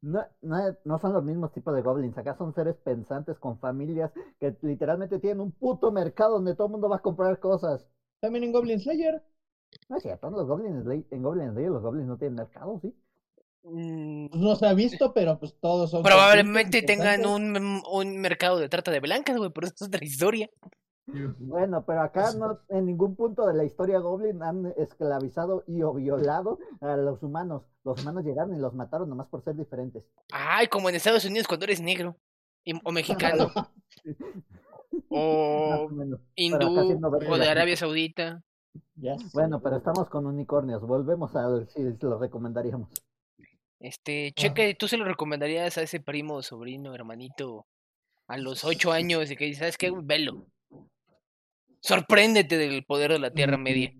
No, 0.00 0.24
no, 0.42 0.76
no 0.84 0.98
son 0.98 1.12
los 1.12 1.24
mismos 1.24 1.52
tipos 1.52 1.74
de 1.74 1.82
goblins. 1.82 2.16
Acá 2.18 2.36
son 2.36 2.54
seres 2.54 2.76
pensantes 2.76 3.38
con 3.38 3.58
familias 3.58 4.12
que 4.40 4.56
literalmente 4.62 5.18
tienen 5.18 5.40
un 5.40 5.52
puto 5.52 5.90
mercado 5.92 6.34
donde 6.34 6.54
todo 6.54 6.66
el 6.68 6.72
mundo 6.72 6.88
va 6.88 6.96
a 6.96 7.02
comprar 7.02 7.38
cosas. 7.40 7.88
También 8.20 8.44
en 8.44 8.52
Goblin 8.52 8.80
Slayer. 8.80 9.22
No 9.88 9.96
es 9.96 10.02
cierto, 10.02 10.30
los 10.30 10.46
goblins 10.46 10.84
Slay- 10.84 11.06
en 11.10 11.22
Goblin 11.22 11.52
Slayer 11.52 11.70
los 11.70 11.82
goblins 11.82 12.08
no 12.08 12.16
tienen 12.18 12.36
mercado, 12.36 12.78
¿sí? 12.80 12.94
Mm, 13.64 14.28
Pues 14.28 14.40
no 14.42 14.56
se 14.56 14.66
ha 14.66 14.74
visto, 14.74 15.12
pero 15.12 15.38
pues 15.38 15.54
todos 15.60 15.90
son. 15.90 16.02
Probablemente 16.02 16.82
tengan 16.82 17.26
un, 17.26 17.82
un 17.90 18.18
mercado 18.20 18.58
de 18.58 18.68
trata 18.68 18.90
de 18.90 19.00
blancas, 19.00 19.36
güey, 19.36 19.50
pero 19.50 19.66
eso 19.66 19.76
es 19.76 19.82
otra 19.88 20.04
historia. 20.04 20.48
Bueno, 21.38 21.84
pero 21.86 22.02
acá 22.02 22.32
no, 22.34 22.60
en 22.68 22.84
ningún 22.84 23.16
punto 23.16 23.46
de 23.46 23.54
la 23.54 23.64
historia 23.64 23.98
Goblin 23.98 24.42
han 24.42 24.74
esclavizado 24.76 25.64
y 25.66 25.82
o 25.82 25.94
violado 25.94 26.58
a 26.82 26.96
los 26.98 27.22
humanos. 27.22 27.62
Los 27.82 28.02
humanos 28.02 28.24
llegaron 28.24 28.54
y 28.54 28.58
los 28.58 28.74
mataron 28.74 29.08
nomás 29.08 29.26
por 29.28 29.42
ser 29.42 29.56
diferentes. 29.56 30.04
Ay, 30.30 30.66
como 30.66 30.90
en 30.90 30.96
Estados 30.96 31.24
Unidos 31.24 31.48
cuando 31.48 31.64
eres 31.64 31.80
negro. 31.80 32.16
y- 32.62 32.78
o 32.84 32.92
mexicano. 32.92 33.50
o 35.08 35.70
Más 35.70 35.80
o 35.80 35.88
menos. 35.88 36.20
hindú. 36.36 36.98
O 37.28 37.38
de 37.38 37.48
Arabia 37.48 37.76
Saudita. 37.76 38.42
Ya 38.96 39.18
sé. 39.18 39.26
Bueno, 39.32 39.60
pero 39.60 39.76
estamos 39.76 40.08
con 40.08 40.26
unicornios. 40.26 40.82
Volvemos 40.82 41.34
a 41.36 41.48
ver 41.48 41.68
si 41.68 41.82
lo 42.00 42.18
recomendaríamos. 42.18 42.88
Este, 43.80 44.32
cheque, 44.32 44.74
¿tú 44.74 44.88
se 44.88 44.96
lo 44.96 45.04
recomendarías 45.04 45.78
a 45.78 45.82
ese 45.82 46.00
primo, 46.00 46.42
sobrino, 46.42 46.94
hermanito, 46.94 47.66
a 48.26 48.36
los 48.36 48.64
ocho 48.64 48.92
años 48.92 49.30
y 49.30 49.36
que 49.36 49.44
dices, 49.44 49.58
¿sabes 49.58 49.78
qué? 49.78 49.92
Velo. 50.02 50.46
Sorpréndete 51.80 52.56
del 52.58 52.84
poder 52.84 53.12
de 53.12 53.18
la 53.20 53.30
Tierra 53.30 53.56
Media. 53.56 53.94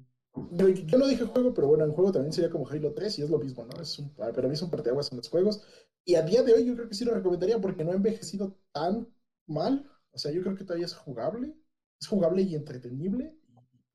Yo, 0.52 0.68
yo 0.68 0.98
no 0.98 1.06
dije 1.06 1.24
juego, 1.24 1.54
pero 1.54 1.68
bueno, 1.68 1.84
en 1.84 1.92
juego 1.92 2.12
también 2.12 2.32
sería 2.32 2.50
como 2.50 2.68
Halo 2.68 2.92
3 2.92 3.18
y 3.18 3.22
es 3.22 3.30
lo 3.30 3.38
mismo, 3.38 3.64
¿no? 3.64 3.80
Es 3.80 3.98
un, 3.98 4.12
ah, 4.20 4.30
pero 4.34 4.46
a 4.46 4.50
mí 4.50 4.56
son 4.56 4.70
parteaguas 4.70 5.10
en 5.12 5.18
los 5.18 5.28
juegos. 5.28 5.62
Y 6.04 6.14
a 6.14 6.22
día 6.22 6.42
de 6.42 6.54
hoy 6.54 6.64
yo 6.64 6.74
creo 6.74 6.88
que 6.88 6.94
sí 6.94 7.04
lo 7.04 7.14
recomendaría 7.14 7.60
porque 7.60 7.84
no 7.84 7.92
ha 7.92 7.94
envejecido 7.94 8.56
tan 8.72 9.08
mal. 9.46 9.88
O 10.10 10.18
sea, 10.18 10.32
yo 10.32 10.42
creo 10.42 10.56
que 10.56 10.64
todavía 10.64 10.86
es 10.86 10.94
jugable. 10.94 11.54
Es 12.00 12.06
jugable 12.08 12.42
y 12.42 12.54
entretenible. 12.54 13.37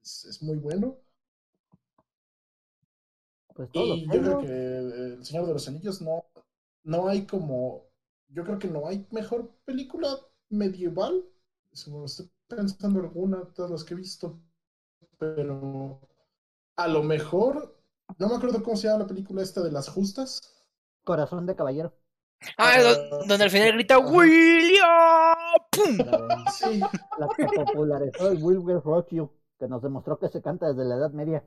Es, 0.03 0.25
es 0.25 0.43
muy 0.43 0.57
bueno. 0.57 0.99
Pues 3.55 3.71
todos 3.71 3.87
los 3.89 3.97
Y 3.99 4.05
yo 4.05 4.21
creo 4.21 4.39
que 4.39 4.47
El 4.47 5.25
Señor 5.25 5.47
de 5.47 5.53
los 5.53 5.67
Anillos 5.67 6.01
no, 6.01 6.25
no 6.83 7.07
hay 7.07 7.25
como. 7.25 7.85
Yo 8.29 8.43
creo 8.43 8.59
que 8.59 8.67
no 8.67 8.87
hay 8.87 9.07
mejor 9.11 9.51
película 9.65 10.17
medieval. 10.49 11.23
Si 11.71 11.91
me 11.91 12.03
estoy 12.05 12.29
pensando 12.47 12.99
en 12.99 13.05
alguna, 13.05 13.45
todas 13.53 13.71
las 13.71 13.83
que 13.83 13.93
he 13.93 13.97
visto. 13.97 14.39
Pero 15.19 16.01
a 16.77 16.87
lo 16.87 17.03
mejor. 17.03 17.77
No 18.19 18.29
me 18.29 18.35
acuerdo 18.35 18.63
cómo 18.63 18.77
se 18.77 18.87
llama 18.87 19.01
la 19.01 19.07
película 19.07 19.43
esta 19.43 19.61
de 19.63 19.71
las 19.71 19.89
justas. 19.89 20.41
Corazón 21.03 21.45
de 21.45 21.55
caballero. 21.55 21.93
Ah, 22.57 22.81
do- 22.81 23.25
donde 23.27 23.43
al 23.45 23.49
final 23.51 23.73
grita. 23.73 23.97
William. 23.99 25.37
¡Pum! 25.71 25.97
La, 25.97 26.45
Sí, 26.47 26.89
la 27.15 27.29
que 27.35 27.47
popularizó 27.47 28.29
el 28.31 28.37
Will 28.43 28.59
Will 28.59 28.81
Rock 28.81 29.09
You, 29.11 29.31
que 29.59 29.67
nos 29.67 29.81
demostró 29.81 30.19
que 30.19 30.29
se 30.29 30.41
canta 30.41 30.67
desde 30.67 30.85
la 30.85 30.95
Edad 30.95 31.11
Media. 31.11 31.43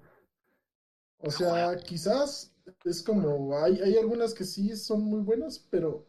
o 1.18 1.30
sea, 1.30 1.76
quizás 1.76 2.54
es 2.84 3.02
como. 3.02 3.57
Hay, 3.59 3.80
hay 3.80 3.96
algunas 3.96 4.34
que 4.34 4.44
sí 4.44 4.74
son 4.76 5.04
muy 5.04 5.20
buenas, 5.20 5.59
pero 5.70 6.07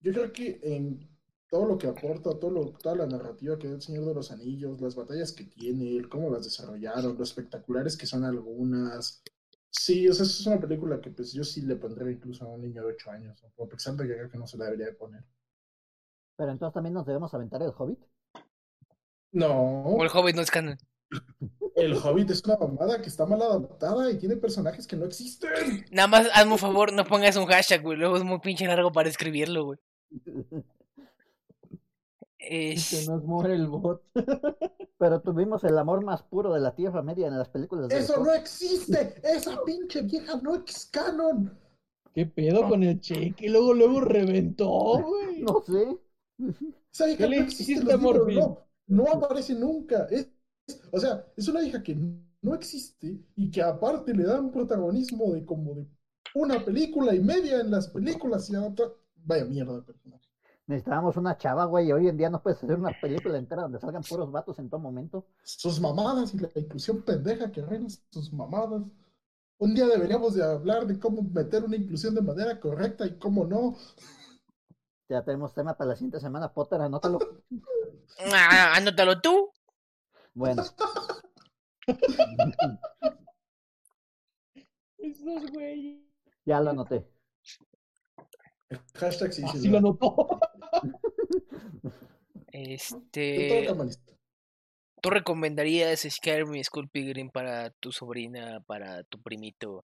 yo 0.00 0.12
creo 0.12 0.32
que 0.32 0.60
en 0.62 1.08
todo 1.48 1.66
lo 1.66 1.78
que 1.78 1.86
aporta, 1.86 2.38
todo 2.38 2.50
lo, 2.50 2.72
toda 2.72 2.94
la 2.94 3.06
narrativa 3.06 3.58
que 3.58 3.68
da 3.68 3.74
el 3.74 3.82
Señor 3.82 4.04
de 4.04 4.14
los 4.14 4.30
Anillos, 4.30 4.80
las 4.80 4.94
batallas 4.94 5.32
que 5.32 5.44
tiene, 5.44 5.96
el 5.96 6.08
cómo 6.08 6.30
las 6.30 6.44
desarrollaron, 6.44 7.16
lo 7.16 7.24
espectaculares 7.24 7.96
que 7.96 8.06
son 8.06 8.24
algunas. 8.24 9.22
Sí, 9.70 10.08
o 10.08 10.14
sea, 10.14 10.24
es 10.24 10.46
una 10.46 10.60
película 10.60 11.00
que 11.00 11.10
pues 11.10 11.32
yo 11.32 11.44
sí 11.44 11.62
le 11.62 11.76
pondría 11.76 12.10
incluso 12.10 12.44
a 12.44 12.48
un 12.48 12.62
niño 12.62 12.82
de 12.82 12.92
8 12.92 13.10
años, 13.10 13.44
a 13.44 13.66
pesar 13.66 13.94
de 13.94 14.06
que 14.06 14.14
creo 14.14 14.30
que 14.30 14.38
no 14.38 14.46
se 14.46 14.58
la 14.58 14.64
debería 14.66 14.86
de 14.86 14.92
poner. 14.92 15.24
Pero 16.36 16.52
entonces 16.52 16.74
también 16.74 16.94
nos 16.94 17.06
debemos 17.06 17.32
aventar 17.34 17.62
el 17.62 17.72
Hobbit. 17.76 17.98
No, 19.32 19.84
O 19.84 20.02
el 20.04 20.10
Hobbit 20.12 20.36
no 20.36 20.42
es 20.42 20.50
canon. 20.50 20.78
El 21.76 21.94
Hobbit 21.94 22.30
es 22.30 22.42
una 22.44 22.56
mamada 22.56 23.00
que 23.00 23.08
está 23.08 23.24
mal 23.26 23.40
adaptada 23.42 24.10
y 24.10 24.18
tiene 24.18 24.36
personajes 24.36 24.86
que 24.86 24.96
no 24.96 25.04
existen. 25.06 25.84
Nada 25.90 26.08
más 26.08 26.28
hazme 26.34 26.52
un 26.52 26.58
favor, 26.58 26.92
no 26.92 27.04
pongas 27.04 27.36
un 27.36 27.46
hashtag, 27.46 27.82
güey. 27.82 27.96
Luego 27.98 28.16
es 28.16 28.24
muy 28.24 28.38
pinche 28.40 28.66
largo 28.66 28.90
para 28.92 29.08
escribirlo, 29.08 29.64
güey. 29.64 29.78
Que 32.38 32.72
Es... 32.72 33.08
nos 33.08 33.24
muere 33.24 33.54
el 33.54 33.66
bot. 33.68 34.02
Pero 34.98 35.20
tuvimos 35.20 35.62
el 35.64 35.78
amor 35.78 36.04
más 36.04 36.22
puro 36.22 36.52
de 36.52 36.60
la 36.60 36.74
Tierra 36.74 37.02
Media 37.02 37.26
en 37.28 37.38
las 37.38 37.48
películas 37.48 37.88
de 37.88 37.98
Eso 37.98 38.22
no 38.22 38.32
existe, 38.34 39.14
esa 39.22 39.62
pinche 39.64 40.02
vieja 40.02 40.40
no 40.42 40.56
es 40.56 40.86
canon. 40.86 41.56
¿Qué 42.14 42.26
pedo 42.26 42.68
con 42.68 42.82
el 42.82 43.00
cheque? 43.00 43.48
Luego, 43.48 43.74
luego 43.74 44.00
reventó, 44.00 44.68
güey. 45.02 45.42
No 45.42 45.62
sé. 45.64 45.98
Vieja 46.38 47.16
¿Qué 47.16 47.28
le 47.28 47.36
no 47.38 47.42
existe 47.44 47.72
en 47.74 47.78
hiciste, 47.78 47.96
Morfin? 47.96 48.38
no, 48.40 48.58
no 48.88 49.04
aparece 49.12 49.54
nunca. 49.54 50.06
Es, 50.10 50.20
es- 50.22 50.28
o 50.92 50.98
sea, 50.98 51.24
es 51.36 51.48
una 51.48 51.62
hija 51.62 51.82
que 51.82 51.96
no 52.42 52.54
existe 52.54 53.20
y 53.36 53.50
que 53.50 53.62
aparte 53.62 54.14
le 54.14 54.24
dan 54.24 54.50
protagonismo 54.50 55.32
de 55.32 55.44
como 55.44 55.74
de 55.74 55.86
una 56.34 56.64
película 56.64 57.14
y 57.14 57.20
media 57.20 57.60
en 57.60 57.70
las 57.70 57.88
películas 57.88 58.48
y 58.50 58.56
adapta. 58.56 58.84
Vaya 59.16 59.44
mierda 59.44 59.74
de 59.74 59.82
personaje. 59.82 60.28
Necesitábamos 60.66 61.16
una 61.16 61.36
chava, 61.36 61.64
güey. 61.64 61.88
y 61.88 61.92
Hoy 61.92 62.08
en 62.08 62.16
día 62.16 62.30
no 62.30 62.42
puedes 62.42 62.62
hacer 62.62 62.78
una 62.78 62.92
película 63.00 63.38
entera 63.38 63.62
donde 63.62 63.80
salgan 63.80 64.02
puros 64.02 64.30
vatos 64.30 64.58
en 64.58 64.68
todo 64.68 64.80
momento. 64.80 65.26
Sus 65.42 65.80
mamadas 65.80 66.34
y 66.34 66.38
la 66.38 66.50
inclusión 66.54 67.02
pendeja 67.02 67.50
que 67.50 67.62
reina 67.62 67.88
sus 68.10 68.32
mamadas. 68.32 68.82
Un 69.58 69.74
día 69.74 69.86
deberíamos 69.86 70.34
de 70.34 70.44
hablar 70.44 70.86
de 70.86 70.98
cómo 70.98 71.22
meter 71.22 71.64
una 71.64 71.76
inclusión 71.76 72.14
de 72.14 72.22
manera 72.22 72.60
correcta 72.60 73.06
y 73.06 73.18
cómo 73.18 73.44
no. 73.44 73.76
Ya 75.08 75.24
tenemos 75.24 75.54
tema 75.54 75.74
para 75.76 75.90
la 75.90 75.96
siguiente 75.96 76.20
semana, 76.20 76.52
Potter, 76.52 76.82
anótalo. 76.82 77.18
Ah, 78.32 78.74
anótalo 78.76 79.20
tú. 79.20 79.50
Bueno, 80.34 80.62
Esos 84.98 85.50
güey. 85.52 86.04
ya 86.44 86.60
lo 86.60 86.70
anoté. 86.70 87.06
Hashtag 88.94 89.32
sí, 89.32 89.42
sí, 89.42 89.48
Así 89.58 89.68
lo 89.68 89.80
notó. 89.80 90.40
Yo 91.82 91.90
Este... 92.52 93.66
¿Tú 95.00 95.10
recomendarías 95.10 96.00
Skyrim 96.00 96.56
y 96.56 96.64
Skull 96.64 96.88
Pilgrim 96.88 97.30
para 97.30 97.70
tu 97.70 97.92
sobrina, 97.92 98.60
para 98.66 99.04
tu 99.04 99.22
primito 99.22 99.84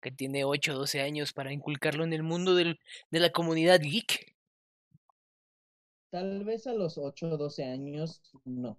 que 0.00 0.12
tiene 0.12 0.44
8 0.44 0.74
o 0.74 0.78
12 0.78 1.00
años 1.00 1.32
para 1.32 1.52
inculcarlo 1.52 2.04
en 2.04 2.12
el 2.12 2.22
mundo 2.22 2.54
del, 2.54 2.78
de 3.10 3.18
la 3.18 3.30
comunidad 3.30 3.80
geek? 3.80 4.36
Tal 6.10 6.44
vez 6.44 6.68
a 6.68 6.72
los 6.72 6.98
8 6.98 7.30
o 7.30 7.36
12 7.36 7.64
años, 7.64 8.22
no. 8.44 8.78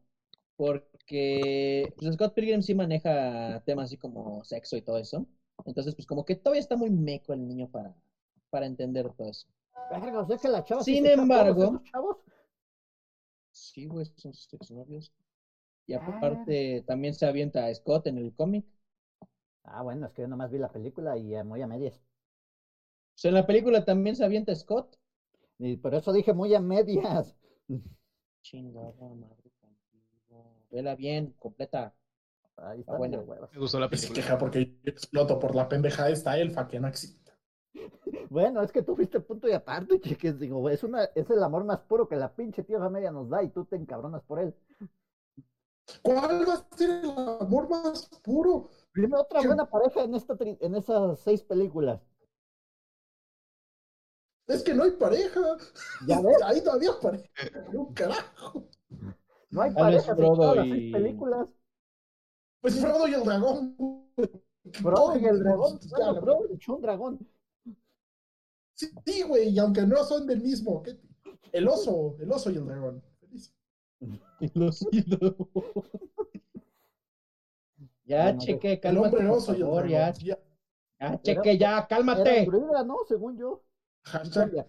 Porque 0.59 1.93
pues, 1.97 2.13
Scott 2.15 2.33
Pilgrim 2.33 2.61
sí 2.61 2.75
maneja 2.75 3.63
temas 3.65 3.85
así 3.85 3.97
como 3.97 4.43
sexo 4.43 4.75
y 4.75 4.81
todo 4.81 4.97
eso. 4.97 5.25
Entonces, 5.65 5.95
pues 5.95 6.05
como 6.05 6.25
que 6.25 6.35
todavía 6.35 6.59
está 6.59 6.75
muy 6.75 6.89
meco 6.89 7.31
el 7.31 7.47
niño 7.47 7.69
para, 7.71 7.95
para 8.49 8.65
entender 8.65 9.09
todo 9.13 9.29
eso. 9.29 9.47
Verga, 9.89 10.19
o 10.19 10.27
sea 10.27 10.37
que 10.37 10.49
la 10.49 10.65
chava 10.65 10.83
Sin 10.83 11.05
embargo- 11.05 11.81
chavos. 11.89 12.17
Sí, 13.51 13.85
güey, 13.85 14.05
son 14.17 14.33
sus 14.33 14.53
exnovios. 14.53 15.13
Y 15.87 15.93
Ah. 15.93 16.05
aparte, 16.05 16.83
también 16.85 17.13
se 17.13 17.25
avienta 17.25 17.65
a 17.65 17.73
Scott 17.73 18.07
en 18.07 18.17
el 18.17 18.35
cómic. 18.35 18.65
Ah, 19.63 19.81
bueno, 19.81 20.07
es 20.07 20.13
que 20.13 20.23
yo 20.23 20.27
nomás 20.27 20.51
vi 20.51 20.57
la 20.57 20.71
película 20.73 21.15
y 21.17 21.35
eh, 21.35 21.43
muy 21.45 21.61
a 21.61 21.67
medias. 21.67 22.01
Pues 23.13 23.23
en 23.23 23.33
la 23.33 23.47
película 23.47 23.85
también 23.85 24.17
se 24.17 24.25
avienta 24.25 24.53
Scott. 24.53 24.97
Y 25.57 25.77
por 25.77 25.95
eso 25.95 26.11
dije 26.11 26.33
muy 26.33 26.53
a 26.53 26.59
medias. 26.59 27.33
Chingada 28.41 28.91
madre. 29.15 29.48
Vela 30.71 30.95
bien, 30.95 31.33
completa. 31.39 31.93
Ahí 32.57 32.81
Ah, 32.87 32.95
está, 32.95 32.97
bueno. 32.97 33.25
Me 33.53 33.59
gustó 33.59 33.79
la 33.79 33.89
Que 33.89 33.95
se 33.95 34.07
película. 34.07 34.21
queja 34.21 34.37
porque 34.37 34.65
yo 34.83 34.91
exploto 34.91 35.39
por 35.39 35.55
la 35.55 35.69
pendeja 35.69 36.09
esta 36.09 36.37
elfa 36.37 36.67
que 36.67 36.79
no 36.81 36.89
existe. 36.89 37.31
Bueno, 38.29 38.61
es 38.61 38.71
que 38.71 38.81
tú 38.83 38.95
fuiste 38.95 39.19
punto 39.19 39.47
y 39.47 39.51
aparte, 39.53 39.99
chiques. 39.99 40.39
Digo, 40.39 40.69
es, 40.69 40.83
una, 40.83 41.03
es 41.15 41.29
el 41.29 41.43
amor 41.43 41.63
más 41.65 41.79
puro 41.81 42.07
que 42.07 42.15
la 42.15 42.33
pinche 42.33 42.63
tierra 42.63 42.89
media 42.89 43.11
nos 43.11 43.29
da 43.29 43.43
y 43.43 43.49
tú 43.49 43.65
te 43.65 43.75
encabronas 43.75 44.23
por 44.23 44.39
él. 44.39 44.53
¿Cuál 46.01 46.47
va 46.47 46.53
a 46.55 46.75
ser 46.77 46.89
el 46.89 47.09
amor 47.41 47.69
más 47.69 48.09
puro? 48.21 48.69
Dime 48.93 49.15
otra 49.17 49.39
¿Qué? 49.39 49.47
buena 49.47 49.65
pareja 49.69 50.03
en, 50.03 50.13
esta, 50.15 50.35
tri- 50.35 50.57
en 50.59 50.75
esas 50.75 51.19
seis 51.21 51.41
películas. 51.41 52.01
Es 54.47 54.63
que 54.63 54.73
no 54.73 54.83
hay 54.83 54.91
pareja. 54.91 55.39
Ya 56.07 56.19
ves, 56.21 56.41
Ahí 56.43 56.61
todavía 56.61 56.91
pareja. 57.01 57.25
Un 57.73 57.93
carajo. 57.93 58.67
No 59.51 59.61
hay 59.61 59.71
parejas 59.73 60.17
en 60.17 60.25
todas 60.25 60.55
las 60.57 60.65
y- 60.67 60.71
seis 60.71 60.93
películas. 60.93 61.47
Pues 62.61 62.79
Frodo 62.79 63.07
y 63.07 63.13
el 63.13 63.23
dragón. 63.23 63.75
Frodo 64.73 65.17
y 65.17 65.25
el 65.25 65.39
dragón. 65.39 65.79
Bueno, 65.89 66.19
Frodo 66.21 66.49
echó 66.53 66.75
un 66.75 66.81
dragón. 66.81 67.27
Sí, 68.73 69.21
güey, 69.23 69.49
y 69.49 69.59
aunque 69.59 69.81
no 69.85 70.03
son 70.03 70.25
del 70.27 70.41
mismo. 70.41 70.81
¿qué? 70.83 70.97
El 71.51 71.67
oso, 71.67 72.15
el 72.19 72.31
oso 72.31 72.51
y 72.51 72.57
el 72.57 72.65
dragón. 72.65 73.01
Siento. 74.71 75.35
Ya, 78.05 78.23
Bueno, 78.25 78.39
cheque, 78.39 78.73
El 78.73 78.79
cálmate, 78.79 79.07
hombre 79.15 79.27
por 79.27 79.37
oso 79.37 79.51
y 79.53 79.55
el 79.55 79.61
dragón. 79.61 79.87
ya. 79.89 80.13
Ya. 80.13 80.39
Ya, 80.99 81.21
cheque, 81.21 81.57
ya, 81.57 81.87
cálmate. 81.87 82.47
¿no? 82.85 82.97
Según 83.07 83.37
yo. 83.37 83.63
Hashtag. 84.03 84.67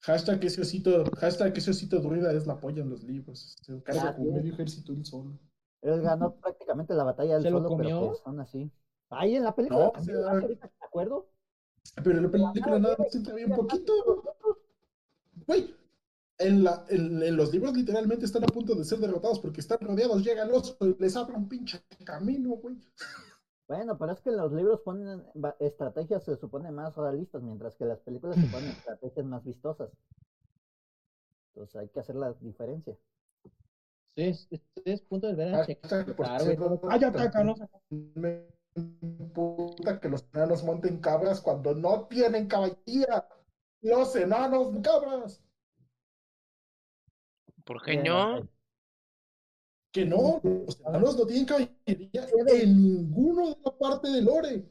Hashtag 0.00 0.44
ese 0.44 0.60
osito, 0.62 1.04
hashtag 1.18 1.56
ese 1.56 1.70
osito 1.70 2.00
druida 2.00 2.32
es 2.32 2.46
la 2.46 2.58
polla 2.60 2.82
en 2.82 2.90
los 2.90 3.02
libros. 3.04 3.56
Se 3.62 3.82
carga 3.82 4.08
Ah, 4.10 4.16
con 4.16 4.24
sí. 4.26 4.30
medio 4.32 4.52
ejército 4.54 4.92
él 4.92 5.04
solo. 5.04 5.38
Él 5.82 6.00
ganó 6.02 6.34
prácticamente 6.40 6.94
la 6.94 7.04
batalla 7.04 7.34
del 7.34 7.42
¿Se 7.42 7.50
lo 7.50 7.58
solo, 7.62 7.76
pero 7.76 7.90
comió? 8.00 8.18
pues 8.24 8.38
así. 8.40 8.70
Ahí 9.10 9.36
en 9.36 9.44
la 9.44 9.54
película 9.54 9.84
No, 9.86 9.90
también, 9.92 10.16
o 10.18 10.22
sea- 10.22 10.30
ahorita 10.32 10.68
que 10.68 10.74
me 10.80 10.86
acuerdo. 10.86 11.28
Pero 12.04 12.16
en 12.18 12.22
la 12.24 12.30
película 12.30 12.78
nada 12.78 12.96
más 12.98 13.14
entra 13.14 13.34
bien 13.34 13.50
poquito. 13.50 13.92
Güey, 15.46 15.74
en, 16.38 16.62
la, 16.64 16.84
en, 16.90 17.22
en 17.22 17.36
los 17.36 17.50
libros 17.52 17.74
literalmente 17.74 18.26
están 18.26 18.44
a 18.44 18.48
punto 18.48 18.74
de 18.74 18.84
ser 18.84 18.98
derrotados 18.98 19.40
porque 19.40 19.60
están 19.60 19.78
rodeados, 19.80 20.22
llega 20.22 20.42
el 20.42 20.50
oso 20.52 20.76
y 20.80 20.94
les 21.00 21.16
abre 21.16 21.36
un 21.36 21.48
pinche 21.48 21.80
camino, 22.04 22.50
güey. 22.50 22.76
Bueno, 23.68 23.98
pero 23.98 24.12
es 24.12 24.20
que 24.22 24.30
los 24.30 24.50
libros 24.50 24.80
ponen 24.80 25.22
estrategias 25.60 26.24
se 26.24 26.36
supone 26.36 26.70
más 26.70 26.96
realistas, 26.96 27.42
mientras 27.42 27.76
que 27.76 27.84
las 27.84 28.00
películas 28.00 28.36
se 28.36 28.46
ponen 28.46 28.70
estrategias 28.70 29.26
más 29.26 29.44
vistosas. 29.44 29.90
Entonces 31.48 31.76
hay 31.76 31.88
que 31.88 32.00
hacer 32.00 32.16
la 32.16 32.32
diferencia. 32.32 32.96
Sí, 34.16 34.22
es, 34.24 34.48
es, 34.50 34.62
es 34.86 35.02
punto 35.02 35.26
de 35.26 35.34
ver 35.34 35.54
a 35.54 35.66
checar, 35.66 36.06
cierto, 36.40 36.78
todo. 36.78 36.88
Cállate, 36.88 37.30
Carlos. 37.30 37.60
Me 37.90 38.46
puta 39.34 40.00
que 40.00 40.08
los 40.08 40.24
enanos 40.32 40.64
monten 40.64 40.98
cabras 41.00 41.40
cuando 41.42 41.74
no 41.74 42.06
tienen 42.06 42.48
caballería. 42.48 43.28
Los 43.82 44.16
enanos 44.16 44.72
cabras. 44.82 45.44
¿Por 47.64 47.82
qué 47.82 48.02
no? 48.02 48.48
Que 49.92 50.04
no, 50.04 50.40
los 50.42 50.80
enanos 50.80 51.16
no 51.16 51.26
tienen 51.26 51.46
caballería 51.46 52.26
en 52.62 52.82
ninguna 52.82 53.54
parte 53.78 54.08
del 54.08 54.26
lore. 54.26 54.68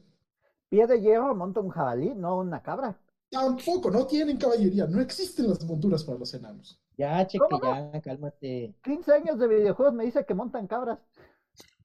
Pie 0.68 0.86
de 0.86 1.00
hierro 1.00 1.34
monta 1.34 1.60
un 1.60 1.70
jabalí, 1.70 2.14
no 2.14 2.38
una 2.38 2.62
cabra. 2.62 3.00
Tampoco, 3.30 3.90
no 3.90 4.06
tienen 4.06 4.36
caballería. 4.36 4.86
No 4.86 5.00
existen 5.00 5.48
las 5.48 5.64
monturas 5.64 6.04
para 6.04 6.18
los 6.18 6.32
enanos. 6.34 6.80
Ya, 6.96 7.26
cheque, 7.26 7.44
ya, 7.62 8.00
cálmate. 8.00 8.74
15 8.82 9.12
años 9.12 9.38
de 9.38 9.48
videojuegos 9.48 9.94
me 9.94 10.04
dice 10.04 10.24
que 10.24 10.34
montan 10.34 10.66
cabras. 10.66 10.98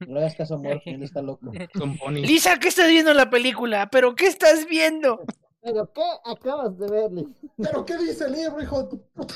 No 0.07 0.19
le 0.19 0.35
caso 0.35 0.61
él 0.63 1.03
está 1.03 1.21
loco. 1.21 1.51
Lisa, 2.11 2.59
¿qué 2.59 2.67
estás 2.67 2.89
viendo 2.89 3.11
en 3.11 3.17
la 3.17 3.29
película? 3.29 3.89
¿Pero 3.91 4.15
qué 4.15 4.27
estás 4.27 4.65
viendo? 4.67 5.21
¿Pero 5.61 5.91
qué 5.93 6.03
acabas 6.25 6.77
de 6.77 6.87
ver, 6.87 7.11
Liz? 7.11 7.27
¿Pero 7.57 7.85
qué 7.85 7.97
dice 7.97 8.25
el 8.25 8.33
libro, 8.33 8.61
hijo 8.61 8.83
de 8.83 8.89
tu 8.89 9.01
puta? 9.13 9.33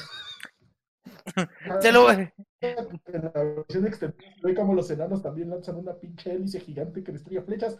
Te 1.82 1.92
lo 1.92 2.10
En 2.62 3.22
la 3.22 3.30
versión 3.44 3.86
extendida 3.86 4.34
se 4.42 4.48
ve 4.48 4.56
como 4.56 4.74
los 4.74 4.90
enanos 4.90 5.22
también 5.22 5.50
lanzan 5.50 5.76
una 5.78 5.94
pinche 5.96 6.32
hélice 6.32 6.60
gigante 6.60 7.04
que 7.04 7.12
destruye 7.12 7.42
flechas. 7.42 7.78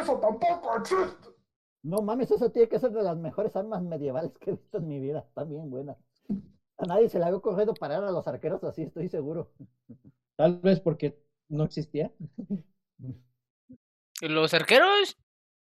¡Eso 0.00 0.18
tampoco 0.20 0.76
existe! 0.76 1.28
No 1.84 2.02
mames, 2.02 2.30
eso 2.30 2.50
tiene 2.50 2.68
que 2.68 2.78
ser 2.78 2.90
de 2.90 3.02
las 3.02 3.16
mejores 3.16 3.54
armas 3.56 3.82
medievales 3.82 4.36
que 4.38 4.50
he 4.50 4.54
visto 4.54 4.78
en 4.78 4.88
mi 4.88 4.98
vida. 5.00 5.20
Está 5.20 5.44
bien 5.44 5.70
buena. 5.70 5.96
A 6.76 6.84
nadie 6.86 7.08
se 7.08 7.18
le 7.18 7.24
había 7.24 7.38
ocurrido 7.38 7.72
parar 7.74 8.04
a 8.04 8.10
los 8.10 8.26
arqueros 8.26 8.62
así, 8.64 8.82
estoy 8.82 9.08
seguro. 9.08 9.52
Tal 10.36 10.58
vez 10.60 10.80
porque 10.80 11.18
no 11.48 11.64
existía. 11.64 12.12
¿Los 14.20 14.52
arqueros? 14.54 15.16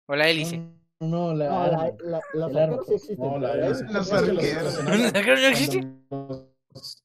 ¿O 0.07 0.15
la 0.15 0.29
hélice? 0.29 0.57
No, 1.01 1.07
no, 1.31 1.33
la, 1.35 1.49
No, 1.49 1.51
la- 1.51 1.63
arma. 1.81 1.97
la- 2.01 2.21
los 2.33 2.55
arqueros 2.55 2.87
sí 2.87 2.93
existen. 2.95 3.19
No, 3.31 3.37
la 3.39 3.53
hélice. 3.53 3.83
Los 3.85 4.11
arqueros. 4.11 4.43
los 4.63 4.79
enanos- 4.79 4.99
¿Los 5.03 5.15
arqueros 5.15 5.41
no 5.41 5.47
existen? 5.47 6.05
los, 6.09 7.03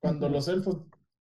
cuando 0.00 0.28
los 0.28 0.48
elfos 0.48 0.78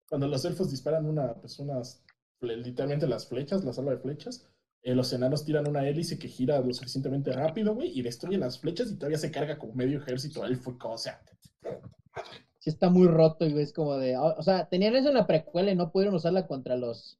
cuando 0.09 0.27
los 0.27 0.45
elfos 0.45 0.69
disparan 0.69 1.05
una 1.05 1.35
pues 1.35 1.59
unas 1.59 2.03
literalmente 2.41 3.07
las 3.07 3.27
flechas 3.27 3.63
la 3.63 3.73
sala 3.73 3.91
de 3.91 3.97
flechas 3.97 4.47
eh, 4.81 4.95
los 4.95 5.11
enanos 5.13 5.45
tiran 5.45 5.67
una 5.67 5.87
hélice 5.87 6.19
que 6.19 6.27
gira 6.27 6.59
lo 6.59 6.73
suficientemente 6.73 7.31
rápido 7.31 7.73
güey 7.75 7.97
y 7.97 8.01
destruye 8.01 8.37
las 8.37 8.59
flechas 8.59 8.91
y 8.91 8.95
todavía 8.95 9.17
se 9.17 9.31
carga 9.31 9.57
como 9.57 9.73
medio 9.73 9.99
ejército 9.99 10.45
élfico 10.45 10.89
o 10.91 10.97
sea 10.97 11.21
Sí 12.59 12.69
está 12.69 12.89
muy 12.89 13.07
roto 13.07 13.45
y 13.45 13.59
es 13.59 13.73
como 13.73 13.97
de... 13.97 14.17
O 14.17 14.41
sea, 14.41 14.69
tenían 14.69 14.95
eso 14.95 15.09
en 15.09 15.15
la 15.15 15.27
precuela 15.27 15.71
y 15.71 15.75
no 15.75 15.91
pudieron 15.91 16.15
usarla 16.15 16.47
contra 16.47 16.77
los... 16.77 17.19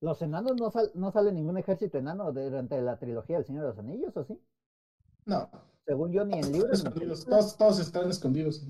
Los 0.00 0.20
enanos 0.22 0.56
no, 0.56 0.70
sal- 0.70 0.90
no 0.94 1.12
sale 1.12 1.32
ningún 1.32 1.56
ejército 1.58 1.98
enano 1.98 2.32
durante 2.32 2.80
la 2.82 2.98
trilogía 2.98 3.36
del 3.36 3.46
Señor 3.46 3.62
de 3.62 3.68
los 3.68 3.78
Anillos, 3.78 4.16
¿o 4.16 4.24
sí? 4.24 4.40
no 5.26 5.48
Según 5.86 6.12
yo, 6.12 6.24
ni 6.24 6.38
en 6.38 6.52
libros. 6.52 6.82
todos, 7.24 7.56
todos 7.56 7.78
están 7.78 8.10
escondidos 8.10 8.64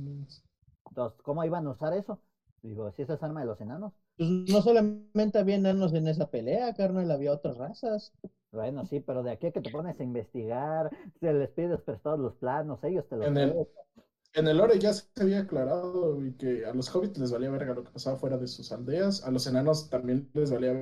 Entonces, 0.96 1.20
¿cómo 1.22 1.44
iban 1.44 1.66
a 1.66 1.70
usar 1.72 1.92
eso? 1.92 2.18
Digo, 2.62 2.90
si 2.92 3.02
esa 3.02 3.14
es 3.14 3.22
arma 3.22 3.40
de 3.40 3.46
los 3.46 3.60
enanos. 3.60 3.92
Pues 4.16 4.30
no 4.30 4.62
solamente 4.62 5.38
había 5.38 5.56
enanos 5.56 5.92
en 5.92 6.08
esa 6.08 6.30
pelea, 6.30 6.72
carnal, 6.72 7.10
había 7.10 7.32
otras 7.32 7.58
razas. 7.58 8.12
Bueno, 8.50 8.86
sí, 8.86 9.00
pero 9.00 9.22
de 9.22 9.30
aquí 9.32 9.46
a 9.48 9.50
que 9.50 9.60
te 9.60 9.70
pones 9.70 10.00
a 10.00 10.02
investigar, 10.02 10.90
se 11.20 11.32
les 11.34 11.50
pides 11.50 11.80
prestados 11.82 12.18
los 12.18 12.34
planos, 12.36 12.82
ellos 12.82 13.06
te 13.08 13.16
los 13.16 13.26
En 13.26 13.36
el- 13.36 13.66
en 14.34 14.48
el 14.48 14.56
lore 14.58 14.78
ya 14.78 14.92
se 14.92 15.04
había 15.20 15.40
aclarado 15.40 16.18
que 16.38 16.66
a 16.66 16.72
los 16.74 16.94
hobbits 16.94 17.18
les 17.18 17.32
valía 17.32 17.50
verga 17.50 17.74
lo 17.74 17.84
que 17.84 17.90
pasaba 17.90 18.16
fuera 18.16 18.38
de 18.38 18.46
sus 18.48 18.72
aldeas 18.72 19.24
a 19.24 19.30
los 19.30 19.46
enanos 19.46 19.90
también 19.90 20.30
les 20.34 20.50
valía 20.50 20.72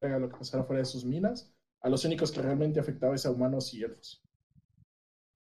verga 0.00 0.18
lo 0.20 0.28
que 0.28 0.36
pasara 0.38 0.64
fuera 0.64 0.80
de 0.80 0.86
sus 0.86 1.04
minas 1.04 1.52
a 1.82 1.88
los 1.90 2.04
únicos 2.04 2.30
que 2.32 2.42
realmente 2.42 2.80
afectaba 2.80 3.14
es 3.16 3.26
a 3.26 3.30
humanos 3.32 3.74
y 3.74 3.82
elfos 3.84 4.22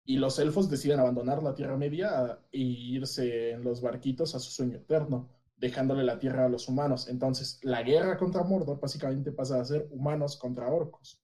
y 0.06 0.16
los 0.18 0.38
elfos 0.38 0.70
deciden 0.70 1.00
abandonar 1.00 1.42
la 1.42 1.54
Tierra 1.54 1.76
Media 1.76 2.38
e 2.52 2.58
irse 2.58 3.50
en 3.50 3.64
los 3.64 3.80
barquitos 3.80 4.36
a 4.36 4.38
su 4.38 4.52
sueño 4.52 4.76
eterno, 4.76 5.28
dejándole 5.56 6.04
la 6.04 6.18
Tierra 6.20 6.46
a 6.46 6.48
los 6.48 6.68
humanos. 6.68 7.08
Entonces, 7.08 7.58
la 7.64 7.82
guerra 7.82 8.16
contra 8.16 8.44
Mordor 8.44 8.78
básicamente 8.80 9.32
pasa 9.32 9.60
a 9.60 9.64
ser 9.64 9.88
humanos 9.90 10.36
contra 10.36 10.68
orcos. 10.68 11.20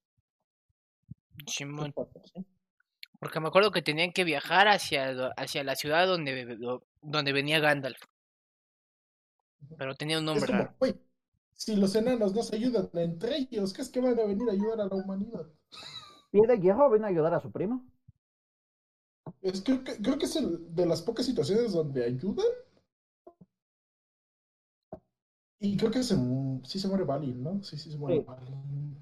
Simón. 1.47 1.95
Porque 3.21 3.39
me 3.39 3.49
acuerdo 3.49 3.71
que 3.71 3.83
tenían 3.83 4.13
que 4.13 4.25
viajar 4.25 4.67
hacia, 4.67 5.29
hacia 5.37 5.63
la 5.63 5.77
ciudad 5.77 6.09
donde, 6.09 6.59
donde 7.01 7.33
venía 7.33 7.61
Gandalf. 7.61 8.03
Pero 9.79 9.95
tenía 9.95 10.19
un 10.19 10.25
nombre 10.25 10.47
como, 10.47 10.59
raro. 10.59 10.75
güey, 10.81 11.01
si 11.53 11.77
los 11.77 11.95
enanos 11.95 12.35
no 12.35 12.43
se 12.43 12.57
ayudan 12.57 12.91
entre 12.95 13.37
ellos, 13.37 13.73
¿qué 13.73 13.83
es 13.83 13.91
que 13.91 14.01
van 14.01 14.19
a 14.19 14.25
venir 14.25 14.49
a 14.49 14.53
ayudar 14.53 14.81
a 14.81 14.87
la 14.87 14.97
humanidad? 14.97 15.47
Pie 16.33 16.41
de 16.49 16.59
hierro 16.59 16.91
vino 16.91 17.07
a 17.07 17.11
ayudar 17.11 17.35
a 17.35 17.41
su 17.41 17.53
primo. 17.53 17.87
Es 19.43 19.61
que, 19.61 19.85
que- 19.85 20.01
creo 20.01 20.19
que 20.19 20.25
es 20.27 20.37
el- 20.37 20.75
de 20.75 20.87
las 20.87 21.03
pocas 21.03 21.27
situaciones 21.27 21.73
donde 21.73 22.05
ayudan. 22.05 22.47
Y 25.61 25.79
creo 25.79 25.91
que 25.91 26.03
se, 26.03 26.15
sí 26.65 26.79
se 26.79 26.89
muere 26.89 27.05
Balin, 27.05 27.43
¿no? 27.43 27.63
Sí, 27.63 27.79
sí 27.79 27.91
se 27.91 27.97
muere 27.97 28.21
Sí. 28.21 28.27
Balin. 28.27 28.97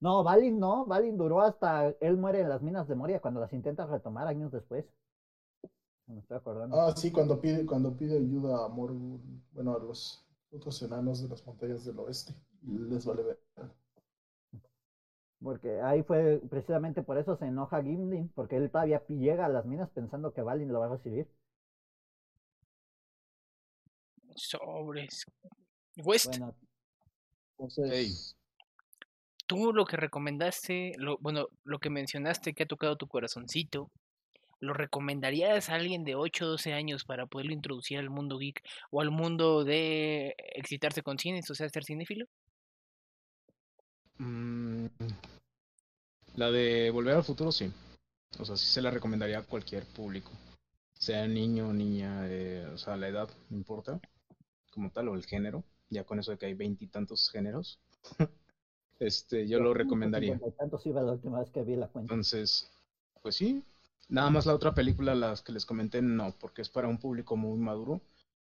No, 0.00 0.22
Balin 0.22 0.58
no, 0.60 0.84
Balin 0.84 1.16
duró 1.16 1.40
hasta 1.40 1.88
él 2.00 2.18
muere 2.18 2.40
en 2.42 2.50
las 2.50 2.60
minas 2.60 2.86
de 2.88 2.94
Moria 2.94 3.20
cuando 3.20 3.40
las 3.40 3.54
intenta 3.54 3.86
retomar 3.86 4.26
años 4.28 4.52
después. 4.52 4.84
Me 6.06 6.18
estoy 6.20 6.36
acordando. 6.36 6.80
Ah, 6.80 6.94
sí, 6.96 7.10
cuando 7.10 7.40
pide, 7.40 7.64
cuando 7.66 7.96
pide 7.96 8.18
ayuda 8.18 8.64
a 8.64 8.68
Morgul, 8.68 9.20
bueno, 9.52 9.74
a 9.74 9.78
los 9.78 10.24
otros 10.52 10.80
enanos 10.82 11.22
de 11.22 11.28
las 11.28 11.44
montañas 11.46 11.84
del 11.84 11.98
oeste. 12.00 12.34
Les 12.62 13.04
vale 13.04 13.22
ver. 13.22 13.40
Porque 15.42 15.80
ahí 15.80 16.02
fue 16.02 16.40
precisamente 16.48 17.02
por 17.02 17.18
eso 17.18 17.36
se 17.36 17.46
enoja 17.46 17.82
Gimli, 17.82 18.30
porque 18.34 18.56
él 18.56 18.70
todavía 18.70 19.02
llega 19.08 19.46
a 19.46 19.48
las 19.48 19.64
minas 19.66 19.90
pensando 19.90 20.32
que 20.32 20.42
Balin 20.42 20.72
lo 20.72 20.80
va 20.80 20.86
a 20.86 20.96
recibir. 20.96 21.28
Sobres. 24.36 25.26
West, 25.96 26.28
Bueno, 26.28 26.54
Entonces, 27.58 28.36
tú 29.46 29.72
lo 29.72 29.84
que 29.84 29.96
recomendaste, 29.96 30.92
lo, 30.96 31.18
bueno, 31.18 31.48
lo 31.64 31.78
que 31.78 31.90
mencionaste 31.90 32.54
que 32.54 32.62
ha 32.62 32.66
tocado 32.66 32.96
tu 32.96 33.08
corazoncito, 33.08 33.90
¿lo 34.60 34.72
recomendarías 34.74 35.68
a 35.68 35.74
alguien 35.74 36.04
de 36.04 36.14
8 36.14 36.44
o 36.44 36.48
12 36.48 36.72
años 36.72 37.04
para 37.04 37.26
poderlo 37.26 37.52
introducir 37.52 37.98
al 37.98 38.10
mundo 38.10 38.38
geek 38.38 38.62
o 38.90 39.00
al 39.00 39.10
mundo 39.10 39.64
de 39.64 40.34
excitarse 40.54 41.02
con 41.02 41.18
cines, 41.18 41.50
o 41.50 41.54
sea, 41.54 41.68
ser 41.68 41.84
cinéfilo? 41.84 42.26
Mm, 44.18 44.86
la 46.36 46.50
de 46.50 46.90
Volver 46.90 47.16
al 47.16 47.24
Futuro, 47.24 47.52
sí. 47.52 47.70
O 48.38 48.44
sea, 48.44 48.56
sí 48.56 48.66
se 48.66 48.82
la 48.82 48.90
recomendaría 48.90 49.38
a 49.38 49.42
cualquier 49.42 49.84
público. 49.84 50.30
Sea 50.94 51.26
niño 51.26 51.68
o 51.68 51.72
niña, 51.72 52.26
eh, 52.28 52.66
o 52.72 52.78
sea, 52.78 52.96
la 52.96 53.08
edad, 53.08 53.28
no 53.50 53.56
importa. 53.56 54.00
Como 54.72 54.90
tal, 54.90 55.08
o 55.08 55.14
el 55.14 55.26
género. 55.26 55.64
Ya 55.90 56.04
con 56.04 56.18
eso 56.18 56.30
de 56.30 56.38
que 56.38 56.46
hay 56.46 56.54
veintitantos 56.54 57.28
géneros. 57.30 57.78
este, 59.00 59.46
yo 59.46 59.60
lo 59.60 59.74
recomendaría. 59.74 60.40
tantos 60.58 60.86
iba 60.86 61.02
la 61.02 61.12
última 61.12 61.40
vez 61.40 61.50
que 61.50 61.62
vi 61.62 61.76
la 61.76 61.88
cuenta. 61.88 62.14
Entonces, 62.14 62.70
pues 63.20 63.36
sí. 63.36 63.62
Nada 64.08 64.30
más 64.30 64.46
la 64.46 64.54
otra 64.54 64.74
película, 64.74 65.14
las 65.14 65.42
que 65.42 65.52
les 65.52 65.66
comenté, 65.66 66.02
no, 66.02 66.34
porque 66.38 66.62
es 66.62 66.68
para 66.68 66.88
un 66.88 66.98
público 66.98 67.36
muy 67.36 67.58
maduro. 67.58 68.00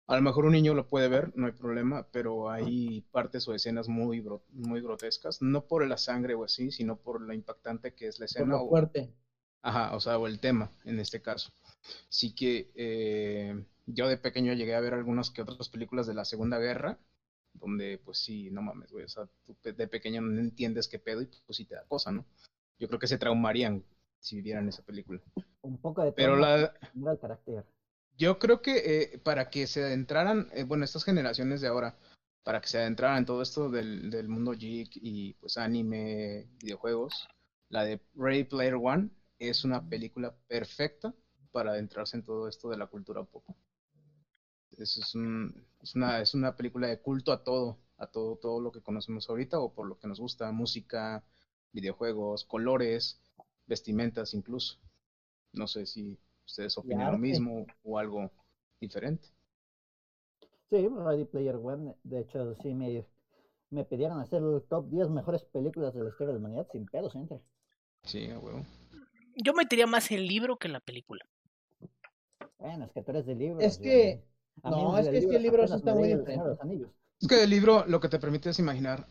A 0.10 0.16
lo 0.16 0.24
mejor 0.24 0.46
un 0.46 0.54
niño 0.54 0.74
lo 0.74 0.88
puede 0.88 1.08
ver, 1.08 1.32
no 1.38 1.46
hay 1.46 1.52
problema, 1.54 2.08
pero 2.12 2.50
hay 2.50 3.02
partes 3.12 3.48
o 3.48 3.54
escenas 3.54 3.88
muy, 3.88 4.26
muy 4.50 4.82
grotescas, 4.82 5.40
no 5.42 5.68
por 5.68 5.86
la 5.88 5.98
sangre 5.98 6.34
o 6.34 6.44
así, 6.44 6.72
sino 6.72 6.98
por 6.98 7.22
lo 7.22 7.32
impactante 7.32 7.94
que 7.94 8.08
es 8.08 8.20
la 8.20 8.26
por 8.36 8.48
escena 8.48 8.50
lo 8.50 8.64
o, 8.64 8.68
fuerte. 8.68 9.14
ajá, 9.62 9.96
o 9.96 10.00
sea, 10.00 10.18
o 10.18 10.28
el 10.28 10.40
tema 10.40 10.72
en 10.86 11.00
este 11.00 11.22
caso. 11.22 11.52
Sí 12.10 12.34
que 12.34 12.72
eh, 12.76 13.64
yo 13.86 14.08
de 14.08 14.18
pequeño 14.18 14.54
llegué 14.54 14.76
a 14.76 14.80
ver 14.80 14.96
algunas 14.96 15.30
que 15.32 15.44
otras 15.44 15.70
películas 15.70 16.08
de 16.08 16.16
la 16.16 16.26
Segunda 16.26 16.58
Guerra, 16.58 17.00
donde 17.54 18.00
pues 18.04 18.18
sí, 18.20 18.50
no 18.52 18.64
mames, 18.64 18.92
güey, 18.92 19.06
o 19.06 19.10
sea, 19.10 19.28
tú 19.46 19.56
de 19.64 19.88
pequeño 19.88 20.22
no 20.22 20.40
entiendes 20.42 20.88
qué 20.88 21.00
pedo 21.00 21.22
y 21.22 21.28
pues 21.46 21.58
sí 21.58 21.66
te 21.66 21.76
da 21.76 21.86
cosa, 21.88 22.12
¿no? 22.12 22.26
Yo 22.80 22.88
creo 22.88 23.00
que 23.00 23.08
se 23.08 23.20
traumarían 23.20 23.84
si 24.20 24.42
vieran 24.42 24.70
esa 24.70 24.84
película. 24.84 25.22
Un 25.62 25.78
poco 25.78 26.04
de 26.04 26.12
Pero 26.14 26.36
la, 26.36 26.74
el 26.96 27.20
carácter. 27.20 27.64
Yo 28.20 28.38
creo 28.38 28.62
que 28.62 29.14
eh, 29.14 29.18
para 29.20 29.50
que 29.50 29.66
se 29.66 29.82
adentraran, 29.84 30.50
eh, 30.54 30.64
bueno, 30.64 30.84
estas 30.84 31.06
generaciones 31.06 31.62
de 31.62 31.68
ahora, 31.70 31.96
para 32.44 32.60
que 32.60 32.68
se 32.68 32.78
adentraran 32.78 33.20
en 33.20 33.26
todo 33.26 33.42
esto 33.42 33.70
del, 33.70 34.28
mundo 34.28 34.52
geek 34.52 34.90
y 34.96 35.34
pues 35.36 35.58
anime, 35.58 36.48
videojuegos, 36.62 37.28
la 37.70 37.86
de 37.86 38.02
Ready 38.16 38.44
Player 38.44 38.76
One 38.76 39.10
es 39.40 39.64
una 39.64 39.88
película 39.88 40.36
perfecta 40.48 41.14
para 41.52 41.72
adentrarse 41.72 42.18
en 42.18 42.24
todo 42.24 42.48
esto 42.50 42.70
de 42.70 42.78
la 42.78 42.88
cultura 42.88 43.24
pop. 43.24 43.44
Es, 44.78 44.98
es, 44.98 45.16
un- 45.16 45.66
es 45.82 45.96
es 45.96 46.34
una 46.34 46.56
película 46.56 46.88
de 46.88 47.00
culto 47.00 47.32
a 47.32 47.42
todo, 47.44 47.78
a 47.98 48.06
todo, 48.08 48.36
todo 48.36 48.60
lo 48.60 48.72
que 48.72 48.82
conocemos 48.82 49.30
ahorita 49.30 49.60
o 49.60 49.74
por 49.74 49.88
lo 49.88 49.98
que 49.98 50.08
nos 50.08 50.20
gusta, 50.20 50.52
música, 50.52 51.24
videojuegos, 51.72 52.44
colores, 52.44 53.22
vestimentas 53.66 54.34
incluso. 54.34 54.78
No 55.54 55.68
sé 55.68 55.86
si 55.86 56.20
ustedes 56.50 56.78
opinan 56.78 57.12
lo 57.12 57.18
mismo 57.18 57.66
o 57.84 57.98
algo 57.98 58.32
diferente. 58.82 59.28
Sí, 60.70 60.88
Ready 60.88 61.26
Player 61.26 61.56
One, 61.56 61.96
de 62.04 62.20
hecho, 62.22 62.56
sí 62.62 62.74
me, 62.74 63.06
me 63.72 63.86
pidieron 63.86 64.20
hacer 64.20 64.42
el 64.44 64.62
top 64.70 64.90
10 64.90 65.10
mejores 65.10 65.44
películas 65.44 65.94
de 65.94 66.04
la 66.04 66.10
historia 66.10 66.28
de 66.28 66.34
la 66.34 66.40
humanidad, 66.40 66.68
sin 66.72 66.86
pedos 66.86 67.16
entra. 67.16 67.40
Sí, 68.04 68.30
a 68.30 68.40
huevo. 68.40 68.66
Yo 69.36 69.54
metería 69.54 69.88
más 69.88 70.12
el 70.12 70.28
libro 70.28 70.58
que 70.58 70.68
la 70.70 70.80
película. 70.80 71.26
Bueno, 72.58 72.86
es 72.86 72.92
que 72.92 73.02
tú 73.04 73.12
eres 73.12 73.26
de 73.26 73.36
libros. 73.36 73.64
Es 73.64 73.78
que- 73.78 74.22
a 74.64 74.70
no, 74.70 74.98
es 74.98 75.08
que- 75.08 75.18
es 75.18 75.26
que 75.26 75.36
el 75.38 75.44
libro 75.44 75.64
está 75.64 75.94
muy 75.96 76.10
diferente. 76.10 76.50
los 76.50 76.62
Anillos. 76.62 76.90
Es 77.22 77.28
que 77.28 77.44
el 77.44 77.50
libro 77.50 77.86
lo 77.88 78.00
que 78.00 78.10
te 78.10 78.20
permite 78.20 78.50
es 78.50 78.60
imaginar, 78.60 79.08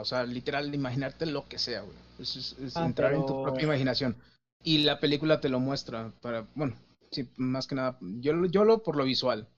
o 0.00 0.04
sea, 0.04 0.24
literal, 0.24 0.74
imaginarte 0.74 1.26
lo 1.26 1.46
que 1.48 1.58
sea, 1.58 1.82
güey. 1.82 1.96
Es, 2.18 2.36
es- 2.36 2.58
es 2.58 2.76
Ah, 2.76 2.86
entrar 2.86 3.14
en 3.14 3.24
tu 3.26 3.42
propia 3.42 3.64
imaginación. 3.64 4.16
Y 4.62 4.78
la 4.78 5.00
película 5.00 5.40
te 5.40 5.48
lo 5.48 5.58
muestra 5.60 6.12
para, 6.20 6.46
bueno, 6.54 6.76
sí, 7.10 7.28
más 7.36 7.66
que 7.66 7.74
nada, 7.74 7.98
yo, 8.00 8.32
lo- 8.34 8.46
yo 8.46 8.64
lo 8.64 8.82
por 8.82 8.96
lo 8.96 9.04
visual. 9.04 9.48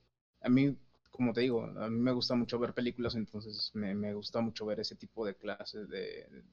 A 0.42 0.48
mí, 0.48 0.76
como 1.10 1.32
te 1.32 1.40
digo, 1.42 1.64
a 1.64 1.88
mí 1.88 1.98
me 1.98 2.12
gusta 2.12 2.34
mucho 2.34 2.58
ver 2.58 2.72
películas, 2.74 3.14
entonces 3.14 3.70
me, 3.74 3.94
me 3.94 4.14
gusta 4.14 4.40
mucho 4.40 4.64
ver 4.66 4.80
ese 4.80 4.94
tipo 4.96 5.26
de 5.26 5.34
clases 5.34 5.88
de, 5.88 5.98
de- 6.00 6.44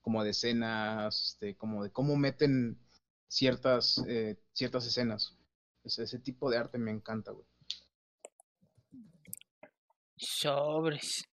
como 0.00 0.22
de 0.24 0.30
escenas, 0.30 1.20
este, 1.32 1.56
como 1.56 1.82
de 1.84 1.90
cómo 1.90 2.16
meten 2.16 2.78
ciertas, 3.28 4.02
eh, 4.08 4.36
ciertas 4.52 4.86
escenas. 4.86 5.36
Ese, 5.84 6.02
ese 6.04 6.18
tipo 6.18 6.50
de 6.50 6.58
arte 6.58 6.78
me 6.78 6.90
encanta, 6.90 7.30
güey. 7.32 7.46
Sobres. 10.16 11.24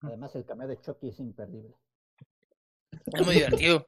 Además, 0.00 0.34
el 0.36 0.44
cameo 0.44 0.68
de 0.68 0.80
Chucky 0.80 1.08
es 1.08 1.18
imperdible. 1.18 1.74
Es 3.06 3.24
muy 3.24 3.34
divertido. 3.36 3.86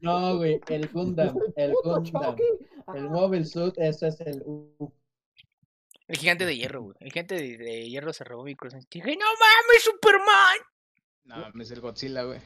No, 0.00 0.36
güey, 0.36 0.60
el 0.68 0.88
Gundam, 0.88 1.36
el 1.56 1.72
¡Puto 1.72 1.94
Gundam. 2.00 2.36
El 2.94 3.10
Mobile 3.10 3.44
Suit, 3.44 3.74
ese 3.78 4.08
es 4.08 4.20
el 4.20 4.42
U. 4.44 4.92
El 6.08 6.16
gigante 6.18 6.44
de 6.46 6.56
hierro, 6.56 6.82
güey. 6.82 6.96
El 7.00 7.10
gigante 7.10 7.34
de, 7.34 7.56
de 7.58 7.88
hierro 7.88 8.12
se 8.12 8.22
robó 8.24 8.44
mi 8.44 8.54
corazón. 8.54 8.80
Dije, 8.90 9.16
no 9.16 9.24
mames, 9.26 9.82
Superman. 9.82 10.56
No, 11.24 11.60
es 11.62 11.70
el 11.72 11.80
Godzilla, 11.80 12.22
güey. 12.22 12.38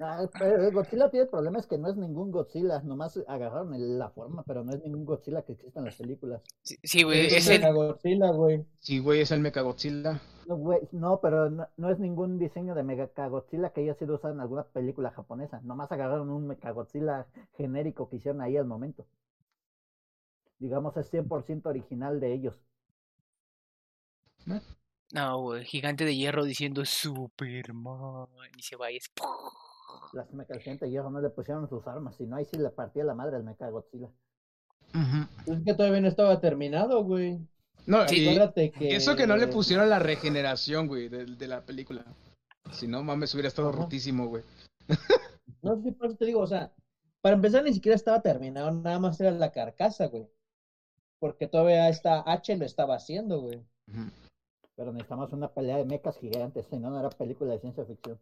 ah, 0.00 0.26
pero 0.36 0.66
el 0.66 0.72
Godzilla 0.74 1.08
tiene 1.10 1.24
el 1.24 1.30
problema 1.30 1.60
es 1.60 1.66
que 1.68 1.78
no 1.78 1.88
es 1.88 1.96
ningún 1.96 2.32
Godzilla, 2.32 2.80
nomás 2.82 3.16
agarraron 3.28 3.72
el- 3.74 3.96
la 3.98 4.10
forma, 4.10 4.42
pero 4.44 4.64
no 4.64 4.72
es 4.72 4.82
ningún 4.82 5.04
Godzilla 5.04 5.42
que 5.42 5.52
existe 5.52 5.78
en 5.78 5.84
las 5.84 5.94
películas. 5.94 6.42
Sí, 6.62 6.76
sí, 6.82 7.02
güey. 7.04 7.26
Es 7.26 7.34
Es 7.34 7.48
el 7.50 7.62
el, 7.62 7.74
Godzilla, 7.74 8.30
güey. 8.32 8.64
Sí, 8.80 8.98
güey, 8.98 9.20
es 9.20 9.30
el 9.30 9.38
Mechagodzilla. 9.40 10.20
No, 10.50 10.56
güey, 10.56 10.80
no, 10.90 11.20
pero 11.20 11.48
no, 11.48 11.68
no 11.76 11.90
es 11.90 12.00
ningún 12.00 12.36
diseño 12.36 12.74
de 12.74 12.82
Mechagodzilla 12.82 13.70
que 13.72 13.82
haya 13.82 13.94
sido 13.94 14.16
usado 14.16 14.34
en 14.34 14.40
alguna 14.40 14.64
película 14.64 15.12
japonesa. 15.12 15.60
Nomás 15.62 15.92
agarraron 15.92 16.28
un 16.28 16.48
Mechagodzilla 16.48 17.28
genérico 17.56 18.08
que 18.08 18.16
hicieron 18.16 18.40
ahí 18.40 18.56
al 18.56 18.64
momento. 18.64 19.06
Digamos, 20.58 20.96
es 20.96 21.08
100% 21.12 21.66
original 21.66 22.18
de 22.18 22.32
ellos. 22.32 22.60
No, 25.12 25.40
güey. 25.40 25.64
Gigante 25.64 26.04
de 26.04 26.16
hierro 26.16 26.44
diciendo 26.44 26.84
Superman. 26.84 28.26
Y 28.58 28.62
se 28.62 28.74
va 28.74 28.90
y 28.90 28.96
es. 28.96 29.08
Lástima 30.12 30.46
que 30.46 30.54
al 30.54 30.60
gente 30.62 30.86
de 30.86 30.90
hierro 30.90 31.10
no 31.10 31.20
le 31.20 31.30
pusieron 31.30 31.68
sus 31.68 31.86
armas, 31.86 32.16
si 32.16 32.26
no, 32.26 32.34
ahí 32.34 32.44
sí 32.44 32.58
le 32.58 32.70
partía 32.70 33.04
la 33.04 33.14
madre 33.14 33.36
al 33.36 33.44
Mechagodzilla. 33.44 34.08
Pues 35.46 35.58
Es 35.58 35.64
que 35.64 35.74
todavía 35.74 36.00
no 36.00 36.08
estaba 36.08 36.40
terminado, 36.40 37.04
güey. 37.04 37.38
No, 37.86 38.06
Sí, 38.08 38.28
Acuérdate 38.28 38.70
que... 38.70 38.94
eso 38.94 39.16
que 39.16 39.26
no 39.26 39.36
le 39.36 39.46
pusieron 39.48 39.88
la 39.88 39.98
regeneración, 39.98 40.86
güey, 40.86 41.08
de, 41.08 41.24
de 41.24 41.48
la 41.48 41.64
película. 41.64 42.04
Si 42.72 42.86
no, 42.86 43.02
mames, 43.02 43.34
hubiera 43.34 43.48
estado 43.48 43.70
Ajá. 43.70 43.78
rotísimo, 43.78 44.26
güey. 44.28 44.42
No 45.62 45.82
sé, 45.82 45.92
por 45.92 46.06
eso 46.06 46.16
te 46.16 46.24
digo, 46.24 46.40
o 46.40 46.46
sea, 46.46 46.72
para 47.20 47.34
empezar 47.36 47.62
ni 47.64 47.74
siquiera 47.74 47.94
estaba 47.94 48.22
terminado, 48.22 48.70
nada 48.70 48.98
más 48.98 49.20
era 49.20 49.30
la 49.30 49.50
carcasa, 49.50 50.06
güey. 50.06 50.26
Porque 51.18 51.46
todavía 51.46 51.88
esta 51.90 52.22
H 52.24 52.56
lo 52.56 52.64
estaba 52.64 52.94
haciendo, 52.94 53.40
güey. 53.40 53.62
Pero 54.76 54.92
necesitamos 54.92 55.32
una 55.32 55.52
pelea 55.52 55.76
de 55.76 55.84
mechas 55.84 56.16
gigantes, 56.18 56.66
si 56.70 56.78
no, 56.78 56.88
no 56.88 57.00
era 57.00 57.10
película 57.10 57.52
de 57.52 57.58
ciencia 57.60 57.84
ficción. 57.84 58.18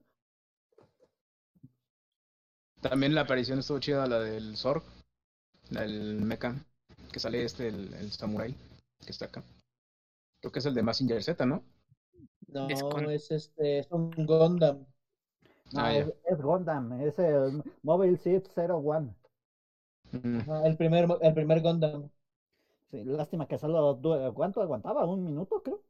También 2.81 3.15
la 3.15 3.21
aparición 3.21 3.59
estuvo 3.59 3.79
chida, 3.79 4.07
la 4.07 4.21
del 4.21 4.57
Zorg, 4.57 4.83
la 5.71 5.83
del 5.83 6.21
mecha, 6.23 6.55
que 7.13 7.21
sale 7.21 7.45
este, 7.45 7.69
el, 7.69 7.93
el 7.95 8.11
samurai, 8.11 8.55
que 9.05 9.12
está 9.12 9.26
acá. 9.26 9.42
Creo 10.40 10.53
que 10.53 10.61
es 10.61 10.66
el 10.66 10.74
de 10.74 10.82
Massinger 10.84 11.22
Z, 11.22 11.46
¿no? 11.46 11.64
No, 12.49 13.09
es 13.11 13.30
este, 13.30 13.78
es 13.80 13.90
un 13.92 14.11
Gundam. 14.26 14.86
No, 15.72 15.82
Ah, 15.82 15.92
ya. 15.92 16.07
es, 16.07 16.14
es 16.24 16.42
Gundam, 16.42 16.92
es 17.03 17.18
el 17.18 17.64
Mobile 17.82 18.16
Suit 18.18 18.49
01. 18.49 19.14
Ujú. 20.12 20.42
Ajá, 20.46 20.66
el 20.66 20.76
primer, 20.78 21.07
el 21.22 21.34
primer 21.34 21.61
Gundam. 21.62 22.11
Sí, 22.90 23.05
lástima 23.05 23.49
que 23.49 23.59
solo, 23.59 24.01
¿cuánto 24.34 24.62
aguantaba? 24.62 25.07
¿Un 25.07 25.24
minuto, 25.24 25.62
creo? 25.62 25.82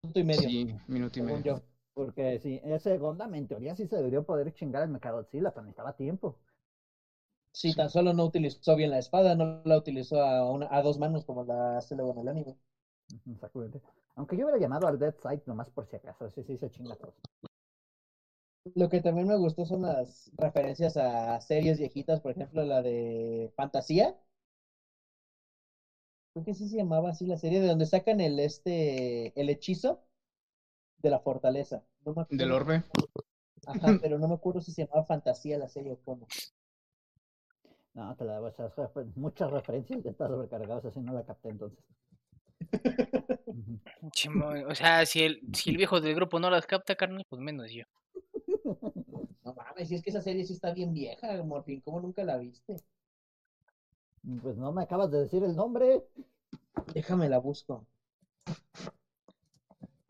Punto 0.00 0.18
y 0.20 0.24
medio, 0.24 0.54
Sí, 0.54 0.72
minuto 0.86 1.18
y 1.18 1.22
medio. 1.22 1.44
yo. 1.44 1.62
Porque 1.94 2.38
sí, 2.40 2.60
ese 2.64 2.98
Gundam 2.98 3.34
en 3.36 3.48
teoría 3.48 3.74
sí 3.76 3.86
se 3.88 3.96
debería 3.96 4.22
poder 4.22 4.52
chingar 4.54 4.82
el 4.84 4.90
Mechagodzilla, 4.90 5.50
pero 5.52 5.64
necesitaba 5.64 5.96
tiempo. 5.96 6.38
Sí, 7.56 7.72
tan 7.72 7.88
solo 7.88 8.12
no 8.12 8.26
utilizó 8.26 8.76
bien 8.76 8.90
la 8.90 8.98
espada, 8.98 9.34
no 9.34 9.62
la 9.64 9.78
utilizó 9.78 10.20
a, 10.20 10.50
una, 10.50 10.68
a 10.70 10.82
dos 10.82 10.98
manos 10.98 11.24
como 11.24 11.42
la 11.42 11.78
hace 11.78 11.96
luego 11.96 12.12
en 12.12 12.18
el 12.18 12.28
anime. 12.28 12.58
Exactamente. 13.32 13.80
Aunque 14.14 14.36
yo 14.36 14.44
hubiera 14.44 14.60
llamado 14.60 14.86
al 14.86 14.98
Dead 14.98 15.14
Side 15.22 15.40
nomás 15.46 15.70
por 15.70 15.86
si 15.86 15.96
acaso, 15.96 16.28
sí, 16.28 16.44
sí 16.44 16.58
se 16.58 16.68
chinga 16.70 16.94
todo. 16.96 17.14
Lo 18.74 18.90
que 18.90 19.00
también 19.00 19.26
me 19.26 19.38
gustó 19.38 19.64
son 19.64 19.82
las 19.82 20.30
referencias 20.36 20.98
a 20.98 21.40
series 21.40 21.78
viejitas, 21.78 22.20
por 22.20 22.32
ejemplo, 22.32 22.62
la 22.62 22.82
de 22.82 23.50
Fantasía. 23.56 24.14
Creo 26.34 26.44
que 26.44 26.52
sí 26.52 26.68
se 26.68 26.76
llamaba 26.76 27.08
así 27.08 27.24
la 27.24 27.38
serie, 27.38 27.62
de 27.62 27.68
donde 27.68 27.86
sacan 27.86 28.20
el 28.20 28.38
este 28.38 29.32
el 29.40 29.48
hechizo 29.48 30.02
de 30.98 31.08
la 31.08 31.20
fortaleza. 31.20 31.82
No 32.04 32.12
me 32.12 32.20
acuerdo 32.20 32.44
Del 32.44 32.52
orbe. 32.52 32.82
Ajá, 33.66 33.96
pero 34.02 34.18
no 34.18 34.28
me 34.28 34.34
acuerdo 34.34 34.60
si 34.60 34.72
se 34.72 34.84
llamaba 34.84 35.06
Fantasía 35.06 35.56
la 35.56 35.68
serie 35.68 35.92
o 35.92 35.98
cómo. 36.04 36.26
No, 37.96 38.14
te 38.14 38.24
la 38.26 38.34
debo 38.34 38.48
esas 38.48 38.74
refer- 38.76 39.10
muchas 39.16 39.50
referencias 39.50 40.02
de 40.04 40.10
estas 40.10 40.28
sobrecargadas, 40.28 40.84
así 40.84 41.00
no 41.00 41.14
la 41.14 41.24
capté 41.24 41.48
entonces. 41.48 41.82
Chimón. 44.12 44.70
O 44.70 44.74
sea, 44.74 45.06
si 45.06 45.22
el, 45.22 45.40
si 45.54 45.70
el 45.70 45.78
viejo 45.78 45.98
del 46.00 46.14
grupo 46.14 46.38
no 46.38 46.50
las 46.50 46.66
capta, 46.66 46.94
carnal, 46.94 47.24
pues 47.28 47.40
menos 47.40 47.70
yo. 47.72 47.84
No 49.44 49.54
mames, 49.54 49.88
si 49.88 49.94
es 49.94 50.02
que 50.02 50.10
esa 50.10 50.20
serie 50.20 50.44
sí 50.44 50.52
está 50.54 50.74
bien 50.74 50.92
vieja, 50.92 51.40
Morfín, 51.44 51.80
¿cómo 51.80 52.00
nunca 52.00 52.24
la 52.24 52.36
viste? 52.36 52.74
Pues 54.42 54.56
no 54.56 54.72
me 54.72 54.82
acabas 54.82 55.08
de 55.12 55.20
decir 55.20 55.44
el 55.44 55.54
nombre. 55.54 56.02
Déjame 56.92 57.28
la 57.28 57.38
busco. 57.38 57.86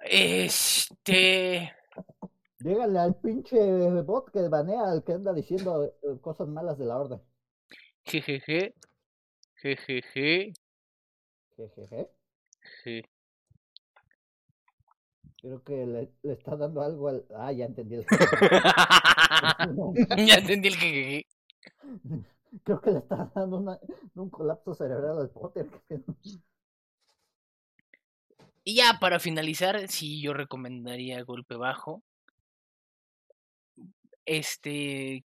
Este. 0.00 1.70
Dígale 2.58 2.98
al 2.98 3.14
pinche 3.16 3.60
bot 4.02 4.30
que 4.30 4.48
banea 4.48 4.90
al 4.90 5.04
que 5.04 5.12
anda 5.12 5.34
diciendo 5.34 5.84
eh, 5.84 6.18
cosas 6.22 6.48
malas 6.48 6.78
de 6.78 6.86
la 6.86 6.98
orden. 6.98 7.20
Jejeje. 8.06 8.74
Jejeje. 9.62 10.52
Jejeje. 11.56 12.08
je. 12.84 13.02
Creo 15.40 15.62
que 15.62 15.86
le, 15.86 16.10
le 16.22 16.32
está 16.32 16.56
dando 16.56 16.82
algo 16.82 17.08
al. 17.08 17.24
Ah, 17.34 17.52
ya 17.52 17.66
entendí. 17.66 17.96
el- 17.96 18.06
ya 20.26 20.34
entendí 20.36 20.68
el 20.68 20.76
jejeje. 20.76 21.26
Creo 22.64 22.80
que 22.80 22.90
le 22.90 22.98
está 22.98 23.30
dando 23.34 23.58
una- 23.58 23.78
un 24.14 24.30
colapso 24.30 24.74
cerebral 24.74 25.18
al 25.18 25.30
Potter. 25.30 25.66
Y 28.64 28.76
ya 28.76 28.98
para 29.00 29.20
finalizar, 29.20 29.88
sí 29.88 30.20
yo 30.22 30.32
recomendaría 30.32 31.22
Golpe 31.22 31.56
Bajo. 31.56 32.02
Este 34.24 35.24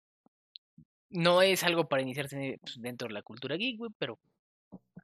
no 1.11 1.43
es 1.43 1.63
algo 1.65 1.89
para 1.89 2.03
iniciarse 2.03 2.59
pues, 2.61 2.81
dentro 2.81 3.09
de 3.09 3.15
la 3.15 3.23
cultura 3.23 3.57
geek, 3.57 3.81
pero 3.99 4.19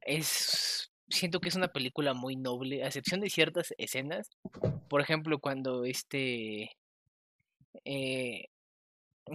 es 0.03 0.91
siento 1.09 1.41
que 1.41 1.49
es 1.49 1.55
una 1.55 1.69
película 1.69 2.15
muy 2.15 2.37
noble, 2.37 2.83
a 2.83 2.87
excepción 2.87 3.21
de 3.21 3.31
ciertas 3.31 3.75
escenas. 3.79 4.31
Por 4.89 5.01
ejemplo, 5.01 5.39
cuando 5.39 5.85
este 5.85 6.71
eh, 7.85 8.47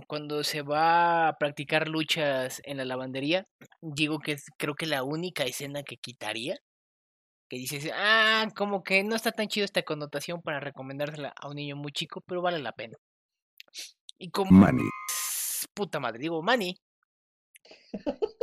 cuando 0.08 0.44
se 0.44 0.62
va 0.62 1.30
a 1.30 1.38
practicar 1.38 1.88
luchas 1.88 2.62
en 2.66 2.78
la 2.78 2.86
lavandería, 2.86 3.46
digo 3.82 4.20
que 4.20 4.34
es 4.34 4.46
creo 4.58 4.76
que 4.76 4.86
la 4.86 5.04
única 5.04 5.44
escena 5.46 5.84
que 5.84 5.98
quitaría 5.98 6.60
que 7.50 7.58
dices, 7.58 7.90
ah, 7.96 8.48
como 8.56 8.84
que 8.84 9.04
no 9.04 9.16
está 9.16 9.32
tan 9.32 9.48
chido 9.48 9.66
esta 9.66 9.82
connotación 9.82 10.42
para 10.42 10.60
recomendársela 10.60 11.34
a 11.36 11.48
un 11.50 11.56
niño 11.56 11.76
muy 11.76 11.92
chico, 11.92 12.22
pero 12.22 12.44
vale 12.44 12.60
la 12.60 12.74
pena. 12.74 12.96
Y 14.20 14.30
como 14.30 14.52
Money. 14.52 14.86
Puta 15.80 16.00
madre, 16.00 16.20
digo, 16.20 16.42
Manny, 16.42 16.78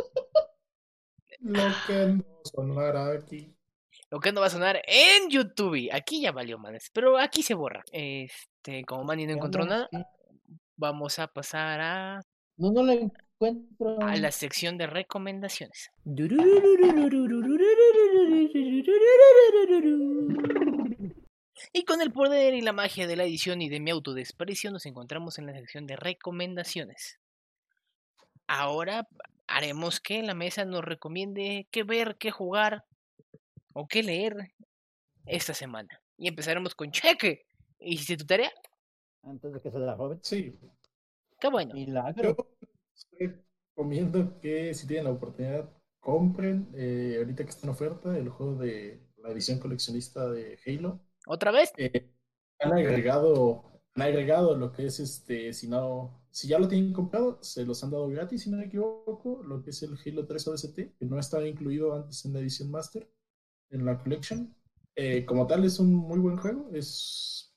Lo 1.41 1.71
que 1.87 2.07
no 2.07 2.25
sonará 2.45 3.13
aquí. 3.13 3.55
Lo 4.11 4.21
que 4.21 4.33
no 4.33 4.41
va 4.41 4.47
a 4.47 4.51
sonar 4.51 4.83
en 4.87 5.29
YouTube. 5.31 5.91
Aquí 5.93 6.23
ya 6.23 6.33
valió, 6.33 6.59
manes. 6.59 6.91
Pero 6.93 7.19
aquí 7.19 7.43
se 7.43 7.55
borra. 7.55 7.85
Este, 7.93 8.85
como 8.85 9.05
Manny 9.05 9.27
no 9.27 9.33
encontró 9.33 9.65
nada, 9.65 9.89
vamos 10.77 11.19
a 11.19 11.27
pasar 11.29 11.81
a, 11.81 12.21
No, 12.57 12.73
no 12.73 12.83
lo 12.83 12.93
encuentro. 12.93 14.01
a 14.01 14.17
la 14.17 14.33
sección 14.33 14.79
de 14.79 14.87
recomendaciones. 14.87 15.91
Y 21.73 21.85
con 21.85 22.01
el 22.01 22.13
poder 22.13 22.55
y 22.55 22.61
la 22.61 22.73
magia 22.73 23.07
de 23.07 23.17
la 23.17 23.25
edición 23.25 23.61
y 23.63 23.69
de 23.69 23.81
mi 23.81 23.91
autodesprecio 23.91 24.71
nos 24.71 24.87
encontramos 24.87 25.39
en 25.39 25.47
la 25.47 25.53
sección 25.53 25.87
de 25.87 25.97
recomendaciones. 25.97 27.19
Ahora 28.47 29.09
haremos 29.47 30.01
que 30.01 30.23
la 30.23 30.35
mesa 30.35 30.65
nos 30.65 30.85
recomiende 30.85 31.69
qué 31.71 31.83
ver, 31.83 32.17
qué 32.17 32.31
jugar 32.31 32.85
o 33.73 33.87
qué 33.87 34.03
leer 34.03 34.53
esta 35.27 35.55
semana. 35.55 36.01
Y 36.17 36.29
empezaremos 36.29 36.75
con 36.75 36.91
Cheque. 36.91 37.47
¿Hiciste 37.79 38.17
tu 38.17 38.27
tarea? 38.27 38.51
Antes 39.23 39.53
de 39.53 39.61
que 39.61 39.71
se 39.71 39.79
la 39.79 39.95
roben. 39.95 40.19
Sí, 40.23 40.59
Qué 41.39 41.49
bueno. 41.49 41.75
Milagro. 41.75 42.37
yo 43.19 43.29
recomiendo 43.77 44.41
que 44.41 44.73
si 44.73 44.87
tienen 44.87 45.05
la 45.05 45.11
oportunidad, 45.11 45.69
compren 46.01 46.71
eh, 46.75 47.17
ahorita 47.19 47.45
que 47.45 47.51
está 47.51 47.67
en 47.67 47.73
oferta 47.73 48.17
el 48.17 48.29
juego 48.31 48.55
de 48.55 49.03
la 49.19 49.31
edición 49.31 49.59
coleccionista 49.59 50.31
de 50.31 50.59
Halo. 50.65 51.01
¿Otra 51.27 51.51
vez? 51.51 51.73
Eh, 51.77 52.11
han 52.61 52.73
agregado, 52.73 53.83
han 53.95 54.03
agregado 54.03 54.57
lo 54.57 54.73
que 54.73 54.87
es 54.87 55.01
este, 55.01 55.53
si 55.53 55.69
no, 55.69 56.26
si 56.37 56.49
ya 56.49 56.59
lo 56.59 56.69
tienen 56.69 56.93
comprado, 56.93 57.39
se 57.43 57.65
los 57.65 57.83
han 57.83 57.91
dado 57.91 58.09
gratis, 58.09 58.43
si 58.43 58.51
no 58.51 58.59
me 58.59 58.67
equivoco, 58.67 59.43
lo 59.43 59.63
que 59.63 59.71
es 59.71 59.83
el 59.83 59.97
Halo 59.97 60.27
3 60.27 60.49
ODST, 60.49 60.77
que 60.99 61.07
no 61.07 61.19
estaba 61.19 61.49
incluido 61.49 61.95
antes 61.95 62.27
en 62.27 62.35
la 62.35 62.41
edición 62.41 62.71
Master, 62.71 63.11
en 63.71 63.87
la 63.87 63.97
Collection. 63.97 64.55
Eh, 64.97 65.25
como 65.25 65.47
tal, 65.47 65.65
es 65.65 65.79
un 65.79 65.95
muy 65.95 66.19
buen 66.19 66.37
juego. 66.37 66.69
Es 66.75 67.57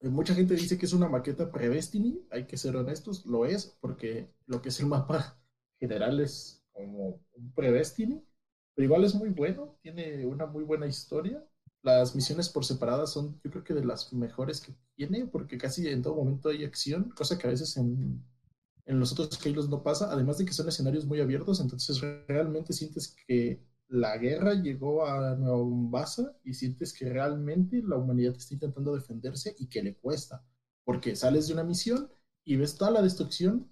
eh, 0.00 0.08
mucha 0.08 0.34
gente 0.34 0.54
dice 0.54 0.78
que 0.78 0.86
es 0.86 0.94
una 0.94 1.10
maqueta 1.10 1.52
pre-Destiny, 1.52 2.26
hay 2.30 2.46
que 2.46 2.56
ser 2.56 2.76
honestos, 2.76 3.26
lo 3.26 3.44
es, 3.44 3.76
porque 3.78 4.32
lo 4.46 4.62
que 4.62 4.70
es 4.70 4.80
el 4.80 4.86
mapa 4.86 5.38
general 5.78 6.18
es 6.20 6.64
como 6.72 7.20
un 7.32 7.52
pre-Destiny, 7.52 8.24
pero 8.74 8.86
igual 8.86 9.04
es 9.04 9.14
muy 9.16 9.28
bueno, 9.28 9.76
tiene 9.82 10.24
una 10.24 10.46
muy 10.46 10.64
buena 10.64 10.86
historia. 10.86 11.46
Las 11.82 12.14
misiones 12.14 12.48
por 12.48 12.64
separadas 12.64 13.12
son, 13.12 13.40
yo 13.42 13.50
creo 13.50 13.64
que 13.64 13.74
de 13.74 13.84
las 13.84 14.12
mejores 14.12 14.60
que 14.60 14.74
tiene, 14.96 15.26
porque 15.26 15.58
casi 15.58 15.86
en 15.88 16.02
todo 16.02 16.16
momento 16.16 16.48
hay 16.48 16.64
acción, 16.64 17.10
cosa 17.10 17.38
que 17.38 17.46
a 17.46 17.50
veces 17.50 17.76
en, 17.76 18.22
en 18.86 18.98
los 18.98 19.12
otros 19.12 19.38
Halos 19.44 19.68
no 19.68 19.82
pasa, 19.82 20.10
además 20.10 20.38
de 20.38 20.44
que 20.44 20.52
son 20.52 20.68
escenarios 20.68 21.06
muy 21.06 21.20
abiertos, 21.20 21.60
entonces 21.60 22.00
realmente 22.26 22.72
sientes 22.72 23.14
que 23.26 23.62
la 23.88 24.18
guerra 24.18 24.54
llegó 24.54 25.06
a 25.06 25.34
Nueva 25.36 25.58
Mombasa 25.58 26.36
y 26.44 26.54
sientes 26.54 26.92
que 26.92 27.08
realmente 27.08 27.82
la 27.82 27.96
humanidad 27.96 28.34
está 28.36 28.54
intentando 28.54 28.94
defenderse 28.94 29.54
y 29.58 29.66
que 29.68 29.82
le 29.82 29.96
cuesta, 29.96 30.44
porque 30.84 31.16
sales 31.16 31.46
de 31.46 31.54
una 31.54 31.64
misión 31.64 32.10
y 32.44 32.56
ves 32.56 32.76
toda 32.76 32.90
la 32.90 33.02
destrucción 33.02 33.70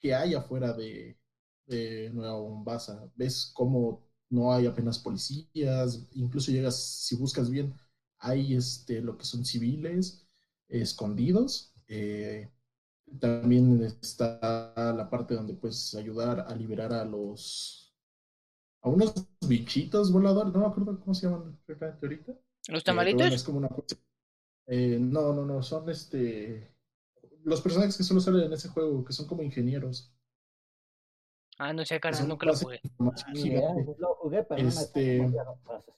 que 0.00 0.14
hay 0.14 0.34
afuera 0.34 0.72
de, 0.72 1.18
de 1.66 2.10
Nueva 2.14 2.38
Mombasa, 2.38 3.10
ves 3.16 3.50
cómo 3.54 4.07
no 4.30 4.52
hay 4.52 4.66
apenas 4.66 4.98
policías, 4.98 6.06
incluso 6.12 6.50
llegas, 6.52 6.76
si 6.78 7.16
buscas 7.16 7.50
bien, 7.50 7.74
hay 8.18 8.54
este, 8.54 9.00
lo 9.00 9.16
que 9.18 9.24
son 9.24 9.44
civiles 9.44 10.26
eh, 10.68 10.80
escondidos. 10.82 11.72
eh, 11.88 12.50
también 13.20 13.82
está 14.02 14.72
la 14.96 15.08
parte 15.10 15.34
donde 15.34 15.54
puedes 15.54 15.94
ayudar 15.94 16.40
a 16.48 16.54
liberar 16.56 16.92
a 16.92 17.04
los 17.04 17.94
a 18.82 18.88
unos 18.90 19.14
bichitos 19.48 20.12
voladores, 20.12 20.52
no 20.54 20.60
me 20.60 20.66
acuerdo 20.66 21.00
cómo 21.00 21.14
se 21.14 21.26
llaman 21.28 21.58
ahorita. 22.02 22.32
¿Los 22.68 22.82
Eh, 22.84 23.06
bueno, 23.10 23.34
tamalitos? 23.34 23.34
es 23.34 23.44
como 23.44 23.58
una 23.58 23.68
eh, 24.66 24.98
no, 25.00 25.32
no, 25.32 25.44
no, 25.44 25.62
son 25.62 25.88
este 25.90 26.74
los 27.44 27.60
personajes 27.62 27.96
que 27.96 28.04
solo 28.04 28.20
salen 28.20 28.44
en 28.46 28.52
ese 28.54 28.68
juego, 28.68 29.04
que 29.04 29.12
son 29.12 29.26
como 29.26 29.42
ingenieros. 29.42 30.12
Ah, 31.58 31.72
no 31.72 31.84
sé, 31.84 31.98
cara, 32.00 32.16
son 32.16 32.28
nunca 32.28 32.46
lo 32.46 32.54
jugué. 32.56 32.80
idea. 33.34 33.74
Lo 33.98 34.14
jugué, 34.14 34.42
pero 34.44 34.62
no 34.62 34.68
Este- 34.68 35.18
me 35.20 35.26
frases. 35.64 35.94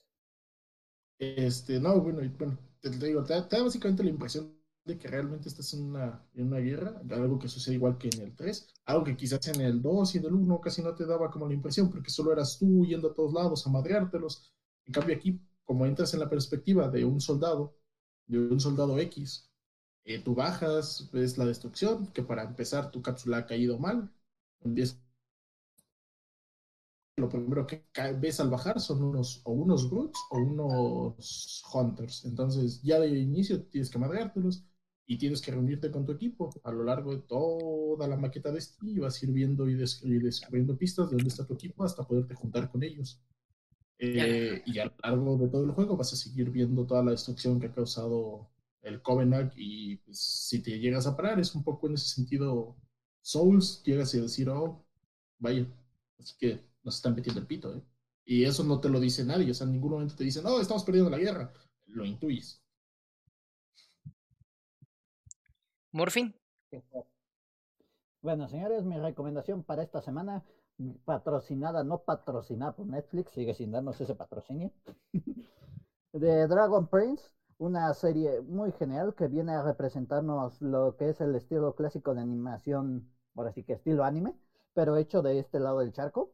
Este, 1.19 1.79
no, 1.79 1.99
bueno, 2.01 2.23
y 2.23 2.29
bueno, 2.29 2.57
te, 2.79 2.89
te 2.89 3.05
digo, 3.05 3.23
te, 3.23 3.33
da- 3.33 3.47
te 3.47 3.57
da 3.57 3.63
básicamente 3.63 4.03
la 4.03 4.09
impresión 4.09 4.55
de 4.83 4.97
que 4.97 5.07
realmente 5.07 5.49
estás 5.49 5.71
en 5.75 5.83
una, 5.83 6.25
en 6.33 6.47
una 6.47 6.57
guerra, 6.57 6.99
algo 7.11 7.37
que 7.37 7.47
sucede 7.47 7.75
igual 7.75 7.97
que 7.99 8.09
en 8.11 8.21
el 8.21 8.35
3, 8.35 8.67
algo 8.85 9.03
que 9.03 9.15
quizás 9.15 9.47
en 9.49 9.61
el 9.61 9.81
2 9.81 10.15
y 10.15 10.17
en 10.17 10.25
el 10.25 10.33
1 10.33 10.59
casi 10.59 10.81
no 10.81 10.95
te 10.95 11.05
daba 11.05 11.29
como 11.29 11.47
la 11.47 11.53
impresión, 11.53 11.89
porque 11.91 12.09
solo 12.09 12.33
eras 12.33 12.57
tú 12.57 12.85
yendo 12.85 13.09
a 13.11 13.13
todos 13.13 13.33
lados 13.33 13.65
a 13.67 13.69
madreártelos. 13.69 14.51
En 14.85 14.93
cambio 14.93 15.15
aquí, 15.15 15.39
como 15.63 15.85
entras 15.85 16.13
en 16.15 16.19
la 16.21 16.29
perspectiva 16.29 16.89
de 16.89 17.05
un 17.05 17.21
soldado, 17.21 17.75
de 18.25 18.39
un 18.39 18.59
soldado 18.59 18.97
X, 18.97 19.47
eh, 20.05 20.19
tú 20.23 20.35
bajas, 20.35 21.09
ves 21.13 21.37
la 21.37 21.45
destrucción, 21.45 22.07
que 22.07 22.23
para 22.23 22.43
empezar 22.43 22.91
tu 22.91 23.01
cápsula 23.03 23.37
ha 23.39 23.45
caído 23.45 23.77
mal, 23.79 24.11
empiezas 24.61 24.99
lo 27.17 27.29
primero 27.29 27.67
que 27.67 27.85
ves 28.19 28.39
al 28.39 28.49
bajar 28.49 28.79
son 28.79 29.03
unos 29.03 29.41
o 29.43 29.51
unos 29.51 29.89
brutes 29.89 30.19
o 30.31 30.37
unos 30.39 31.63
hunters. 31.73 32.25
Entonces, 32.25 32.81
ya 32.81 32.99
de 32.99 33.09
inicio 33.09 33.63
tienes 33.63 33.89
que 33.89 33.99
madreártelos 33.99 34.65
y 35.05 35.17
tienes 35.17 35.41
que 35.41 35.51
reunirte 35.51 35.91
con 35.91 36.05
tu 36.05 36.13
equipo 36.13 36.49
a 36.63 36.71
lo 36.71 36.83
largo 36.83 37.15
de 37.15 37.21
toda 37.23 38.07
la 38.07 38.17
maqueta 38.17 38.51
de 38.51 38.61
Steam 38.61 38.95
y 38.95 38.99
vas 38.99 39.21
a 39.21 39.25
ir 39.25 39.31
viendo 39.31 39.69
y 39.69 39.75
descubriendo 39.75 40.77
pistas 40.77 41.09
de 41.09 41.17
dónde 41.17 41.27
está 41.27 41.45
tu 41.45 41.53
equipo 41.53 41.83
hasta 41.83 42.03
poderte 42.07 42.33
juntar 42.33 42.71
con 42.71 42.83
ellos. 42.83 43.21
Eh, 43.99 44.63
y 44.65 44.79
a 44.79 44.85
lo 44.85 44.93
largo 45.03 45.37
de 45.37 45.47
todo 45.49 45.63
el 45.63 45.71
juego 45.71 45.95
vas 45.95 46.11
a 46.13 46.15
seguir 46.15 46.49
viendo 46.49 46.87
toda 46.87 47.03
la 47.03 47.11
destrucción 47.11 47.59
que 47.59 47.67
ha 47.67 47.71
causado 47.71 48.49
el 48.81 48.99
Covenant 49.03 49.53
y 49.55 49.97
pues, 49.97 50.17
si 50.17 50.63
te 50.63 50.79
llegas 50.79 51.05
a 51.05 51.15
parar 51.15 51.39
es 51.39 51.53
un 51.53 51.63
poco 51.63 51.87
en 51.87 51.93
ese 51.93 52.07
sentido 52.07 52.75
Souls, 53.21 53.83
llegas 53.83 54.15
a 54.15 54.21
decir, 54.21 54.49
oh, 54.49 54.83
vaya, 55.37 55.67
así 56.17 56.33
que 56.39 56.70
nos 56.83 56.95
están 56.95 57.15
metiendo 57.15 57.41
el 57.41 57.47
pito, 57.47 57.75
¿eh? 57.75 57.81
Y 58.25 58.45
eso 58.45 58.63
no 58.63 58.79
te 58.79 58.89
lo 58.89 58.99
dice 58.99 59.25
nadie, 59.25 59.51
o 59.51 59.53
sea, 59.53 59.65
en 59.65 59.73
ningún 59.73 59.91
momento 59.91 60.15
te 60.15 60.23
dicen, 60.23 60.43
no, 60.43 60.59
estamos 60.59 60.83
perdiendo 60.83 61.09
la 61.09 61.17
guerra, 61.17 61.51
lo 61.87 62.05
intuyes. 62.05 62.61
Morfin. 65.91 66.33
Bueno, 68.21 68.47
señores, 68.47 68.85
mi 68.85 68.97
recomendación 68.97 69.63
para 69.63 69.83
esta 69.83 70.01
semana, 70.01 70.43
patrocinada, 71.05 71.83
no 71.83 72.03
patrocinada 72.03 72.73
por 72.73 72.85
Netflix, 72.85 73.31
sigue 73.31 73.53
sin 73.53 73.71
darnos 73.71 73.99
ese 73.99 74.15
patrocinio, 74.15 74.71
de 76.13 76.47
Dragon 76.47 76.87
Prince, 76.87 77.31
una 77.57 77.93
serie 77.93 78.41
muy 78.41 78.71
genial 78.71 79.13
que 79.15 79.27
viene 79.27 79.53
a 79.53 79.63
representarnos 79.63 80.61
lo 80.61 80.95
que 80.97 81.09
es 81.09 81.21
el 81.21 81.35
estilo 81.35 81.75
clásico 81.75 82.13
de 82.13 82.21
animación, 82.21 83.11
ahora 83.35 83.51
sí 83.51 83.63
que 83.63 83.73
estilo 83.73 84.03
anime, 84.03 84.35
pero 84.73 84.97
hecho 84.97 85.21
de 85.21 85.39
este 85.39 85.59
lado 85.59 85.79
del 85.79 85.91
charco. 85.91 86.31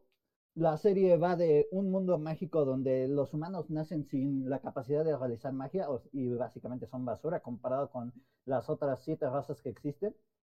La 0.58 0.76
serie 0.76 1.16
va 1.16 1.36
de 1.36 1.68
un 1.70 1.88
mundo 1.88 2.18
mágico 2.18 2.64
donde 2.64 3.06
los 3.06 3.32
humanos 3.32 3.70
nacen 3.70 4.04
sin 4.06 4.50
la 4.50 4.58
capacidad 4.58 5.04
de 5.04 5.16
realizar 5.16 5.52
magia 5.52 5.86
y 6.10 6.30
básicamente 6.30 6.88
son 6.88 7.04
basura 7.04 7.38
comparado 7.38 7.88
con 7.90 8.12
las 8.44 8.68
otras 8.68 9.00
siete 9.04 9.30
razas 9.30 9.62
que 9.62 9.68
existen 9.68 10.16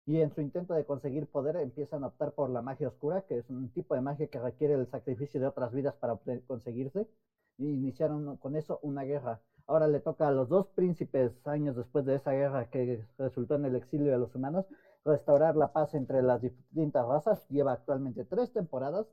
y 0.06 0.20
en 0.20 0.30
su 0.30 0.40
intento 0.40 0.74
de 0.74 0.84
conseguir 0.84 1.26
poder 1.26 1.56
empiezan 1.56 2.04
a 2.04 2.06
optar 2.06 2.30
por 2.30 2.48
la 2.48 2.62
magia 2.62 2.86
oscura, 2.86 3.22
que 3.22 3.38
es 3.38 3.50
un 3.50 3.70
tipo 3.70 3.96
de 3.96 4.00
magia 4.00 4.28
que 4.28 4.38
requiere 4.38 4.74
el 4.74 4.86
sacrificio 4.86 5.40
de 5.40 5.48
otras 5.48 5.72
vidas 5.72 5.96
para 5.96 6.16
conseguirse, 6.46 7.08
y 7.56 7.68
iniciaron 7.68 8.36
con 8.36 8.54
eso 8.54 8.78
una 8.82 9.02
guerra. 9.02 9.40
Ahora 9.66 9.88
le 9.88 9.98
toca 9.98 10.28
a 10.28 10.30
los 10.32 10.48
dos 10.48 10.68
príncipes, 10.68 11.32
años 11.44 11.74
después 11.74 12.04
de 12.04 12.14
esa 12.14 12.30
guerra 12.30 12.70
que 12.70 13.04
resultó 13.18 13.56
en 13.56 13.64
el 13.64 13.74
exilio 13.74 14.12
de 14.12 14.18
los 14.18 14.32
humanos, 14.36 14.64
restaurar 15.04 15.56
la 15.56 15.72
paz 15.72 15.94
entre 15.94 16.22
las 16.22 16.40
distintas 16.40 17.04
razas. 17.04 17.48
Lleva 17.48 17.72
actualmente 17.72 18.24
tres 18.24 18.52
temporadas 18.52 19.08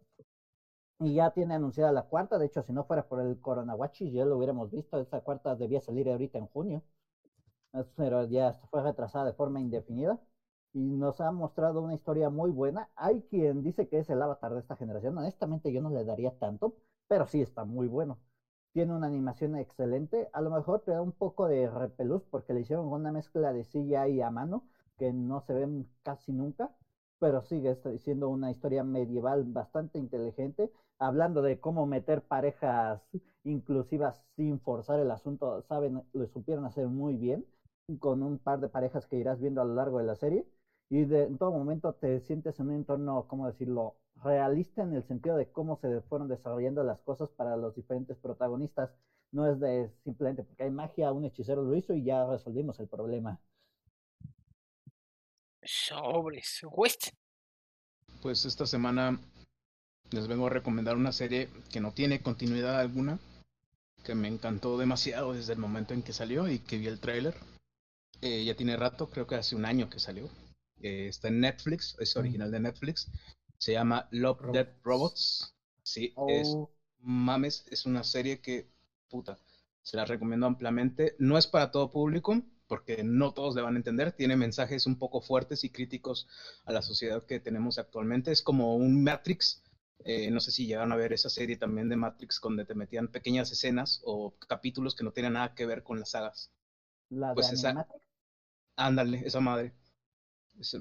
y 1.00 1.14
ya 1.16 1.32
tiene 1.32 1.54
anunciada 1.56 1.92
la 1.92 2.04
cuarta. 2.04 2.38
De 2.38 2.46
hecho, 2.48 2.62
si 2.64 2.74
no 2.74 2.84
fuera 2.86 3.08
por 3.08 3.22
el 3.22 3.40
Coronawachi, 3.40 4.12
ya 4.12 4.26
lo 4.26 4.38
hubiéramos 4.38 4.72
visto. 4.72 5.00
Esa 5.00 5.22
cuarta 5.22 5.56
debía 5.56 5.82
salir 5.82 6.10
ahorita 6.10 6.38
en 6.38 6.48
junio, 6.48 6.84
pero 7.96 8.24
ya 8.26 8.54
fue 8.70 8.82
retrasada 8.84 9.26
de 9.26 9.34
forma 9.34 9.60
indefinida 9.60 10.20
y 10.74 10.80
nos 10.80 11.22
ha 11.22 11.32
mostrado 11.32 11.82
una 11.82 11.94
historia 11.96 12.30
muy 12.30 12.52
buena. 12.52 12.90
Hay 12.96 13.24
quien 13.24 13.64
dice 13.64 13.88
que 13.88 14.00
es 14.00 14.10
el 14.10 14.22
avatar 14.22 14.54
de 14.54 14.60
esta 14.60 14.76
generación. 14.76 15.18
Honestamente, 15.18 15.72
yo 15.72 15.82
no 15.82 15.90
le 15.90 16.04
daría 16.06 16.32
tanto, 16.38 16.76
pero 17.08 17.28
sí 17.28 17.42
está 17.42 17.66
muy 17.66 17.88
bueno. 17.88 18.20
Tiene 18.74 18.94
una 18.94 19.08
animación 19.08 19.56
excelente. 19.56 20.30
A 20.34 20.42
lo 20.42 20.50
mejor 20.52 20.82
te 20.82 20.92
da 20.92 21.02
un 21.02 21.14
poco 21.14 21.48
de 21.48 21.70
repelús 21.70 22.24
porque 22.26 22.54
le 22.54 22.62
hicieron 22.62 22.88
una 22.88 23.12
mezcla 23.12 23.54
de 23.54 23.64
CGI 23.64 24.22
a 24.22 24.32
mano 24.32 24.68
que 24.98 25.14
no 25.14 25.42
se 25.42 25.54
ven 25.54 25.90
casi 26.04 26.32
nunca, 26.34 26.76
pero 27.20 27.42
sigue 27.42 27.76
siendo 28.00 28.30
una 28.30 28.52
historia 28.52 28.84
medieval 28.84 29.44
bastante 29.46 29.98
inteligente, 30.00 30.72
hablando 31.00 31.42
de 31.42 31.60
cómo 31.60 31.86
meter 31.86 32.22
parejas 32.22 33.02
inclusivas 33.44 34.24
sin 34.36 34.60
forzar 34.60 35.00
el 35.00 35.12
asunto. 35.12 35.62
Saben, 35.64 36.04
lo 36.14 36.28
supieron 36.28 36.66
hacer 36.66 36.88
muy 36.88 37.16
bien 37.18 37.46
con 38.00 38.24
un 38.24 38.38
par 38.40 38.60
de 38.60 38.68
parejas 38.70 39.06
que 39.08 39.18
irás 39.18 39.40
viendo 39.40 39.62
a 39.62 39.66
lo 39.66 39.76
largo 39.76 40.00
de 40.00 40.06
la 40.06 40.16
serie 40.16 40.46
y 40.90 41.06
de, 41.06 41.24
en 41.24 41.38
todo 41.38 41.52
momento 41.52 41.94
te 41.94 42.20
sientes 42.22 42.60
en 42.60 42.68
un 42.68 42.76
entorno, 42.76 43.26
¿cómo 43.28 43.48
decirlo?, 43.48 43.96
realista 44.24 44.82
en 44.84 44.94
el 44.94 45.04
sentido 45.04 45.36
de 45.36 45.52
cómo 45.52 45.76
se 45.76 46.02
fueron 46.02 46.28
desarrollando 46.30 46.84
las 46.84 47.02
cosas 47.02 47.30
para 47.32 47.58
los 47.58 47.76
diferentes 47.76 48.18
protagonistas. 48.18 48.96
No 49.32 49.46
es 49.48 49.60
de 49.60 49.92
simplemente 50.04 50.44
porque 50.44 50.64
hay 50.64 50.72
magia, 50.72 51.12
un 51.12 51.26
hechicero 51.26 51.64
lo 51.64 51.76
hizo 51.76 51.94
y 51.94 52.04
ya 52.04 52.26
resolvimos 52.26 52.80
el 52.80 52.88
problema. 52.88 53.40
Sobres. 55.66 56.62
West. 56.72 57.10
Pues 58.22 58.46
esta 58.46 58.66
semana 58.66 59.20
les 60.12 60.28
vengo 60.28 60.48
a 60.48 60.52
recomendar 60.52 60.96
una 60.96 61.12
serie 61.12 61.50
que 61.72 61.80
no 61.80 61.92
tiene 61.92 62.22
continuidad 62.22 62.80
alguna, 62.80 63.20
que 64.04 64.16
me 64.16 64.28
encantó 64.28 64.78
demasiado 64.78 65.34
desde 65.34 65.54
el 65.54 65.60
momento 65.60 65.94
en 65.94 66.04
que 66.04 66.14
salió 66.14 66.48
y 66.50 66.60
que 66.60 66.78
vi 66.78 66.88
el 66.88 67.00
tráiler. 67.00 67.36
Eh, 68.22 68.44
ya 68.46 68.56
tiene 68.56 68.78
rato, 68.78 69.10
creo 69.10 69.28
que 69.28 69.36
hace 69.36 69.56
un 69.56 69.66
año 69.66 69.90
que 69.90 70.00
salió. 70.00 70.30
Eh, 70.82 71.08
está 71.08 71.28
en 71.28 71.40
Netflix, 71.42 71.96
es 72.00 72.16
original 72.16 72.52
de 72.52 72.60
Netflix. 72.60 73.12
Se 73.58 73.74
llama 73.74 74.08
Love, 74.12 74.52
Dead 74.52 74.70
Robots. 74.84 75.54
Sí, 75.84 76.14
es 76.28 76.48
Oh, 76.48 76.72
mames, 77.00 77.66
es 77.70 77.86
una 77.86 78.04
serie 78.04 78.40
que, 78.42 78.70
puta, 79.10 79.40
se 79.82 79.98
la 79.98 80.06
recomiendo 80.06 80.46
ampliamente. 80.46 81.16
No 81.20 81.38
es 81.38 81.48
para 81.48 81.72
todo 81.72 81.92
público, 81.92 82.42
porque 82.68 83.04
no 83.04 83.32
todos 83.34 83.56
le 83.56 83.62
van 83.62 83.76
a 83.76 83.78
entender. 83.78 84.12
Tiene 84.12 84.36
mensajes 84.36 84.86
un 84.86 84.98
poco 84.98 85.22
fuertes 85.22 85.64
y 85.64 85.70
críticos 85.70 86.28
a 86.66 86.72
la 86.72 86.82
sociedad 86.82 87.24
que 87.26 87.40
tenemos 87.40 87.78
actualmente. 87.78 88.32
Es 88.32 88.42
como 88.42 88.76
un 88.76 89.04
Matrix. 89.04 89.64
Eh, 90.04 90.30
no 90.32 90.40
sé 90.40 90.52
si 90.52 90.66
llegaron 90.68 90.92
a 90.92 90.96
ver 90.96 91.14
esa 91.14 91.30
serie 91.30 91.58
también 91.58 91.90
de 91.90 91.96
Matrix, 91.96 92.40
donde 92.42 92.66
te 92.66 92.76
metían 92.76 93.08
pequeñas 93.08 93.52
escenas 93.52 94.02
o 94.04 94.36
capítulos 94.48 94.94
que 94.96 95.04
no 95.04 95.12
tenían 95.12 95.34
nada 95.34 95.54
que 95.56 95.66
ver 95.66 95.84
con 95.84 96.00
las 96.00 96.12
sagas. 96.12 96.52
la 97.10 97.34
pues 97.34 97.50
de 97.50 97.56
esa-. 97.56 97.74
Ándale, 98.76 99.22
esa 99.26 99.40
madre. 99.40 99.74
Es, 100.60 100.78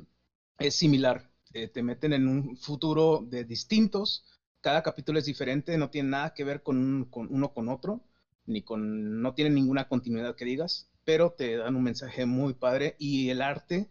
es 0.58 0.74
similar. 0.76 1.30
Eh, 1.52 1.68
te 1.68 1.82
meten 1.82 2.12
en 2.14 2.28
un 2.28 2.56
futuro 2.56 3.20
de 3.28 3.44
distintos. 3.44 4.24
Cada 4.60 4.82
capítulo 4.82 5.18
es 5.18 5.26
diferente, 5.26 5.78
no 5.78 5.90
tiene 5.90 6.10
nada 6.10 6.34
que 6.34 6.44
ver 6.44 6.62
con, 6.62 6.78
un- 6.78 7.04
con 7.06 7.28
uno 7.32 7.52
con 7.52 7.68
otro, 7.68 8.02
ni 8.46 8.62
con, 8.62 9.20
no 9.22 9.34
tiene 9.34 9.50
ninguna 9.50 9.88
continuidad 9.88 10.36
que 10.36 10.44
digas, 10.46 10.90
pero 11.04 11.32
te 11.32 11.56
dan 11.56 11.76
un 11.76 11.82
mensaje 11.82 12.26
muy 12.26 12.54
padre 12.54 12.96
y 12.98 13.30
el 13.30 13.42
arte 13.42 13.88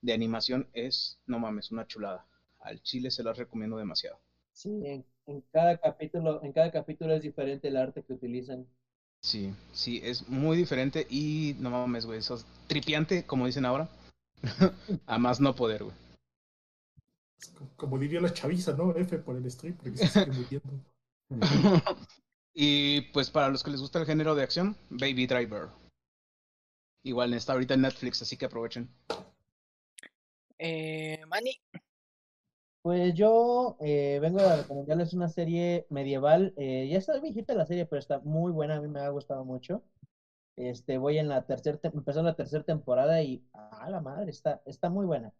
de 0.00 0.12
animación 0.12 0.68
es, 0.72 1.18
no 1.26 1.38
mames, 1.38 1.70
una 1.70 1.86
chulada. 1.86 2.26
Al 2.60 2.82
chile 2.82 3.10
se 3.10 3.22
las 3.22 3.38
recomiendo 3.38 3.76
demasiado. 3.76 4.18
Sí, 4.52 4.82
en, 4.84 5.04
en 5.26 5.40
cada 5.52 5.78
capítulo, 5.78 6.42
en 6.42 6.52
cada 6.52 6.70
capítulo 6.70 7.14
es 7.14 7.22
diferente 7.22 7.68
el 7.68 7.76
arte 7.76 8.02
que 8.02 8.12
utilizan. 8.12 8.66
Sí, 9.22 9.54
sí, 9.72 10.00
es 10.02 10.28
muy 10.28 10.56
diferente 10.56 11.06
y 11.08 11.54
no 11.60 11.70
mames, 11.70 12.06
güey, 12.06 12.18
eso 12.18 12.34
es 12.34 12.44
tripiante, 12.66 13.24
como 13.24 13.46
dicen 13.46 13.64
ahora. 13.64 13.88
A 15.06 15.18
más 15.18 15.40
no 15.40 15.54
poder, 15.54 15.84
güey. 15.84 15.96
Como 17.76 17.98
diría 17.98 18.20
la 18.20 18.32
chaviza, 18.32 18.72
¿no? 18.72 18.94
F 18.94 19.18
por 19.18 19.36
el 19.36 19.50
stream, 19.50 19.76
porque 19.76 19.96
se 19.96 20.08
sigue 20.08 20.26
muriendo. 20.26 20.84
y 22.54 23.00
pues 23.12 23.30
para 23.30 23.48
los 23.48 23.62
que 23.62 23.70
les 23.70 23.80
gusta 23.80 24.00
el 24.00 24.06
género 24.06 24.34
de 24.34 24.42
acción, 24.42 24.76
Baby 24.90 25.26
Driver. 25.26 25.68
Igual 27.02 27.34
está 27.34 27.52
ahorita 27.52 27.74
en 27.74 27.82
Netflix, 27.82 28.22
así 28.22 28.36
que 28.36 28.46
aprovechen. 28.46 28.88
Eh, 30.58 31.20
Manny. 31.26 31.60
Pues 32.82 33.14
yo 33.14 33.76
eh, 33.80 34.18
vengo 34.20 34.40
a 34.40 34.56
recomendarles 34.56 35.12
una 35.12 35.28
serie 35.28 35.86
medieval. 35.88 36.52
eh, 36.56 36.88
ya 36.90 36.98
está 36.98 37.18
viejita 37.20 37.54
la 37.54 37.66
serie, 37.66 37.86
pero 37.86 38.00
está 38.00 38.20
muy 38.20 38.52
buena. 38.52 38.76
A 38.76 38.80
mí 38.80 38.88
me 38.88 39.00
ha 39.00 39.08
gustado 39.08 39.44
mucho. 39.44 39.82
Este, 40.56 40.98
voy 40.98 41.18
en 41.18 41.28
la 41.28 41.46
tercera, 41.46 41.78
empezó 41.82 42.22
la 42.22 42.36
tercera 42.36 42.64
temporada 42.64 43.22
y 43.22 43.44
a 43.52 43.88
la 43.88 44.00
madre, 44.00 44.30
está, 44.30 44.62
está 44.66 44.90
muy 44.90 45.06
buena. 45.06 45.32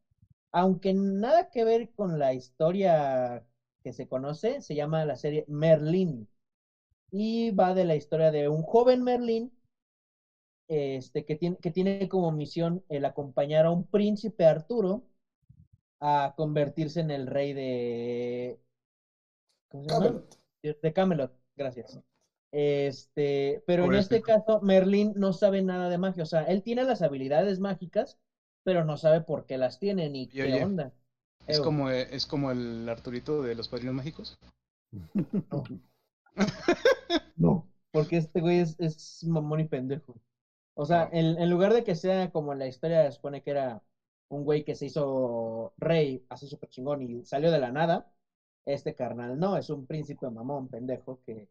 Aunque 0.53 0.95
nada 0.95 1.51
que 1.51 1.65
ver 1.65 1.91
con 1.95 2.19
la 2.19 2.35
historia 2.35 3.45
que 3.83 3.93
se 3.93 4.09
conoce, 4.09 4.61
se 4.63 4.75
llama 4.75 5.05
la 5.05 5.17
serie 5.17 5.45
Merlín. 5.49 6.29
Y 7.11 7.51
va 7.51 7.75
de 7.75 7.85
la 7.85 7.95
historia 7.97 8.31
de 8.31 8.49
un 8.49 8.63
joven 8.63 9.03
Merlín 9.03 9.53
este, 10.73 11.25
que, 11.25 11.37
tiene, 11.37 11.57
que 11.59 11.70
tiene 11.70 12.09
como 12.09 12.33
misión 12.33 12.83
el 12.89 13.05
acompañar 13.05 13.66
a 13.66 13.70
un 13.70 13.85
príncipe 13.85 14.47
Arturo 14.47 15.03
a 16.01 16.33
convertirse 16.35 17.01
en 17.01 17.11
el 17.11 17.27
rey 17.27 17.53
de. 17.53 18.59
¿Cómo 19.68 19.85
se 19.85 19.91
llama? 19.91 20.07
Camelot. 20.07 20.39
De 20.83 20.93
Camelot, 20.93 21.33
gracias. 21.57 22.01
Este, 22.53 23.62
pero 23.66 23.85
Por 23.85 23.95
en 23.95 24.01
este 24.01 24.20
caso, 24.20 24.61
Merlín 24.61 25.12
no 25.14 25.33
sabe 25.33 25.62
nada 25.62 25.89
de 25.89 25.99
magia. 25.99 26.23
O 26.23 26.27
sea, 26.27 26.45
él 26.45 26.62
tiene 26.62 26.85
las 26.85 27.03
habilidades 27.03 27.61
mágicas, 27.61 28.18
pero 28.64 28.85
no 28.85 28.97
sabe 28.97 29.20
por 29.20 29.47
qué 29.47 29.59
las 29.59 29.79
tiene 29.79 30.09
ni 30.09 30.23
Oye, 30.25 30.31
qué 30.31 30.43
oye, 30.43 30.64
onda. 30.64 30.93
Es 31.47 31.61
como, 31.61 31.91
eh, 31.91 32.09
es 32.11 32.27
como 32.27 32.51
el 32.51 32.89
Arturito 32.89 33.43
de 33.43 33.55
los 33.55 33.68
Padrinos 33.68 33.95
Mágicos. 33.95 34.39
No, 37.37 37.66
porque 37.91 38.16
este 38.16 38.41
güey 38.41 38.61
es, 38.61 38.77
es 38.79 39.25
mamón 39.25 39.61
y 39.61 39.64
pendejo. 39.64 40.14
O 40.75 40.85
sea, 40.87 41.09
No. 41.09 41.12
en, 41.12 41.39
en 41.39 41.51
lugar 41.51 41.73
de 41.75 41.85
que 41.85 41.95
sea 41.95 42.31
como 42.31 42.53
en 42.53 42.59
la 42.59 42.66
historia 42.66 43.05
se 43.07 43.12
supone 43.12 43.43
que 43.43 43.51
era 43.51 43.83
un 44.29 44.45
güey 44.45 44.64
que 44.64 44.75
se 44.75 44.87
hizo 44.87 45.73
rey, 45.77 46.25
así 46.29 46.47
súper 46.49 46.68
chingón 46.70 47.03
y 47.03 47.25
salió 47.25 47.51
de 47.51 47.59
la 47.59 47.70
nada, 47.73 48.07
este 48.66 48.95
carnal 48.95 49.39
no, 49.39 49.57
es 49.57 49.70
un 49.70 49.87
príncipe 49.87 50.31
mamón, 50.31 50.68
pendejo, 50.68 51.20
que 51.27 51.49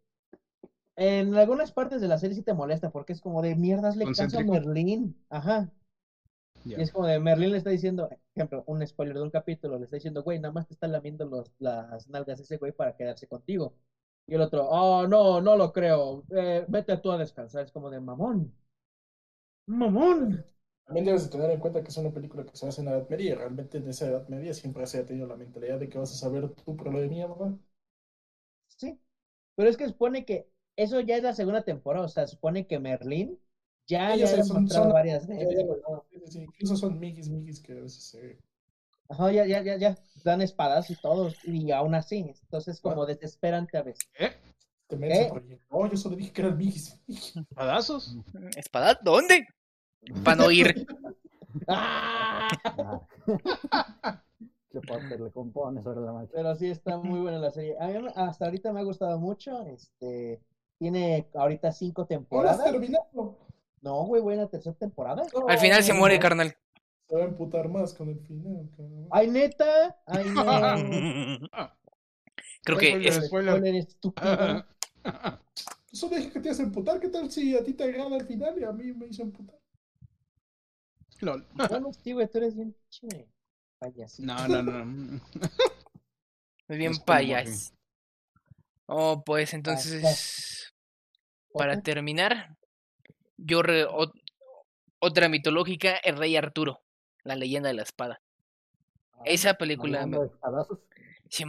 en 0.95 1.33
algunas 1.35 1.71
partes 1.71 2.01
de 2.01 2.07
la 2.07 2.17
serie 2.17 2.35
sí 2.35 2.43
te 2.43 2.53
molesta 2.53 2.89
porque 2.91 3.13
es 3.13 3.21
como 3.21 3.41
de 3.41 3.55
mierdas 3.55 3.95
le 3.95 4.09
caso 4.11 4.39
a. 4.39 4.43
Merlín. 4.43 5.15
Ajá. 5.29 5.71
Y 6.75 6.81
es 6.81 6.91
como 6.91 7.05
de 7.07 7.19
Merlín 7.19 7.51
le 7.51 7.57
está 7.57 7.69
diciendo, 7.69 8.07
por 8.07 8.17
ejemplo, 8.35 8.63
un 8.67 8.85
spoiler 8.85 9.15
de 9.15 9.23
un 9.23 9.29
capítulo, 9.29 9.77
le 9.77 9.85
está 9.85 9.95
diciendo, 9.97 10.23
güey, 10.23 10.39
nada 10.39 10.51
más 10.53 10.67
te 10.67 10.73
está 10.73 10.87
lamiendo 10.87 11.25
los, 11.25 11.51
las 11.59 12.07
nalgas 12.07 12.39
ese 12.39 12.57
güey 12.57 12.71
para 12.71 12.93
quedarse 12.93 13.27
contigo. 13.27 13.73
Y 14.27 14.35
el 14.35 14.41
otro, 14.41 14.67
oh, 14.69 15.07
no, 15.07 15.41
no 15.41 15.55
lo 15.57 15.71
creo, 15.73 16.23
eh, 16.31 16.65
vete 16.67 16.97
tú 16.97 17.11
a 17.11 17.17
descansar. 17.17 17.65
Es 17.65 17.71
como 17.71 17.89
de 17.89 17.99
mamón. 17.99 18.53
Mamón. 19.67 20.45
También 20.85 21.05
debes 21.05 21.23
de 21.23 21.29
tener 21.31 21.49
en 21.49 21.59
cuenta 21.59 21.81
que 21.81 21.89
es 21.89 21.97
una 21.97 22.11
película 22.11 22.45
que 22.45 22.55
se 22.55 22.67
hace 22.67 22.81
en 22.81 22.85
la 22.85 22.91
Edad 22.93 23.09
Media. 23.09 23.31
y 23.31 23.33
Realmente 23.35 23.77
en 23.79 23.87
esa 23.89 24.07
Edad 24.07 24.27
Media 24.27 24.53
siempre 24.53 24.85
se 24.85 24.99
ha 24.99 25.05
tenido 25.05 25.25
la 25.27 25.35
mentalidad 25.35 25.79
de 25.79 25.89
que 25.89 25.97
vas 25.97 26.11
a 26.11 26.15
saber 26.15 26.49
tu 26.49 26.75
problema 26.75 26.99
de 27.01 27.07
mierda. 27.09 27.57
Sí. 28.67 28.99
Pero 29.55 29.69
es 29.69 29.77
que 29.77 29.87
supone 29.87 30.25
que 30.25 30.47
eso 30.75 30.99
ya 31.01 31.17
es 31.17 31.23
la 31.23 31.33
segunda 31.33 31.63
temporada, 31.63 32.05
o 32.05 32.09
sea, 32.09 32.27
supone 32.27 32.67
que 32.67 32.79
Merlín 32.79 33.39
ya 33.87 34.15
le 34.15 34.23
ya 34.23 34.33
ha 34.39 34.43
son- 34.43 34.67
varias 34.91 35.27
lo- 35.27 36.05
sí, 36.09 36.21
sí, 36.27 36.39
Incluso 36.43 36.77
son 36.77 36.99
migis, 36.99 37.29
migis 37.29 37.61
que 37.61 37.73
a 37.73 37.81
veces 37.81 38.03
se... 38.03 38.39
Ajá, 39.09 39.31
ya, 39.31 39.45
ya, 39.45 39.61
ya, 39.61 39.77
ya, 39.77 39.97
dan 40.23 40.41
espadas 40.41 40.89
y 40.89 40.95
todos, 40.95 41.35
y 41.45 41.71
aún 41.71 41.95
así, 41.95 42.19
entonces 42.43 42.79
como 42.79 43.05
desesperante 43.05 43.77
a 43.77 43.83
veces. 43.83 44.09
¿Eh? 44.17 44.31
Te 44.91 44.97
mensa 44.97 45.23
¿Qué? 45.23 45.29
por 45.29 45.41
ahí. 45.41 45.59
No, 45.69 45.89
yo 45.89 45.97
solo 45.97 46.15
dije 46.15 46.31
que 46.31 46.41
eran 46.41 46.57
migis. 46.57 46.99
¿Padazos? 47.55 48.17
¿Espada? 48.55 48.99
¿Dónde? 49.01 49.47
Para 50.23 50.37
no 50.37 50.51
ir. 50.51 50.85
¡Ah! 51.67 52.49
Ah. 54.03 54.23
¿Qué 54.69 54.79
parte 54.81 55.17
le 55.17 55.31
compone 55.31 55.81
sobre 55.83 56.01
la 56.01 56.13
marcha? 56.13 56.31
Pero 56.33 56.55
sí 56.55 56.69
está 56.69 56.97
muy 56.97 57.19
buena 57.19 57.37
la 57.39 57.51
serie. 57.51 57.75
A 57.79 57.87
mí 57.87 58.07
hasta 58.15 58.45
ahorita 58.45 58.71
me 58.71 58.79
ha 58.79 58.83
gustado 58.83 59.19
mucho. 59.19 59.65
Este 59.65 60.41
tiene 60.79 61.27
ahorita 61.33 61.71
cinco 61.71 62.05
temporadas. 62.05 62.63
terminado. 62.63 63.37
No, 63.81 64.05
güey, 64.05 64.37
la 64.37 64.47
tercera 64.47 64.75
temporada. 64.75 65.23
Al 65.47 65.59
final 65.59 65.83
se 65.83 65.93
muere, 65.93 66.15
no, 66.15 66.21
carnal. 66.21 66.55
Se 67.07 67.15
va 67.15 67.23
a 67.23 67.27
emputar 67.27 67.67
más 67.69 67.93
con 67.93 68.09
el 68.09 68.19
final. 68.21 68.69
cabrón. 68.75 69.07
Ay, 69.11 69.29
neta. 69.29 69.97
Ay, 70.05 70.29
no. 70.29 70.41
Creo 72.63 72.77
que 72.77 73.07
es, 73.07 73.25
spoiler. 73.25 73.55
Spoiler 73.55 73.75
estúpido. 73.75 74.65
Solo 75.91 76.15
dije 76.15 76.31
que 76.31 76.39
te 76.39 76.49
hace 76.49 76.63
emputar. 76.63 76.99
¿Qué 76.99 77.09
tal 77.09 77.29
si 77.31 77.55
a 77.55 77.63
ti 77.63 77.73
te 77.73 77.83
agrada 77.83 78.17
el 78.17 78.25
final 78.25 78.57
y 78.59 78.63
a 78.63 78.71
mí 78.71 78.93
me 78.93 79.07
hizo 79.07 79.23
emputar? 79.23 79.59
Lol. 81.19 81.45
Bueno, 81.53 81.91
sí, 81.93 82.13
güey, 82.13 82.27
tú 82.29 82.37
eres 82.39 82.55
bien 82.55 82.73
pinche 82.73 83.27
payasito. 83.79 84.25
No, 84.25 84.47
no, 84.47 84.63
no. 84.63 85.21
es 86.67 86.77
bien 86.77 86.93
payas. 87.05 87.73
Oh, 88.87 89.23
pues 89.23 89.53
entonces, 89.53 90.73
para 91.53 91.73
¿Otra? 91.73 91.83
terminar, 91.83 92.57
yo 93.37 93.61
re- 93.61 93.85
ot- 93.87 94.19
otra 94.99 95.29
mitológica, 95.29 95.95
el 95.97 96.17
rey 96.17 96.35
Arturo, 96.35 96.81
la 97.23 97.35
leyenda 97.35 97.69
de 97.69 97.75
la 97.75 97.83
espada. 97.83 98.21
Esa 99.23 99.53
película 99.53 99.99
me, 99.99 100.17
Hablando 100.17 100.21
de 100.21 100.27
espadazos. 100.27 100.79
Sí. 101.31 101.45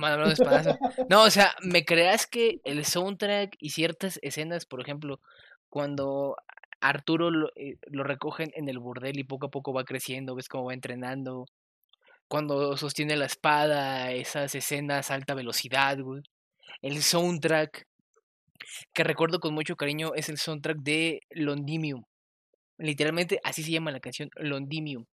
No, 1.08 1.24
o 1.24 1.30
sea, 1.30 1.54
¿me 1.62 1.84
creas 1.84 2.26
que 2.26 2.60
el 2.64 2.84
soundtrack 2.84 3.56
y 3.58 3.70
ciertas 3.70 4.18
escenas, 4.22 4.64
por 4.64 4.80
ejemplo, 4.80 5.20
cuando 5.68 6.36
Arturo 6.80 7.30
lo, 7.30 7.48
eh, 7.56 7.76
lo 7.86 8.04
recogen 8.04 8.52
en 8.54 8.68
el 8.68 8.78
burdel 8.78 9.18
y 9.18 9.24
poco 9.24 9.46
a 9.46 9.50
poco 9.50 9.72
va 9.72 9.84
creciendo, 9.84 10.34
ves 10.34 10.48
cómo 10.48 10.66
va 10.66 10.74
entrenando, 10.74 11.46
cuando 12.32 12.78
sostiene 12.78 13.14
la 13.16 13.26
espada, 13.26 14.10
esas 14.12 14.54
escenas 14.54 15.10
a 15.10 15.14
alta 15.14 15.34
velocidad, 15.34 15.98
güey. 15.98 16.22
El 16.80 17.02
soundtrack, 17.02 17.86
que 18.94 19.04
recuerdo 19.04 19.38
con 19.38 19.52
mucho 19.52 19.76
cariño, 19.76 20.12
es 20.14 20.30
el 20.30 20.38
soundtrack 20.38 20.78
de 20.78 21.20
Londimium. 21.28 22.04
Literalmente 22.78 23.38
así 23.44 23.62
se 23.62 23.72
llama 23.72 23.90
la 23.90 24.00
canción, 24.00 24.30
Londimium. 24.36 25.04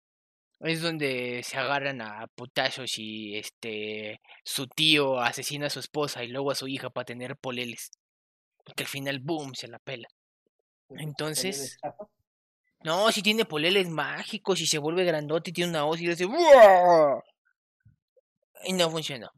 Es 0.61 0.83
donde 0.83 1.43
se 1.45 1.57
agarran 1.57 2.01
a 2.01 2.27
putazos 2.35 2.99
y 2.99 3.37
este 3.37 4.21
su 4.45 4.67
tío 4.67 5.21
asesina 5.21 5.69
a 5.69 5.71
su 5.71 5.79
esposa 5.79 6.25
y 6.25 6.29
luego 6.29 6.51
a 6.51 6.57
su 6.57 6.67
hija 6.67 6.91
para 6.91 7.05
tener 7.05 7.37
poleles. 7.37 7.91
Y 8.67 8.73
que 8.73 8.83
al 8.83 8.89
final, 8.89 9.21
boom, 9.21 9.55
se 9.55 9.69
la 9.69 9.79
pela. 9.79 10.09
Entonces, 10.91 11.79
no, 12.83 13.13
si 13.13 13.23
tiene 13.23 13.45
poleles 13.45 13.89
mágicos 13.89 14.61
y 14.61 14.67
se 14.67 14.79
vuelve 14.79 15.05
grandote 15.05 15.51
y 15.51 15.53
tiene 15.53 15.71
una 15.71 15.85
hoz 15.85 16.01
y 16.01 16.09
dice 16.09 16.25
"¡Buah!". 16.25 17.21
Y 18.65 18.73
no 18.73 18.91
funcionó. 18.91 19.31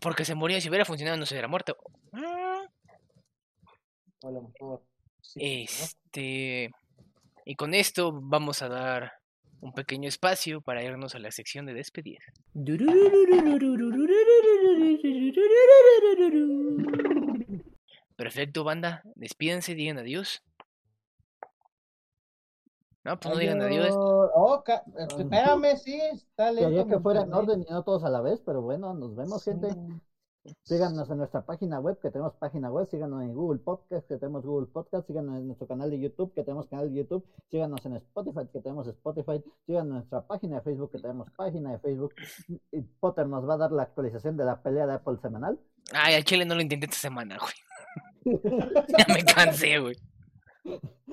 Porque 0.00 0.24
se 0.24 0.34
moría, 0.34 0.60
si 0.60 0.68
hubiera 0.68 0.84
funcionado 0.84 1.16
no 1.16 1.24
se 1.24 1.34
hubiera 1.34 1.48
muerto. 1.48 1.76
Este. 5.36 6.70
Y 7.44 7.56
con 7.56 7.74
esto 7.74 8.12
vamos 8.22 8.62
a 8.62 8.68
dar 8.68 9.12
un 9.60 9.72
pequeño 9.72 10.08
espacio 10.08 10.60
para 10.60 10.82
irnos 10.82 11.14
a 11.14 11.18
la 11.18 11.30
sección 11.30 11.66
de 11.66 11.74
despedir. 11.74 12.18
Perfecto, 18.16 18.64
banda. 18.64 19.02
Despídense, 19.14 19.74
digan 19.74 19.98
adiós. 19.98 20.42
No, 23.04 23.18
pues 23.20 23.34
no 23.34 23.40
digan 23.40 23.60
adiós. 23.60 23.90
Oh, 23.96 24.62
ca- 24.64 24.84
espérame, 24.96 25.76
sí, 25.76 26.00
está 26.00 26.50
lento. 26.50 26.68
Quería 26.70 26.86
que 26.86 27.00
fuera 27.00 27.22
en 27.22 27.34
orden 27.34 27.64
y 27.68 27.70
no 27.70 27.82
todos 27.82 28.04
a 28.04 28.08
la 28.08 28.22
vez, 28.22 28.40
pero 28.46 28.62
bueno, 28.62 28.94
nos 28.94 29.14
vemos, 29.14 29.44
gente. 29.44 29.68
Sí. 30.44 30.54
Síganos 30.62 31.08
en 31.10 31.16
nuestra 31.16 31.40
página 31.46 31.80
web, 31.80 31.98
que 32.00 32.10
tenemos 32.10 32.34
página 32.34 32.70
web, 32.70 32.86
síganos 32.90 33.22
en 33.22 33.32
Google 33.32 33.60
Podcast, 33.60 34.06
que 34.06 34.18
tenemos 34.18 34.44
Google 34.44 34.66
Podcast, 34.66 35.06
síganos 35.06 35.36
en 35.36 35.46
nuestro 35.46 35.66
canal 35.66 35.90
de 35.90 35.98
YouTube, 35.98 36.34
que 36.34 36.42
tenemos 36.42 36.66
canal 36.66 36.90
de 36.90 36.96
YouTube, 36.96 37.24
síganos 37.50 37.84
en 37.86 37.94
Spotify, 37.94 38.46
que 38.52 38.60
tenemos 38.60 38.86
Spotify, 38.86 39.42
síganos 39.64 39.88
en 39.88 39.94
nuestra 39.94 40.26
página 40.26 40.56
de 40.56 40.62
Facebook, 40.62 40.90
que 40.92 40.98
tenemos 40.98 41.30
página 41.30 41.72
de 41.72 41.78
Facebook. 41.78 42.14
Y 42.72 42.82
Potter 42.82 43.26
nos 43.26 43.48
va 43.48 43.54
a 43.54 43.56
dar 43.58 43.72
la 43.72 43.84
actualización 43.84 44.36
de 44.36 44.44
la 44.44 44.62
pelea 44.62 44.86
de 44.86 44.92
Apple 44.94 45.16
semanal. 45.22 45.58
Ay, 45.92 46.14
al 46.14 46.24
chile 46.24 46.44
no 46.44 46.54
lo 46.54 46.60
intenté 46.60 46.86
esta 46.86 46.98
semana, 46.98 47.38
güey. 47.38 47.54
Ya 48.98 49.14
me 49.14 49.24
cansé, 49.24 49.78
güey. 49.78 49.96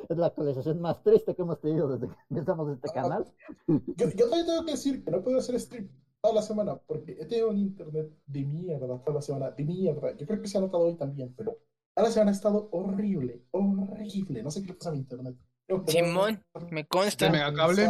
Es 0.10 0.18
la 0.18 0.28
actualización 0.28 0.82
más 0.82 1.02
triste 1.04 1.36
que 1.36 1.42
hemos 1.42 1.60
tenido 1.60 1.88
desde 1.88 2.08
que 2.08 2.20
empezamos 2.30 2.70
este 2.70 2.90
canal. 2.94 3.26
Yo, 3.68 4.10
yo 4.10 4.30
también 4.30 4.46
tengo 4.46 4.66
que 4.66 4.72
decir 4.72 5.04
que 5.04 5.12
no 5.12 5.22
puedo 5.22 5.40
hacer 5.40 5.60
stream 5.60 5.90
toda 6.22 6.36
la 6.36 6.42
semana 6.42 6.76
porque 6.78 7.14
he 7.20 7.26
tenido 7.26 7.50
un 7.50 7.58
internet 7.58 8.12
de 8.26 8.46
mierda 8.46 9.00
toda 9.00 9.16
la 9.16 9.22
semana, 9.22 9.52
de 9.52 9.64
mierda. 9.66 10.16
Yo 10.16 10.28
creo 10.28 10.42
que 10.42 10.48
se 10.48 10.58
ha 10.58 10.62
notado 10.62 10.84
hoy 10.84 10.96
también, 10.96 11.34
pero 11.36 11.58
toda 11.96 12.08
la 12.08 12.12
semana 12.14 12.32
ha 12.32 12.34
estado 12.34 12.70
horrible, 12.72 13.44
horrible. 13.52 14.44
No 14.44 14.52
sé 14.52 14.62
qué 14.62 14.68
le 14.70 14.74
pasa 14.76 14.90
a 14.90 14.94
mi 14.94 15.00
internet. 15.00 15.36
No, 15.68 15.84
pero- 15.86 16.06
Simón, 16.06 16.44
me 16.70 16.86
consta. 16.86 17.26
¿Este 17.26 17.38
megacable? 17.38 17.86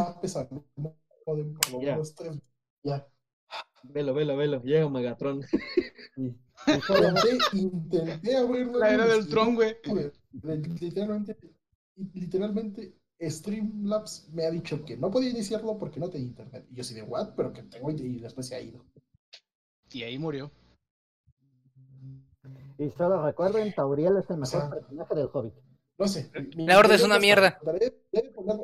Ya. 2.84 3.08
Velo, 3.84 4.14
velo, 4.14 4.38
velo. 4.38 4.62
Llega 4.62 4.88
Megatron. 4.90 5.42
Intenté, 7.54 8.36
abrirlo. 8.38 8.80
La 8.80 8.94
era 8.94 9.08
del 9.08 9.28
Tron, 9.28 9.56
güey. 9.56 9.76
Literalmente, 10.80 11.38
literalmente, 12.14 12.96
Streamlabs 13.30 14.30
me 14.34 14.46
ha 14.46 14.52
dicho 14.52 14.84
que 14.84 14.98
no 14.98 15.12
podía 15.12 15.30
iniciarlo 15.30 15.78
porque 15.78 16.00
no 16.00 16.10
tenía 16.10 16.28
internet. 16.28 16.66
Y 16.72 16.76
yo 16.76 16.84
sí 16.84 16.94
de 16.94 17.04
what, 17.04 17.34
pero 17.36 17.54
que 17.54 17.64
tengo 17.64 17.92
y 17.92 18.20
después 18.20 18.48
se 18.48 18.56
ha 18.56 18.62
ido. 18.62 18.84
Y 19.92 20.04
ahí 20.04 20.18
murió. 20.18 20.52
y 22.78 22.90
solo 22.92 23.24
recuerden, 23.24 23.74
Tauriel 23.76 24.18
es 24.18 24.30
el 24.30 24.38
mejor 24.38 24.48
sea- 24.62 24.70
personaje 24.70 25.16
del 25.16 25.30
Hobbit. 25.32 25.54
No 26.00 26.08
sé. 26.08 26.32
mi- 26.56 26.66
La 26.66 26.80
horda 26.80 26.90
mi 26.90 26.96
es 26.96 27.04
una 27.04 27.20
mierda. 27.20 27.60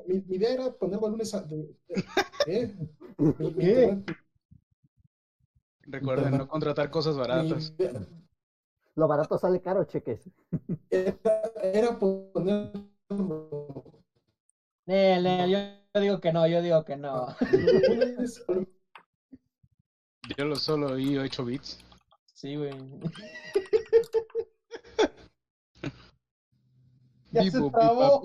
mi, 0.08 0.22
mi 0.22 0.36
idea 0.38 0.53
era 0.53 0.72
ponerlo 0.74 1.10
lunes 1.10 1.34
a. 1.36 1.41
de- 1.41 1.76
de- 1.88 2.62
¿eh? 2.64 2.76
¿Qué? 3.60 4.03
Recuerden 5.82 6.38
no 6.38 6.47
contratar 6.47 6.89
cosas 6.89 7.16
baratas. 7.16 7.74
Lo 8.95 9.08
barato 9.08 9.38
sale 9.38 9.62
caro, 9.62 9.84
cheques. 9.86 10.28
Era, 10.89 11.16
era 11.62 11.99
ponerlo. 11.99 12.89
Nel, 14.88 15.23
Nel, 15.23 15.49
yo 15.93 16.01
digo 16.01 16.19
que 16.21 16.31
no, 16.31 16.47
yo 16.47 16.61
digo 16.61 16.83
que 16.85 16.95
no. 16.95 17.27
a 17.27 17.38
lunes. 17.41 18.43
Yo 20.38 20.43
lo 20.43 20.57
solo 20.57 20.88
oí 20.88 21.17
8 21.17 21.45
bits. 21.45 21.79
Sí, 22.33 22.55
güey. 22.57 22.71
Ya 27.31 27.43
Bip, 27.43 27.51
se 27.51 27.69
trabó. 27.69 28.21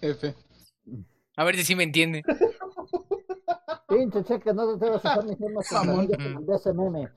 F. 0.00 0.34
A 1.36 1.44
ver 1.44 1.56
si 1.56 1.64
sí 1.64 1.74
me 1.74 1.82
entiende. 1.84 2.22
Pinche 3.88 4.22
cheque, 4.24 4.52
no 4.52 4.78
te 4.78 4.94
estar 4.94 5.24
diciendo 5.24 5.60
que 5.68 5.74
Mamón. 5.74 6.08
te 6.08 6.18
mandé 6.18 6.54
ese 6.54 6.72
meme. 6.72 7.10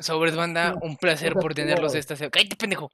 Sobres, 0.00 0.36
banda, 0.36 0.74
un 0.82 0.96
placer 0.96 1.34
por 1.34 1.54
tenerlos 1.54 1.94
esta 1.94 2.16
semana. 2.16 2.30
¡Cállate, 2.30 2.56
pendejo! 2.56 2.90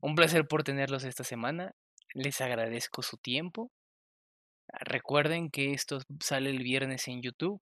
un 0.00 0.14
placer 0.14 0.46
por 0.46 0.64
tenerlos 0.64 1.04
esta 1.04 1.24
semana. 1.24 1.74
Les 2.14 2.40
agradezco 2.40 3.02
su 3.02 3.16
tiempo. 3.16 3.70
Recuerden 4.68 5.50
que 5.50 5.72
esto 5.72 6.00
sale 6.20 6.50
el 6.50 6.62
viernes 6.62 7.08
en 7.08 7.22
YouTube. 7.22 7.60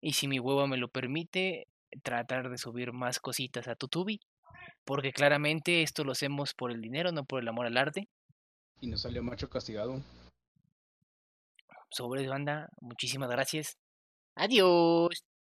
Y 0.00 0.14
si 0.14 0.28
mi 0.28 0.38
hueva 0.38 0.66
me 0.66 0.78
lo 0.78 0.88
permite, 0.88 1.66
tratar 2.02 2.50
de 2.50 2.58
subir 2.58 2.92
más 2.92 3.20
cositas 3.20 3.68
a 3.68 3.76
Tutubi. 3.76 4.20
Porque 4.84 5.12
claramente 5.12 5.82
esto 5.82 6.04
lo 6.04 6.12
hacemos 6.12 6.54
por 6.54 6.70
el 6.70 6.80
dinero, 6.80 7.12
no 7.12 7.24
por 7.24 7.40
el 7.40 7.48
amor 7.48 7.66
al 7.66 7.76
arte. 7.76 8.08
Y 8.80 8.86
nos 8.86 9.02
salió 9.02 9.22
macho 9.22 9.50
castigado. 9.50 10.02
Sobres, 11.90 12.28
banda, 12.28 12.68
muchísimas 12.80 13.28
gracias. 13.28 13.76
Adiós. 14.36 15.22